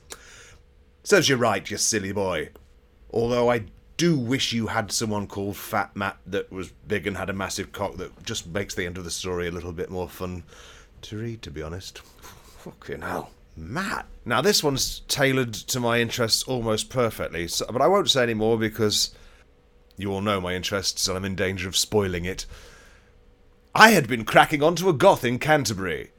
Serves 1.04 1.30
you're 1.30 1.38
right, 1.38 1.70
you 1.72 1.78
silly 1.78 2.12
boy. 2.12 2.50
Although 3.12 3.50
I 3.50 3.64
do 3.98 4.18
wish 4.18 4.54
you 4.54 4.68
had 4.68 4.92
someone 4.92 5.28
called 5.28 5.58
Fat 5.58 5.96
Matt 5.96 6.18
that 6.28 6.52
was 6.52 6.72
big 6.88 7.08
and 7.08 7.18
had 7.18 7.30
a 7.30 7.34
massive 7.34 7.72
cock 7.72 7.98
that 7.98 8.24
just 8.24 8.48
makes 8.48 8.76
the 8.76 8.86
end 8.86 8.98
of 8.98 9.04
the 9.04 9.12
story 9.12 9.48
a 9.48 9.52
little 9.52 9.74
bit 9.74 9.90
more 9.90 10.08
fun 10.08 10.44
to 11.02 11.18
read, 11.18 11.42
to 11.42 11.52
be 11.52 11.64
honest. 11.64 12.00
Fucking 12.60 13.02
hell. 13.02 13.32
Matt. 13.56 14.06
Now, 14.24 14.42
this 14.42 14.64
one's 14.64 15.00
tailored 15.08 15.54
to 15.54 15.80
my 15.80 16.00
interests 16.00 16.44
almost 16.44 16.90
perfectly, 16.90 17.48
so, 17.48 17.66
but 17.72 17.82
I 17.82 17.88
won't 17.88 18.10
say 18.10 18.24
any 18.24 18.36
more 18.36 18.58
because 18.58 19.16
you 19.98 20.12
all 20.14 20.22
know 20.22 20.40
my 20.40 20.54
interests 20.54 21.08
and 21.08 21.18
I'm 21.18 21.26
in 21.26 21.36
danger 21.36 21.68
of 21.68 21.76
spoiling 21.76 22.26
it. 22.26 22.46
I 23.74 23.90
had 23.92 24.08
been 24.08 24.26
cracking 24.26 24.62
onto 24.62 24.90
a 24.90 24.94
goth 24.94 25.24
in 25.26 25.40
Canterbury. 25.40 26.12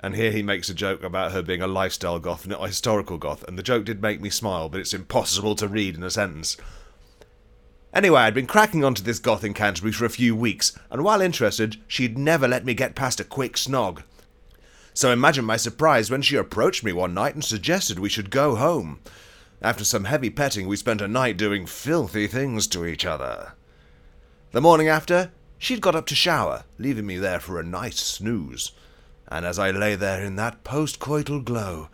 And 0.00 0.14
here 0.14 0.30
he 0.30 0.44
makes 0.44 0.68
a 0.68 0.74
joke 0.74 1.02
about 1.02 1.32
her 1.32 1.42
being 1.42 1.60
a 1.60 1.66
lifestyle 1.66 2.20
goth, 2.20 2.46
not 2.46 2.62
a 2.62 2.68
historical 2.68 3.18
goth, 3.18 3.42
and 3.48 3.58
the 3.58 3.64
joke 3.64 3.84
did 3.84 4.00
make 4.00 4.20
me 4.20 4.30
smile, 4.30 4.68
but 4.68 4.80
it's 4.80 4.94
impossible 4.94 5.56
to 5.56 5.66
read 5.66 5.96
in 5.96 6.04
a 6.04 6.10
sentence. 6.10 6.56
Anyway, 7.94 8.20
I'd 8.20 8.34
been 8.34 8.46
cracking 8.46 8.84
onto 8.84 9.02
this 9.02 9.18
goth 9.18 9.44
in 9.44 9.54
Canterbury 9.54 9.92
for 9.92 10.04
a 10.04 10.10
few 10.10 10.36
weeks, 10.36 10.78
and 10.90 11.02
while 11.02 11.20
interested, 11.20 11.78
she'd 11.86 12.18
never 12.18 12.46
let 12.46 12.64
me 12.64 12.74
get 12.74 12.94
past 12.94 13.18
a 13.18 13.24
quick 13.24 13.54
snog. 13.54 14.02
So 14.92 15.10
imagine 15.10 15.44
my 15.44 15.56
surprise 15.56 16.10
when 16.10 16.22
she 16.22 16.36
approached 16.36 16.84
me 16.84 16.92
one 16.92 17.14
night 17.14 17.34
and 17.34 17.44
suggested 17.44 17.98
we 17.98 18.08
should 18.08 18.30
go 18.30 18.56
home. 18.56 19.00
After 19.62 19.84
some 19.84 20.04
heavy 20.04 20.28
petting, 20.28 20.68
we 20.68 20.76
spent 20.76 21.00
a 21.00 21.08
night 21.08 21.36
doing 21.36 21.66
filthy 21.66 22.26
things 22.26 22.66
to 22.68 22.84
each 22.84 23.06
other. 23.06 23.54
The 24.52 24.60
morning 24.60 24.88
after, 24.88 25.30
she'd 25.56 25.80
got 25.80 25.94
up 25.94 26.06
to 26.06 26.14
shower, 26.14 26.64
leaving 26.78 27.06
me 27.06 27.16
there 27.16 27.40
for 27.40 27.58
a 27.58 27.64
nice 27.64 28.00
snooze. 28.00 28.72
And 29.28 29.46
as 29.46 29.58
I 29.58 29.70
lay 29.70 29.94
there 29.94 30.22
in 30.22 30.36
that 30.36 30.62
post-coital 30.62 31.44
glow, 31.44 31.88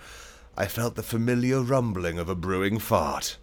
I 0.57 0.67
felt 0.67 0.95
the 0.95 1.03
familiar 1.03 1.61
rumbling 1.61 2.19
of 2.19 2.29
a 2.29 2.35
brewing 2.35 2.79
fart. 2.79 3.39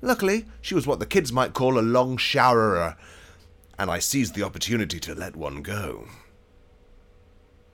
Luckily, 0.00 0.46
she 0.60 0.74
was 0.74 0.86
what 0.86 1.00
the 1.00 1.06
kids 1.06 1.32
might 1.32 1.54
call 1.54 1.78
a 1.78 1.80
long 1.80 2.16
showerer, 2.16 2.96
and 3.78 3.90
I 3.90 3.98
seized 3.98 4.34
the 4.34 4.44
opportunity 4.44 5.00
to 5.00 5.14
let 5.14 5.36
one 5.36 5.62
go. 5.62 6.06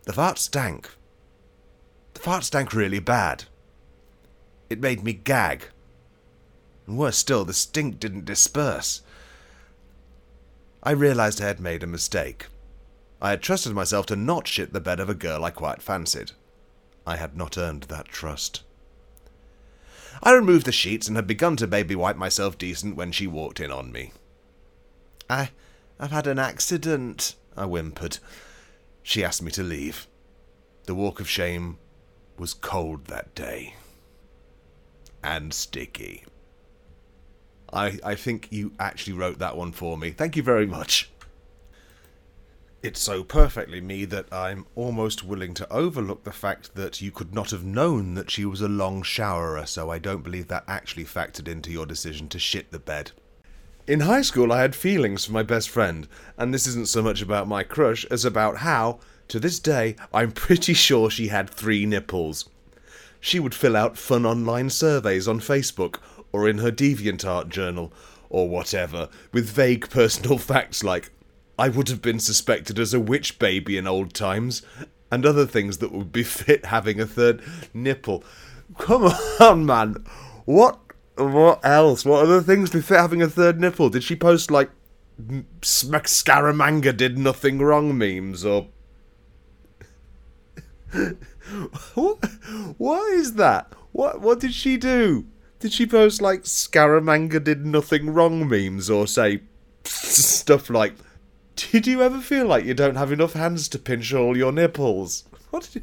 The 0.05 0.13
fart 0.13 0.39
stank. 0.39 0.91
The 2.15 2.21
fart 2.21 2.45
stank 2.45 2.73
really 2.73 2.99
bad. 2.99 3.45
It 4.71 4.81
made 4.81 5.03
me 5.03 5.13
gag. 5.13 5.69
And 6.87 6.99
worse 6.99 7.17
still, 7.17 7.45
the 7.45 7.55
stink 7.55 7.99
didn't 7.99 8.27
disperse. 8.27 9.03
I 10.83 10.91
realized 10.91 11.41
I 11.41 11.47
had 11.47 11.61
made 11.61 11.83
a 11.83 11.87
mistake. 11.87 12.47
I 13.21 13.31
had 13.31 13.43
trusted 13.43 13.73
myself 13.73 14.05
to 14.07 14.17
not 14.17 14.47
shit 14.47 14.75
the 14.75 14.81
bed 14.81 15.01
of 15.01 15.09
a 15.09 15.15
girl 15.15 15.45
I 15.45 15.51
quite 15.51 15.81
fancied. 15.81 16.33
I 17.07 17.17
had 17.17 17.37
not 17.37 17.57
earned 17.57 17.85
that 17.85 18.09
trust. 18.09 18.63
I 20.23 20.33
removed 20.33 20.67
the 20.67 20.73
sheets 20.73 21.09
and 21.09 21.17
had 21.17 21.27
begun 21.27 21.57
to 21.57 21.67
baby 21.67 21.95
wipe 21.95 22.17
myself 22.17 22.57
decent 22.57 22.97
when 22.97 23.13
she 23.13 23.27
walked 23.27 23.61
in 23.61 23.71
on 23.71 23.93
me. 23.93 24.13
I. 25.29 25.51
I've 25.99 26.11
had 26.11 26.27
an 26.27 26.39
accident, 26.39 27.37
I 27.57 27.65
whimpered. 27.65 28.19
She 29.03 29.25
asked 29.25 29.43
me 29.43 29.51
to 29.53 29.63
leave. 29.63 30.09
The 30.87 30.95
walk 30.95 31.21
of 31.21 31.29
shame 31.29 31.79
was 32.37 32.53
cold 32.53 33.07
that 33.07 33.35
day. 33.35 33.75
And 35.23 35.55
sticky. 35.55 36.25
I, 37.73 37.99
I 38.05 38.15
think 38.15 38.49
you 38.51 38.73
actually 38.79 39.15
wrote 39.15 39.39
that 39.39 39.57
one 39.57 39.73
for 39.73 39.97
me. 39.97 40.11
Thank 40.11 40.37
you 40.37 40.43
very 40.43 40.67
much. 40.67 41.11
It's 42.85 43.01
so 43.01 43.25
perfectly 43.25 43.81
me 43.81 44.05
that 44.05 44.31
I'm 44.31 44.67
almost 44.75 45.25
willing 45.25 45.55
to 45.55 45.73
overlook 45.73 46.25
the 46.25 46.33
fact 46.33 46.75
that 46.75 47.01
you 47.01 47.11
could 47.11 47.35
not 47.35 47.51
have 47.51 47.65
known 47.65 48.13
that 48.13 48.31
she 48.31 48.45
was 48.45 48.61
a 48.61 48.69
long 48.69 49.03
showerer, 49.03 49.65
so 49.65 49.89
I 49.89 49.99
don't 49.99 50.23
believe 50.23 50.49
that 50.49 50.65
actually 50.69 51.07
factored 51.07 51.49
into 51.49 51.71
your 51.71 51.87
decision 51.87 52.29
to 52.29 52.39
shit 52.39 52.73
the 52.73 52.79
bed. 52.79 53.13
In 53.87 54.01
high 54.01 54.21
school, 54.21 54.53
I 54.53 54.61
had 54.61 54.77
feelings 54.77 55.25
for 55.25 55.33
my 55.33 55.43
best 55.43 55.71
friend, 55.71 56.07
and 56.37 56.53
this 56.53 56.67
isn't 56.67 56.89
so 56.89 57.01
much 57.01 57.23
about 57.23 57.49
my 57.49 57.63
crush 57.63 58.05
as 58.11 58.27
about 58.27 58.59
how, 58.59 58.99
to 59.29 59.41
this 59.41 59.59
day, 59.59 59.97
I'm 60.13 60.33
pretty 60.33 60.75
sure 60.75 61.09
she 61.09 61.29
had 61.29 61.49
three 61.49 61.87
nipples. 61.87 62.51
She 63.19 63.41
would 63.41 63.55
fill 63.55 63.79
out 63.79 63.97
fun 63.97 64.27
online 64.27 64.69
surveys 64.69 65.27
on 65.27 65.41
Facebook 65.41 66.01
or 66.33 66.47
in 66.47 66.59
her 66.59 66.71
DeviantArt 66.71 67.49
journal 67.49 67.95
or 68.29 68.47
whatever 68.47 69.09
with 69.33 69.49
vague 69.49 69.89
personal 69.89 70.37
facts 70.51 70.85
like, 70.85 71.13
I 71.59 71.69
would 71.69 71.89
have 71.89 72.03
been 72.03 72.19
suspected 72.19 72.79
as 72.79 72.93
a 72.93 73.01
witch 73.01 73.39
baby 73.39 73.77
in 73.77 73.87
old 73.87 74.15
times, 74.15 74.63
and 75.11 75.25
other 75.25 75.47
things 75.47 75.79
that 75.79 75.93
would 75.93 76.13
befit 76.13 76.67
having 76.67 77.01
a 77.01 77.07
third 77.07 77.43
nipple. 77.73 78.25
Come 78.79 79.05
on, 79.41 79.67
man. 79.67 80.05
What 80.45 80.81
what 81.17 81.65
else? 81.65 82.05
What 82.05 82.25
other 82.25 82.41
things 82.43 82.71
befit 82.71 82.99
having 82.99 83.23
a 83.23 83.29
third 83.29 83.61
nipple? 83.61 83.89
Did 83.89 84.03
she 84.03 84.17
post 84.17 84.51
like 84.51 84.71
Scaramanga 85.21 86.97
did 86.97 87.17
nothing 87.19 87.59
wrong 87.59 87.97
memes 87.97 88.45
or 88.45 88.67
what? 91.95 92.25
What 92.79 93.13
is 93.13 93.35
that? 93.35 93.73
What? 93.93 94.21
What 94.21 94.41
did 94.41 94.55
she 94.55 94.77
do? 94.77 95.27
Did 95.61 95.73
she 95.73 95.87
post 95.87 96.21
like 96.21 96.43
Scaramanga 96.43 97.43
did 97.43 97.65
nothing 97.65 98.11
wrong 98.13 98.49
memes 98.49 98.91
or 98.91 99.07
say 99.07 99.43
stuff 99.85 100.69
like, 100.69 100.95
"Did 101.57 101.87
you 101.87 102.03
ever 102.03 102.21
feel 102.21 102.47
like 102.47 102.65
you 102.65 102.75
don't 102.75 102.97
have 102.97 103.13
enough 103.13 103.35
hands 103.35 103.69
to 103.69 103.79
pinch 103.79 104.13
all 104.13 104.37
your 104.37 104.53
nipples?" 104.53 105.25
What 105.51 105.71
did 105.73 105.83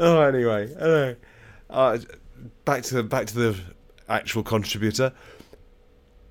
Oh, 0.00 0.20
anyway, 0.20 0.74
anyway. 0.74 1.16
Uh, 1.70 1.98
back 2.64 2.82
to 2.84 3.02
back 3.02 3.26
to 3.28 3.34
the 3.34 3.60
actual 4.08 4.42
contributor. 4.42 5.12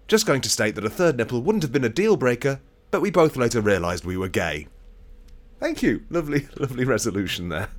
Just 0.08 0.26
going 0.26 0.41
to 0.41 0.50
state 0.50 0.76
that 0.76 0.86
a 0.86 0.89
third 0.89 1.18
nipple 1.18 1.41
wouldn't 1.41 1.64
have 1.64 1.72
been 1.72 1.84
a 1.84 1.89
deal 1.89 2.16
breaker, 2.18 2.60
but 2.91 3.02
we 3.02 3.12
both 3.12 3.36
later 3.36 3.62
realised 3.62 4.06
we 4.06 4.18
were 4.18 4.30
gay. 4.30 4.68
Thank 5.60 5.84
you. 5.84 6.04
Lovely, 6.10 6.48
lovely 6.58 6.86
resolution 6.86 7.50
there. 7.50 7.70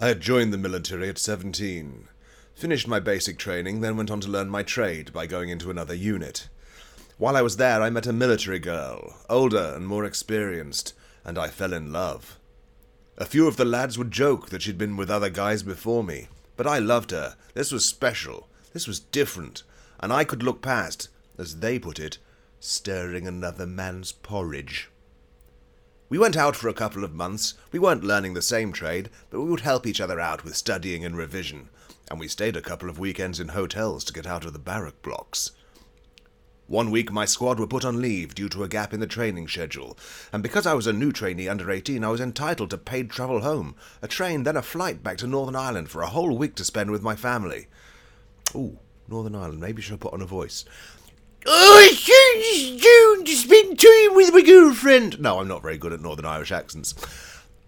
I 0.00 0.08
had 0.08 0.20
joined 0.20 0.52
the 0.52 0.58
military 0.58 1.08
at 1.08 1.18
17. 1.18 2.08
Finished 2.54 2.88
my 2.88 2.98
basic 2.98 3.38
training, 3.38 3.80
then 3.80 3.96
went 3.96 4.10
on 4.10 4.20
to 4.20 4.28
learn 4.28 4.48
my 4.48 4.62
trade 4.62 5.12
by 5.12 5.26
going 5.26 5.48
into 5.48 5.70
another 5.70 5.94
unit. 5.94 6.48
While 7.18 7.36
I 7.36 7.42
was 7.42 7.56
there, 7.56 7.82
I 7.82 7.90
met 7.90 8.06
a 8.06 8.12
military 8.12 8.60
girl, 8.60 9.16
older 9.28 9.72
and 9.74 9.84
more 9.84 10.04
experienced, 10.04 10.94
and 11.24 11.36
I 11.36 11.48
fell 11.48 11.72
in 11.72 11.92
love. 11.92 12.38
A 13.16 13.24
few 13.24 13.48
of 13.48 13.56
the 13.56 13.64
lads 13.64 13.98
would 13.98 14.12
joke 14.12 14.50
that 14.50 14.62
she'd 14.62 14.78
been 14.78 14.96
with 14.96 15.10
other 15.10 15.28
guys 15.28 15.64
before 15.64 16.04
me, 16.04 16.28
but 16.56 16.68
I 16.68 16.78
loved 16.78 17.10
her. 17.10 17.34
This 17.54 17.72
was 17.72 17.84
special. 17.84 18.48
This 18.72 18.86
was 18.86 19.00
different. 19.00 19.64
And 19.98 20.12
I 20.12 20.22
could 20.22 20.44
look 20.44 20.62
past, 20.62 21.08
as 21.36 21.58
they 21.58 21.80
put 21.80 21.98
it, 21.98 22.18
stirring 22.60 23.26
another 23.26 23.66
man's 23.66 24.12
porridge. 24.12 24.88
We 26.08 26.18
went 26.18 26.36
out 26.36 26.54
for 26.54 26.68
a 26.68 26.72
couple 26.72 27.02
of 27.02 27.12
months. 27.12 27.54
We 27.72 27.80
weren't 27.80 28.04
learning 28.04 28.34
the 28.34 28.42
same 28.42 28.72
trade, 28.72 29.10
but 29.30 29.40
we 29.40 29.50
would 29.50 29.60
help 29.60 29.88
each 29.88 30.00
other 30.00 30.20
out 30.20 30.44
with 30.44 30.54
studying 30.56 31.04
and 31.04 31.16
revision, 31.16 31.68
and 32.08 32.20
we 32.20 32.28
stayed 32.28 32.56
a 32.56 32.62
couple 32.62 32.88
of 32.88 33.00
weekends 33.00 33.40
in 33.40 33.48
hotels 33.48 34.04
to 34.04 34.12
get 34.12 34.26
out 34.26 34.44
of 34.44 34.52
the 34.52 34.60
barrack 34.60 35.02
blocks. 35.02 35.50
One 36.68 36.90
week 36.90 37.10
my 37.10 37.24
squad 37.24 37.58
were 37.58 37.66
put 37.66 37.82
on 37.82 38.02
leave 38.02 38.34
due 38.34 38.50
to 38.50 38.62
a 38.62 38.68
gap 38.68 38.92
in 38.92 39.00
the 39.00 39.06
training 39.06 39.48
schedule, 39.48 39.96
and 40.34 40.42
because 40.42 40.66
I 40.66 40.74
was 40.74 40.86
a 40.86 40.92
new 40.92 41.12
trainee 41.12 41.48
under 41.48 41.70
18, 41.70 42.04
I 42.04 42.10
was 42.10 42.20
entitled 42.20 42.68
to 42.70 42.76
paid 42.76 43.08
travel 43.08 43.40
home, 43.40 43.74
a 44.02 44.06
train, 44.06 44.42
then 44.42 44.54
a 44.54 44.60
flight 44.60 45.02
back 45.02 45.16
to 45.18 45.26
Northern 45.26 45.56
Ireland 45.56 45.88
for 45.88 46.02
a 46.02 46.08
whole 46.08 46.36
week 46.36 46.54
to 46.56 46.64
spend 46.64 46.90
with 46.90 47.02
my 47.02 47.16
family. 47.16 47.68
Ooh, 48.54 48.78
Northern 49.08 49.34
Ireland. 49.34 49.60
Maybe 49.60 49.80
she'll 49.80 49.96
put 49.96 50.12
on 50.12 50.20
a 50.20 50.26
voice. 50.26 50.66
Oh, 51.46 51.88
it's 51.90 52.02
June 52.04 53.24
to 53.24 53.34
spend 53.34 53.80
time 53.80 54.14
with 54.14 54.34
my 54.34 54.42
girlfriend. 54.42 55.18
No, 55.18 55.40
I'm 55.40 55.48
not 55.48 55.62
very 55.62 55.78
good 55.78 55.94
at 55.94 56.02
Northern 56.02 56.26
Irish 56.26 56.52
accents. 56.52 56.94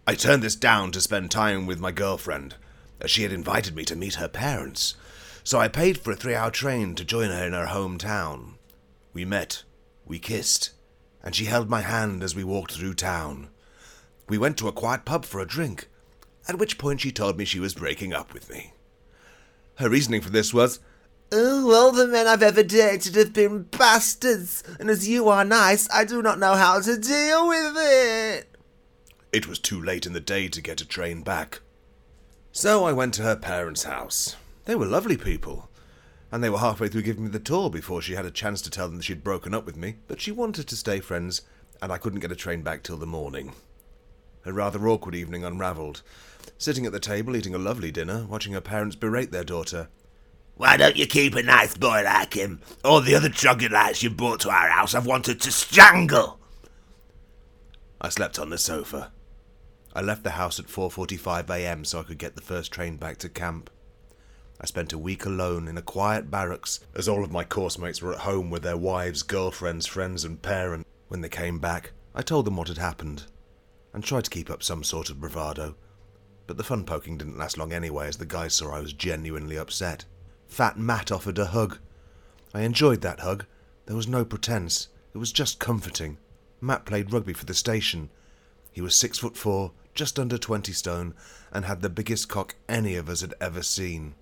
I 0.07 0.15
turned 0.15 0.43
this 0.43 0.57
down 0.57 0.93
to 0.93 1.01
spend 1.01 1.31
time 1.31 1.65
with 1.65 1.81
my 1.81 1.91
girlfriend, 1.91 2.57
as 3.01 3.11
she 3.11 3.23
had 3.23 3.33
invited 3.33 3.75
me 3.75 3.87
to 3.87 3.97
meet 3.97 4.17
her 4.17 4.29
parents. 4.29 4.95
So 5.43 5.59
I 5.59 5.69
paid 5.69 5.97
for 5.97 6.11
a 6.11 6.17
three 6.17 6.35
hour 6.35 6.51
train 6.51 6.95
to 6.97 7.05
join 7.05 7.31
her 7.31 7.47
in 7.47 7.55
her 7.55 7.69
hometown. 7.69 8.57
We 9.13 9.25
met, 9.25 9.65
we 10.05 10.19
kissed, 10.19 10.71
and 11.23 11.35
she 11.35 11.47
held 11.47 11.69
my 11.69 11.81
hand 11.81 12.23
as 12.23 12.35
we 12.35 12.45
walked 12.45 12.73
through 12.73 12.95
town. 12.95 13.49
We 14.29 14.39
went 14.39 14.57
to 14.59 14.69
a 14.69 14.73
quiet 14.73 15.05
pub 15.05 15.25
for 15.25 15.41
a 15.41 15.47
drink, 15.47 15.89
at 16.49 16.59
which 16.59 16.79
point 16.79 17.01
she 17.01 17.13
told 17.13 17.37
me 17.37 17.45
she 17.45 17.61
was 17.61 17.75
breaking 17.75 18.13
up 18.13 18.33
with 18.33 18.49
me. 18.49 18.73
Her 19.77 19.89
reasoning 19.89 20.21
for 20.21 20.31
this 20.31 20.55
was, 20.55 20.81
Oh, 21.33 21.73
all 21.73 21.93
the 21.93 22.09
men 22.09 22.27
I've 22.27 22.43
ever 22.43 22.63
dated 22.63 23.15
have 23.15 23.33
been 23.33 23.63
bastards, 23.63 24.65
and 24.81 24.91
as 24.91 25.09
you 25.09 25.29
are 25.29 25.45
nice, 25.45 25.89
I 25.91 26.05
do 26.05 26.23
not 26.23 26.41
know 26.41 26.55
how 26.55 26.81
to 26.81 26.99
deal 26.99 27.47
with 27.47 27.75
it. 27.77 28.49
It 29.33 29.47
was 29.47 29.61
too 29.61 29.81
late 29.81 30.07
in 30.07 30.13
the 30.13 30.21
day 30.21 30.49
to 30.49 30.61
get 30.61 30.81
a 30.81 30.87
train 30.87 31.23
back. 31.23 31.61
So 32.51 32.85
I 32.85 32.93
went 32.93 33.15
to 33.15 33.23
her 33.23 33.37
parents' 33.37 33.85
house. 33.85 34.35
They 34.65 34.75
were 34.75 34.87
lovely 34.87 35.17
people, 35.17 35.70
and 36.33 36.43
they 36.43 36.51
were 36.51 36.59
halfway 36.59 36.89
through 36.89 37.03
giving 37.03 37.25
me 37.25 37.31
the 37.31 37.39
tour 37.39 37.71
before 37.71 38.01
she 38.01 38.15
had 38.15 38.25
a 38.25 38.31
chance 38.31 38.63
to 38.63 38.71
tell 38.71 38.87
them 38.89 38.97
that 38.97 39.05
she'd 39.05 39.25
broken 39.25 39.55
up 39.55 39.67
with 39.67 39.77
me, 39.77 39.97
but 40.09 40.21
she 40.21 40.31
wanted 40.31 40.67
to 40.69 40.77
stay 40.77 41.01
friends, 41.01 41.43
and 41.83 41.93
I 41.93 41.99
couldn't 41.99 42.21
get 42.21 42.33
a 42.33 42.37
train 42.37 42.63
back 42.63 42.83
till 42.83 42.97
the 42.97 43.07
morning. 43.07 43.53
A 44.45 44.53
rather 44.53 44.89
awkward 44.89 45.15
evening 45.15 45.45
unravelled. 45.45 46.03
Sitting 46.57 46.87
at 46.87 46.93
the 46.93 47.01
table, 47.01 47.37
eating 47.37 47.55
a 47.55 47.59
lovely 47.59 47.91
dinner, 47.91 48.27
watching 48.29 48.53
her 48.53 48.61
parents 48.61 48.97
berate 48.97 49.33
their 49.33 49.45
daughter. 49.45 49.89
Why 50.57 50.77
don't 50.77 50.97
you 50.97 51.07
keep 51.07 51.35
a 51.35 51.43
nice 51.43 51.77
boy 51.77 52.03
like 52.05 52.35
him? 52.35 52.61
All 52.85 53.01
the 53.01 53.15
other 53.15 53.31
troglodytes 53.31 54.03
you 54.03 54.11
brought 54.11 54.41
to 54.41 54.51
our 54.51 54.69
house 54.69 54.95
I've 54.95 55.07
wanted 55.07 55.41
to 55.41 55.53
strangle. 55.53 56.39
I 58.01 58.09
slept 58.09 58.39
on 58.39 58.51
the 58.51 58.59
sofa. 58.59 59.13
I 59.95 60.03
left 60.03 60.23
the 60.23 60.31
house 60.31 60.61
at 60.61 60.67
4:45 60.67 61.51
a.m. 61.51 61.85
so 61.85 62.01
I 62.01 62.03
could 62.03 62.19
get 62.19 62.37
the 62.37 62.43
first 62.43 62.73
train 62.73 62.97
back 62.97 63.19
to 63.19 63.29
camp. 63.29 63.71
I 64.61 64.67
spent 64.67 64.93
a 64.93 64.99
week 64.99 65.25
alone 65.25 65.69
in 65.69 65.79
a 65.79 65.83
quiet 65.83 66.31
barracks, 66.31 66.81
as 66.95 67.09
all 67.09 67.25
of 67.25 67.33
my 67.33 67.45
course 67.45 67.79
mates 67.79 68.03
were 68.03 68.13
at 68.13 68.21
home 68.21 68.51
with 68.51 68.63
their 68.63 68.77
wives, 68.77 69.23
girlfriends, 69.23 69.87
friends, 69.87 70.23
and 70.25 70.43
parents. 70.43 70.87
When 71.09 71.23
they 71.23 71.31
came 71.31 71.59
back, 71.59 71.93
I 72.15 72.21
told 72.21 72.45
them 72.45 72.57
what 72.57 72.69
had 72.69 72.77
happened, 72.79 73.25
and 73.95 74.05
tried 74.05 74.25
to 74.25 74.31
keep 74.31 74.51
up 74.51 74.63
some 74.63 74.85
sort 74.85 75.09
of 75.09 75.19
bravado. 75.19 75.77
But 76.47 76.59
the 76.59 76.65
fun 76.65 76.85
poking 76.85 77.17
didn't 77.17 77.39
last 77.39 77.57
long 77.57 77.73
anyway, 77.73 78.09
as 78.09 78.19
the 78.19 78.27
guys 78.27 78.53
saw 78.55 78.75
I 78.75 78.81
was 78.81 78.93
genuinely 78.93 79.57
upset. 79.57 80.05
Fat 80.47 80.79
Matt 80.79 81.11
offered 81.11 81.39
a 81.39 81.47
hug. 81.47 81.79
I 82.53 82.63
enjoyed 82.63 83.01
that 83.01 83.21
hug. 83.21 83.47
There 83.87 83.97
was 83.97 84.09
no 84.09 84.25
pretense. 84.25 84.89
It 85.15 85.19
was 85.19 85.33
just 85.33 85.59
comforting. 85.59 86.19
Matt 86.61 86.85
played 86.85 87.13
rugby 87.13 87.33
for 87.33 87.47
the 87.47 87.55
station. 87.55 88.11
He 88.73 88.83
was 88.83 88.95
six 88.95 89.19
foot 89.19 89.37
four, 89.37 89.73
just 89.95 90.19
under 90.19 90.37
twenty 90.37 90.73
stone, 90.73 91.15
and 91.51 91.65
had 91.65 91.81
the 91.81 91.89
biggest 91.89 92.29
cock 92.29 92.57
any 92.69 92.97
of 92.97 93.09
us 93.09 93.23
had 93.23 93.35
ever 93.41 93.63
seen. 93.63 94.15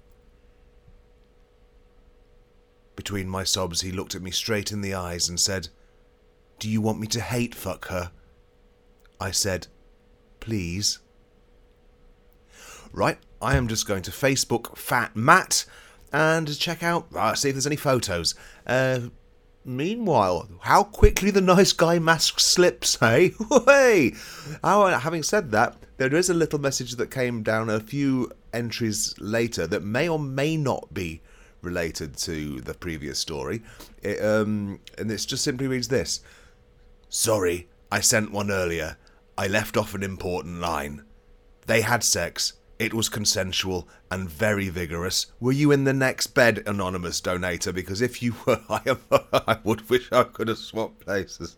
Between 2.99 3.29
my 3.29 3.45
sobs, 3.45 3.83
he 3.83 3.93
looked 3.93 4.17
at 4.17 4.23
me 4.23 4.33
straight 4.33 4.73
in 4.73 4.81
the 4.81 4.93
eyes 4.93 5.29
and 5.29 5.39
said, 5.39 5.69
Do 6.59 6.69
you 6.69 6.81
want 6.81 6.99
me 6.99 7.07
to 7.07 7.21
hate 7.21 7.55
fuck 7.55 7.87
her? 7.87 8.11
I 9.21 9.31
said, 9.31 9.69
Please. 10.41 10.99
Right, 12.93 13.19
I 13.41 13.57
am 13.57 13.69
just 13.69 13.87
going 13.87 14.03
to 14.03 14.11
Facebook 14.11 14.77
Fat 14.77 15.15
Matt 15.15 15.65
and 16.13 16.59
check 16.59 16.83
out, 16.83 17.07
uh, 17.15 17.37
see 17.37 17.51
if 17.51 17.55
there's 17.55 17.69
any 17.69 17.77
photos. 17.77 18.35
Uh, 18.67 19.11
meanwhile, 19.65 20.49
how 20.63 20.83
quickly 20.83 21.31
the 21.31 21.41
nice 21.41 21.73
guy 21.73 22.01
mask 22.01 22.41
slips, 22.41 22.97
hey? 23.01 23.33
hey! 23.65 24.15
Oh, 24.65 24.89
having 24.89 25.23
said 25.23 25.53
that, 25.53 25.77
there 25.99 26.13
is 26.13 26.31
a 26.31 26.35
little 26.35 26.59
message 26.59 26.97
that 26.97 27.13
came 27.13 27.45
down 27.45 27.71
a 27.71 27.79
few 27.79 28.33
entries 28.53 29.15
later 29.21 29.69
that 29.69 29.85
may 29.85 30.09
or 30.09 30.19
may 30.19 30.57
not 30.57 30.93
be 30.93 31.23
related 31.63 32.17
to 32.19 32.61
the 32.61 32.75
previous 32.75 33.19
story. 33.19 33.63
It, 34.03 34.25
um, 34.25 34.81
and 34.97 35.11
it 35.11 35.25
just 35.27 35.45
simply 35.45 35.67
reads 35.67 35.89
this 35.89 36.21
Sorry, 37.09 37.69
I 37.91 38.01
sent 38.01 38.33
one 38.33 38.51
earlier. 38.51 38.97
I 39.37 39.47
left 39.47 39.77
off 39.77 39.95
an 39.95 40.03
important 40.03 40.61
line. 40.61 41.05
They 41.67 41.83
had 41.83 42.03
sex. 42.03 42.55
It 42.79 42.95
was 42.95 43.09
consensual 43.09 43.89
and 44.11 44.29
very 44.29 44.69
vigorous. 44.69 45.27
Were 45.41 45.53
you 45.53 45.73
in 45.73 45.85
the 45.85 45.93
next 45.93 46.29
bed, 46.29 46.63
anonymous 46.67 47.21
donator? 47.21 47.75
Because 47.75 48.01
if 48.01 48.23
you 48.23 48.37
were, 48.47 48.61
I, 48.71 48.97
I 49.33 49.59
would 49.65 49.89
wish 49.91 50.11
I 50.13 50.25
could 50.25 50.49
have 50.49 50.59
swapped 50.59 51.01
places. 51.01 51.57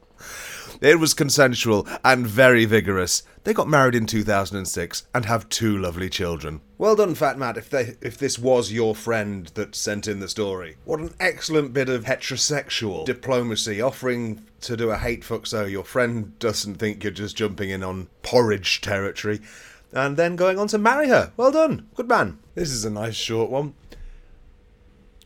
It 0.80 0.98
was 0.98 1.12
consensual 1.12 1.86
and 2.02 2.26
very 2.26 2.64
vigorous. 2.64 3.22
They 3.44 3.52
got 3.52 3.68
married 3.68 3.94
in 3.94 4.06
2006 4.06 5.06
and 5.14 5.24
have 5.26 5.48
two 5.50 5.76
lovely 5.76 6.08
children. 6.08 6.62
Well 6.78 6.96
done, 6.96 7.14
Fat 7.14 7.38
Matt, 7.38 7.58
if, 7.58 7.68
they, 7.68 7.96
if 8.00 8.16
this 8.16 8.38
was 8.38 8.72
your 8.72 8.94
friend 8.94 9.46
that 9.54 9.74
sent 9.74 10.08
in 10.08 10.20
the 10.20 10.28
story. 10.28 10.76
What 10.86 11.00
an 11.00 11.14
excellent 11.20 11.74
bit 11.74 11.90
of 11.90 12.04
heterosexual 12.04 13.04
diplomacy, 13.04 13.82
offering 13.82 14.42
to 14.62 14.76
do 14.76 14.90
a 14.90 14.96
hate 14.96 15.22
fuck 15.22 15.46
so 15.46 15.66
your 15.66 15.84
friend 15.84 16.38
doesn't 16.38 16.76
think 16.76 17.04
you're 17.04 17.12
just 17.12 17.36
jumping 17.36 17.68
in 17.68 17.82
on 17.82 18.08
porridge 18.22 18.80
territory 18.80 19.40
and 19.92 20.16
then 20.16 20.36
going 20.36 20.58
on 20.58 20.68
to 20.68 20.78
marry 20.78 21.08
her. 21.08 21.32
Well 21.36 21.52
done. 21.52 21.88
Good 21.94 22.08
man. 22.08 22.38
This 22.54 22.70
is 22.70 22.84
a 22.84 22.90
nice 22.90 23.16
short 23.16 23.50
one. 23.50 23.74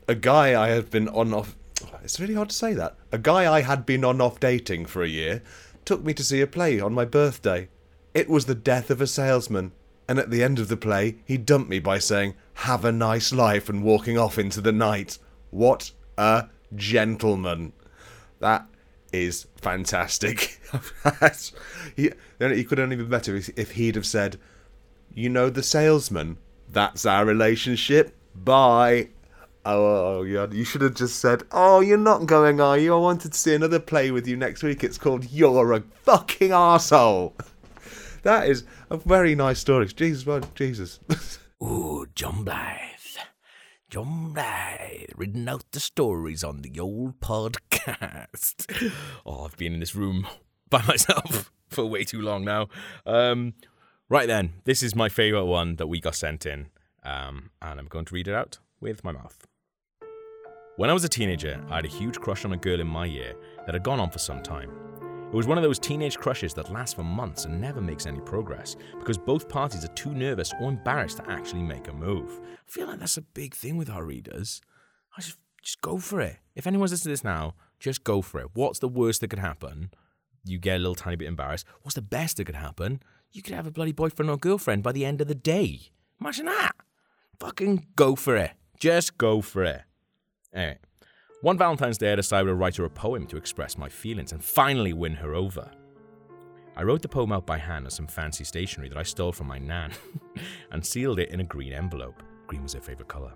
A 0.08 0.14
guy 0.14 0.60
I 0.60 0.68
have 0.70 0.90
been 0.90 1.08
on 1.08 1.32
off. 1.32 1.56
It's 2.02 2.20
really 2.20 2.34
hard 2.34 2.50
to 2.50 2.56
say 2.56 2.74
that. 2.74 2.96
A 3.12 3.18
guy 3.18 3.52
I 3.52 3.62
had 3.62 3.86
been 3.86 4.04
on 4.04 4.20
off 4.20 4.40
dating 4.40 4.86
for 4.86 5.02
a 5.02 5.08
year 5.08 5.42
took 5.84 6.04
me 6.04 6.14
to 6.14 6.24
see 6.24 6.40
a 6.40 6.46
play 6.46 6.80
on 6.80 6.94
my 6.94 7.04
birthday. 7.04 7.68
It 8.12 8.28
was 8.28 8.46
the 8.46 8.54
death 8.54 8.90
of 8.90 9.00
a 9.00 9.06
salesman, 9.06 9.72
and 10.08 10.18
at 10.18 10.30
the 10.30 10.42
end 10.42 10.58
of 10.58 10.68
the 10.68 10.76
play, 10.76 11.16
he 11.24 11.36
dumped 11.36 11.68
me 11.68 11.78
by 11.78 11.98
saying, 11.98 12.34
Have 12.54 12.84
a 12.84 12.92
nice 12.92 13.32
life, 13.32 13.68
and 13.68 13.82
walking 13.82 14.18
off 14.18 14.38
into 14.38 14.60
the 14.60 14.72
night. 14.72 15.18
What 15.50 15.90
a 16.16 16.48
gentleman. 16.74 17.72
That 18.40 18.66
is 19.12 19.46
fantastic. 19.56 20.60
he, 21.96 22.10
he 22.38 22.64
could 22.64 22.80
only 22.80 22.96
be 22.96 23.04
better 23.04 23.36
if, 23.36 23.50
if 23.56 23.72
he'd 23.72 23.94
have 23.94 24.06
said, 24.06 24.38
you 25.14 25.28
know 25.28 25.48
the 25.48 25.62
salesman. 25.62 26.38
That's 26.68 27.06
our 27.06 27.24
relationship. 27.24 28.16
Bye. 28.34 29.10
Oh, 29.66 30.20
oh. 30.20 30.22
You 30.22 30.64
should 30.64 30.82
have 30.82 30.94
just 30.94 31.20
said, 31.20 31.42
Oh, 31.52 31.80
you're 31.80 31.96
not 31.98 32.26
going, 32.26 32.60
are 32.60 32.78
you? 32.78 32.94
I 32.94 32.98
wanted 32.98 33.32
to 33.32 33.38
see 33.38 33.54
another 33.54 33.80
play 33.80 34.10
with 34.10 34.26
you 34.26 34.36
next 34.36 34.62
week. 34.62 34.84
It's 34.84 34.98
called 34.98 35.30
You're 35.30 35.72
a 35.72 35.80
Fucking 36.02 36.50
Arsehole. 36.50 37.32
that 38.22 38.48
is 38.48 38.64
a 38.90 38.96
very 38.96 39.34
nice 39.34 39.58
story. 39.58 39.86
Jesus, 39.86 40.26
well, 40.26 40.40
Jesus. 40.54 41.00
Ooh, 41.62 42.06
John 42.14 42.44
Blythe. 42.44 42.78
John 43.88 44.32
Blythe, 44.32 45.10
reading 45.16 45.48
out 45.48 45.64
the 45.70 45.80
stories 45.80 46.42
on 46.42 46.62
the 46.62 46.78
old 46.80 47.20
podcast. 47.20 48.64
Oh, 49.26 49.44
I've 49.44 49.56
been 49.56 49.74
in 49.74 49.80
this 49.80 49.94
room 49.94 50.26
by 50.68 50.82
myself 50.82 51.50
for 51.68 51.84
way 51.86 52.04
too 52.04 52.20
long 52.20 52.44
now. 52.44 52.68
Um, 53.06 53.54
Right 54.10 54.26
then, 54.28 54.52
this 54.64 54.82
is 54.82 54.94
my 54.94 55.08
favourite 55.08 55.46
one 55.46 55.76
that 55.76 55.86
we 55.86 55.98
got 55.98 56.14
sent 56.14 56.44
in, 56.44 56.66
um, 57.04 57.50
and 57.62 57.80
I'm 57.80 57.86
going 57.86 58.04
to 58.04 58.14
read 58.14 58.28
it 58.28 58.34
out 58.34 58.58
with 58.78 59.02
my 59.02 59.12
mouth. 59.12 59.46
When 60.76 60.90
I 60.90 60.92
was 60.92 61.04
a 61.04 61.08
teenager, 61.08 61.64
I 61.70 61.76
had 61.76 61.84
a 61.84 61.88
huge 61.88 62.20
crush 62.20 62.44
on 62.44 62.52
a 62.52 62.56
girl 62.56 62.80
in 62.80 62.86
my 62.86 63.06
year 63.06 63.34
that 63.64 63.74
had 63.74 63.84
gone 63.84 64.00
on 64.00 64.10
for 64.10 64.18
some 64.18 64.42
time. 64.42 64.70
It 65.32 65.36
was 65.36 65.46
one 65.46 65.58
of 65.58 65.64
those 65.64 65.78
teenage 65.78 66.18
crushes 66.18 66.54
that 66.54 66.72
lasts 66.72 66.94
for 66.94 67.02
months 67.02 67.44
and 67.44 67.60
never 67.60 67.80
makes 67.80 68.06
any 68.06 68.20
progress 68.20 68.76
because 68.98 69.18
both 69.18 69.48
parties 69.48 69.84
are 69.84 69.94
too 69.94 70.12
nervous 70.12 70.52
or 70.60 70.68
embarrassed 70.68 71.18
to 71.18 71.30
actually 71.30 71.62
make 71.62 71.88
a 71.88 71.92
move. 71.92 72.40
I 72.42 72.70
feel 72.70 72.86
like 72.86 72.98
that's 72.98 73.16
a 73.16 73.22
big 73.22 73.54
thing 73.54 73.76
with 73.76 73.90
our 73.90 74.04
readers. 74.04 74.60
I 75.16 75.20
just 75.20 75.38
just 75.62 75.80
go 75.80 75.98
for 75.98 76.20
it. 76.20 76.36
If 76.54 76.66
anyone's 76.66 76.90
listening 76.90 77.10
to 77.10 77.12
this 77.12 77.24
now, 77.24 77.54
just 77.80 78.04
go 78.04 78.20
for 78.20 78.40
it. 78.40 78.50
What's 78.52 78.80
the 78.80 78.88
worst 78.88 79.22
that 79.22 79.28
could 79.28 79.38
happen? 79.38 79.90
You 80.44 80.58
get 80.58 80.76
a 80.76 80.78
little 80.78 80.94
tiny 80.94 81.16
bit 81.16 81.28
embarrassed. 81.28 81.64
What's 81.82 81.94
the 81.94 82.02
best 82.02 82.36
that 82.36 82.44
could 82.44 82.54
happen? 82.54 83.00
you 83.34 83.42
could 83.42 83.54
have 83.54 83.66
a 83.66 83.70
bloody 83.70 83.92
boyfriend 83.92 84.30
or 84.30 84.38
girlfriend 84.38 84.82
by 84.82 84.92
the 84.92 85.04
end 85.04 85.20
of 85.20 85.26
the 85.26 85.34
day. 85.34 85.90
Imagine 86.20 86.46
that. 86.46 86.72
Fucking 87.40 87.88
go 87.96 88.14
for 88.14 88.36
it. 88.36 88.52
Just 88.78 89.18
go 89.18 89.40
for 89.40 89.64
it. 89.64 89.82
Anyway, 90.54 90.78
one 91.42 91.58
Valentine's 91.58 91.98
Day, 91.98 92.12
I 92.12 92.16
decided 92.16 92.46
to 92.46 92.54
write 92.54 92.76
her 92.76 92.84
a 92.84 92.90
poem 92.90 93.26
to 93.26 93.36
express 93.36 93.76
my 93.76 93.88
feelings 93.88 94.32
and 94.32 94.42
finally 94.42 94.92
win 94.92 95.14
her 95.16 95.34
over. 95.34 95.70
I 96.76 96.82
wrote 96.82 97.02
the 97.02 97.08
poem 97.08 97.32
out 97.32 97.46
by 97.46 97.58
hand 97.58 97.84
on 97.84 97.90
some 97.90 98.06
fancy 98.06 98.44
stationery 98.44 98.88
that 98.88 98.98
I 98.98 99.02
stole 99.02 99.32
from 99.32 99.48
my 99.48 99.58
nan 99.58 99.92
and 100.70 100.84
sealed 100.84 101.18
it 101.18 101.30
in 101.30 101.40
a 101.40 101.44
green 101.44 101.72
envelope. 101.72 102.22
Green 102.46 102.62
was 102.62 102.72
her 102.74 102.80
favourite 102.80 103.08
colour. 103.08 103.32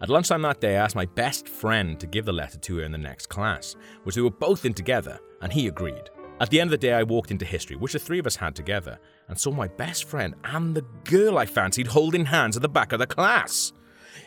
At 0.00 0.08
lunchtime 0.08 0.42
that 0.42 0.60
day, 0.60 0.76
I 0.76 0.84
asked 0.84 0.94
my 0.94 1.06
best 1.06 1.48
friend 1.48 1.98
to 1.98 2.06
give 2.06 2.24
the 2.24 2.32
letter 2.32 2.58
to 2.58 2.78
her 2.78 2.84
in 2.84 2.92
the 2.92 2.98
next 2.98 3.26
class, 3.26 3.74
which 4.04 4.16
we 4.16 4.22
were 4.22 4.30
both 4.30 4.64
in 4.64 4.72
together, 4.72 5.18
and 5.42 5.52
he 5.52 5.66
agreed. 5.66 6.10
At 6.40 6.50
the 6.50 6.60
end 6.60 6.68
of 6.68 6.72
the 6.72 6.86
day, 6.86 6.92
I 6.92 7.02
walked 7.02 7.32
into 7.32 7.44
history, 7.44 7.74
which 7.74 7.94
the 7.94 7.98
three 7.98 8.20
of 8.20 8.26
us 8.26 8.36
had 8.36 8.54
together, 8.54 9.00
and 9.26 9.38
saw 9.38 9.50
my 9.50 9.66
best 9.66 10.04
friend 10.04 10.36
and 10.44 10.74
the 10.74 10.84
girl 11.04 11.36
I 11.36 11.46
fancied 11.46 11.88
holding 11.88 12.26
hands 12.26 12.56
at 12.56 12.62
the 12.62 12.68
back 12.68 12.92
of 12.92 13.00
the 13.00 13.08
class. 13.08 13.72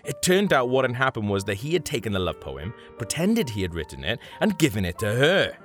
It 0.04 0.22
turned 0.22 0.54
out 0.54 0.70
what 0.70 0.86
had 0.86 0.96
happened 0.96 1.30
was 1.30 1.44
that 1.46 1.56
he 1.56 1.74
had 1.74 1.86
taken 1.86 2.14
the 2.14 2.20
love 2.20 2.40
poem, 2.40 2.74
pretended 2.98 3.50
he 3.50 3.62
had 3.62 3.74
written 3.74 4.04
it, 4.04 4.20
and 4.40 4.58
given 4.58 4.86
it 4.86 5.00
to 5.00 5.14
her. 5.14 5.58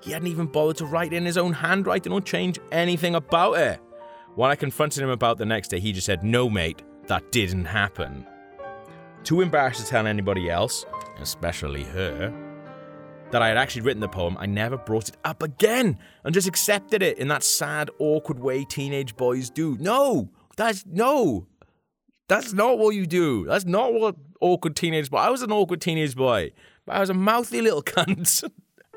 He 0.00 0.12
hadn't 0.12 0.28
even 0.28 0.46
bothered 0.46 0.76
to 0.78 0.86
write 0.86 1.12
in 1.12 1.24
his 1.24 1.38
own 1.38 1.52
handwriting 1.52 2.12
or 2.12 2.20
change 2.20 2.58
anything 2.70 3.14
about 3.14 3.54
it. 3.54 3.80
When 4.34 4.50
I 4.50 4.54
confronted 4.54 5.02
him 5.02 5.10
about 5.10 5.38
the 5.38 5.46
next 5.46 5.68
day, 5.68 5.80
he 5.80 5.92
just 5.92 6.06
said, 6.06 6.22
No, 6.22 6.50
mate, 6.50 6.82
that 7.06 7.32
didn't 7.32 7.64
happen. 7.64 8.26
Too 9.22 9.40
embarrassed 9.40 9.80
to 9.80 9.86
tell 9.86 10.06
anybody 10.06 10.50
else, 10.50 10.84
especially 11.20 11.84
her, 11.84 12.32
that 13.30 13.42
I 13.42 13.48
had 13.48 13.56
actually 13.56 13.82
written 13.82 14.00
the 14.00 14.08
poem, 14.08 14.36
I 14.38 14.46
never 14.46 14.76
brought 14.76 15.08
it 15.08 15.16
up 15.24 15.42
again 15.42 15.98
and 16.24 16.34
just 16.34 16.46
accepted 16.46 17.02
it 17.02 17.18
in 17.18 17.28
that 17.28 17.42
sad, 17.42 17.90
awkward 17.98 18.38
way 18.38 18.64
teenage 18.64 19.16
boys 19.16 19.48
do. 19.50 19.76
No, 19.80 20.28
that's 20.56 20.84
no, 20.86 21.46
that's 22.28 22.52
not 22.52 22.78
what 22.78 22.94
you 22.94 23.06
do. 23.06 23.44
That's 23.44 23.64
not 23.64 23.92
what 23.92 24.16
awkward 24.40 24.76
teenage 24.76 25.10
boy. 25.10 25.18
I 25.18 25.30
was 25.30 25.42
an 25.42 25.52
awkward 25.52 25.80
teenage 25.80 26.16
boy, 26.16 26.52
but 26.86 26.96
I 26.96 27.00
was 27.00 27.10
a 27.10 27.14
mouthy 27.14 27.60
little 27.60 27.82
cunt. 27.82 28.50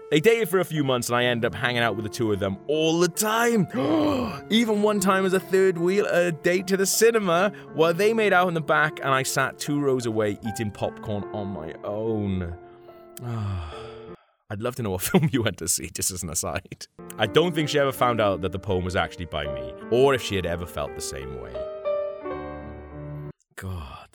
They 0.10 0.22
dated 0.22 0.48
for 0.48 0.60
a 0.60 0.66
few 0.66 0.86
months, 0.86 1.10
and 1.10 1.18
I 1.18 1.26
ended 1.26 1.54
up 1.54 1.54
hanging 1.54 1.82
out 1.82 1.98
with 1.98 2.04
the 2.04 2.10
two 2.10 2.32
of 2.32 2.40
them 2.40 2.58
all 2.68 2.98
the 3.00 3.10
time. 3.10 3.68
Even 4.50 4.82
one 4.82 5.02
time 5.02 5.26
as 5.26 5.34
a 5.34 5.40
third 5.40 5.78
wheel 5.78 6.06
a 6.06 6.32
date 6.32 6.68
to 6.68 6.78
the 6.78 6.86
cinema, 6.86 7.52
where 7.74 7.92
they 7.92 8.14
made 8.14 8.32
out 8.32 8.48
in 8.48 8.54
the 8.54 8.62
back, 8.62 9.00
and 9.02 9.10
I 9.10 9.24
sat 9.24 9.60
two 9.60 9.82
rows 9.82 10.06
away 10.06 10.40
eating 10.48 10.72
popcorn 10.72 11.26
on 11.34 11.48
my 11.48 11.74
own. 11.84 12.56
I'd 14.50 14.62
love 14.62 14.76
to 14.76 14.84
know 14.84 14.92
what 14.92 15.02
film 15.02 15.30
you 15.34 15.44
went 15.44 15.58
to 15.58 15.68
see, 15.68 15.90
just 15.90 16.10
as 16.10 16.24
an 16.24 16.30
aside. 16.30 16.88
I 17.18 17.28
don't 17.28 17.54
think 17.54 17.68
she 17.68 17.78
ever 17.78 17.92
found 17.92 18.22
out 18.22 18.40
that 18.44 18.54
the 18.54 18.60
poem 18.60 18.86
was 18.86 18.96
actually 18.96 19.26
by 19.26 19.44
me, 19.54 19.74
or 19.92 20.14
if 20.14 20.22
she 20.22 20.38
had 20.38 20.46
ever 20.46 20.66
felt 20.66 20.96
the 20.96 21.02
same 21.02 21.42
way. 21.42 21.52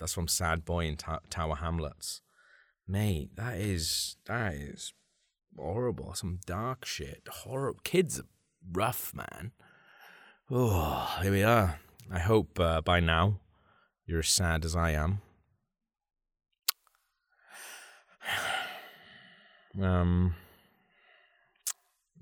That's 0.03 0.15
from 0.15 0.27
Sad 0.27 0.65
Boy 0.65 0.87
in 0.87 0.97
Ta- 0.97 1.21
Tower 1.31 1.55
Hamlets. 1.55 2.23
Mate, 2.89 3.37
that 3.37 3.57
is 3.57 4.17
that 4.27 4.55
is 4.55 4.93
horrible. 5.57 6.13
Some 6.15 6.41
dark 6.45 6.85
shit. 6.85 7.23
Horror. 7.31 7.75
Kids 7.85 8.19
are 8.19 8.25
rough, 8.73 9.15
man. 9.15 9.53
Oh, 10.51 11.21
here 11.23 11.31
we 11.31 11.45
are. 11.45 11.79
I 12.11 12.19
hope 12.19 12.59
uh, 12.59 12.81
by 12.81 12.99
now 12.99 13.39
you're 14.05 14.19
as 14.19 14.29
sad 14.29 14.65
as 14.65 14.75
I 14.75 14.91
am. 14.91 15.21
Um, 19.81 20.35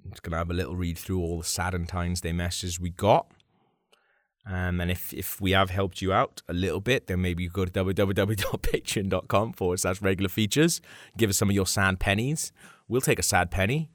I'm 0.05 0.12
just 0.12 0.22
gonna 0.22 0.37
have 0.37 0.51
a 0.51 0.55
little 0.55 0.76
read 0.76 0.97
through 0.97 1.18
all 1.18 1.39
the 1.39 1.45
Sadentines 1.45 2.20
Day 2.20 2.31
messages 2.31 2.78
we 2.78 2.91
got. 2.91 3.26
Um, 4.47 4.80
and 4.80 4.91
if, 4.91 5.12
if 5.12 5.41
we 5.41 5.53
have 5.53 5.70
helped 5.70 6.01
you 6.01 6.12
out 6.12 6.43
a 6.49 6.53
little 6.53 6.80
bit, 6.80 7.07
then 7.07 7.20
maybe 7.20 7.43
you 7.45 7.51
go 7.51 7.64
to 7.64 7.70
www.patreon.com 7.70 9.53
forward 9.53 9.80
slash 9.80 10.01
regular 10.01 10.28
features. 10.28 10.80
Give 11.16 11.30
us 11.30 11.36
some 11.36 11.51
of 11.51 11.55
your 11.55 11.66
sad 11.66 12.01
pennies. 12.01 12.53
We'll 12.88 13.01
take 13.01 13.18
a 13.18 13.22
sad 13.22 13.51
penny. 13.51 13.91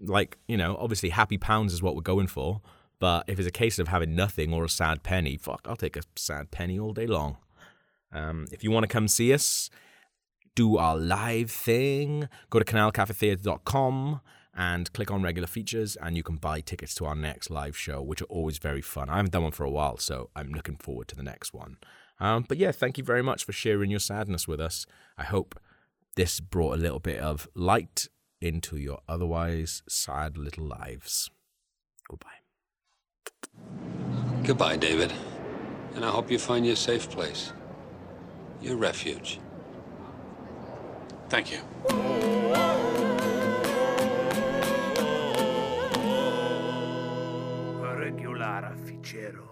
Like, 0.00 0.38
you 0.46 0.56
know, 0.56 0.76
obviously 0.78 1.10
happy 1.10 1.36
pounds 1.36 1.72
is 1.72 1.82
what 1.82 1.96
we're 1.96 2.02
going 2.02 2.28
for. 2.28 2.60
But 3.00 3.24
if 3.26 3.38
it's 3.38 3.48
a 3.48 3.52
case 3.52 3.78
of 3.78 3.88
having 3.88 4.14
nothing 4.14 4.52
or 4.52 4.64
a 4.64 4.68
sad 4.68 5.02
penny, 5.02 5.36
fuck, 5.36 5.66
I'll 5.68 5.76
take 5.76 5.96
a 5.96 6.02
sad 6.16 6.50
penny 6.50 6.78
all 6.78 6.92
day 6.92 7.06
long. 7.06 7.36
Um, 8.12 8.46
if 8.50 8.64
you 8.64 8.70
want 8.70 8.84
to 8.84 8.88
come 8.88 9.08
see 9.08 9.32
us, 9.32 9.70
do 10.54 10.76
our 10.76 10.96
live 10.96 11.50
thing, 11.50 12.28
go 12.50 12.58
to 12.58 12.64
canalcafetheatre.com 12.64 14.20
and 14.58 14.92
click 14.92 15.10
on 15.10 15.22
regular 15.22 15.46
features 15.46 15.96
and 15.96 16.16
you 16.16 16.22
can 16.22 16.36
buy 16.36 16.60
tickets 16.60 16.94
to 16.94 17.06
our 17.06 17.14
next 17.14 17.48
live 17.48 17.76
show 17.76 18.02
which 18.02 18.20
are 18.20 18.26
always 18.26 18.58
very 18.58 18.82
fun 18.82 19.08
i 19.08 19.16
haven't 19.16 19.32
done 19.32 19.44
one 19.44 19.52
for 19.52 19.64
a 19.64 19.70
while 19.70 19.96
so 19.96 20.28
i'm 20.36 20.52
looking 20.52 20.76
forward 20.76 21.08
to 21.08 21.16
the 21.16 21.22
next 21.22 21.54
one 21.54 21.78
um, 22.20 22.44
but 22.46 22.58
yeah 22.58 22.72
thank 22.72 22.98
you 22.98 23.04
very 23.04 23.22
much 23.22 23.44
for 23.44 23.52
sharing 23.52 23.90
your 23.90 24.00
sadness 24.00 24.46
with 24.46 24.60
us 24.60 24.84
i 25.16 25.24
hope 25.24 25.58
this 26.16 26.40
brought 26.40 26.74
a 26.74 26.80
little 26.80 27.00
bit 27.00 27.20
of 27.20 27.48
light 27.54 28.08
into 28.40 28.76
your 28.76 28.98
otherwise 29.08 29.82
sad 29.88 30.36
little 30.36 30.66
lives 30.66 31.30
goodbye 32.08 32.28
Goodbye, 34.44 34.76
David. 34.76 35.12
And 35.94 36.04
I 36.04 36.10
hope 36.10 36.30
you 36.30 36.38
find 36.38 36.64
your 36.64 36.76
safe 36.76 37.10
place. 37.10 37.52
Your 38.62 38.76
refuge. 38.76 39.40
Thank 41.28 41.52
you. 41.52 42.67
Regular 48.38 48.76
Features. 48.86 49.47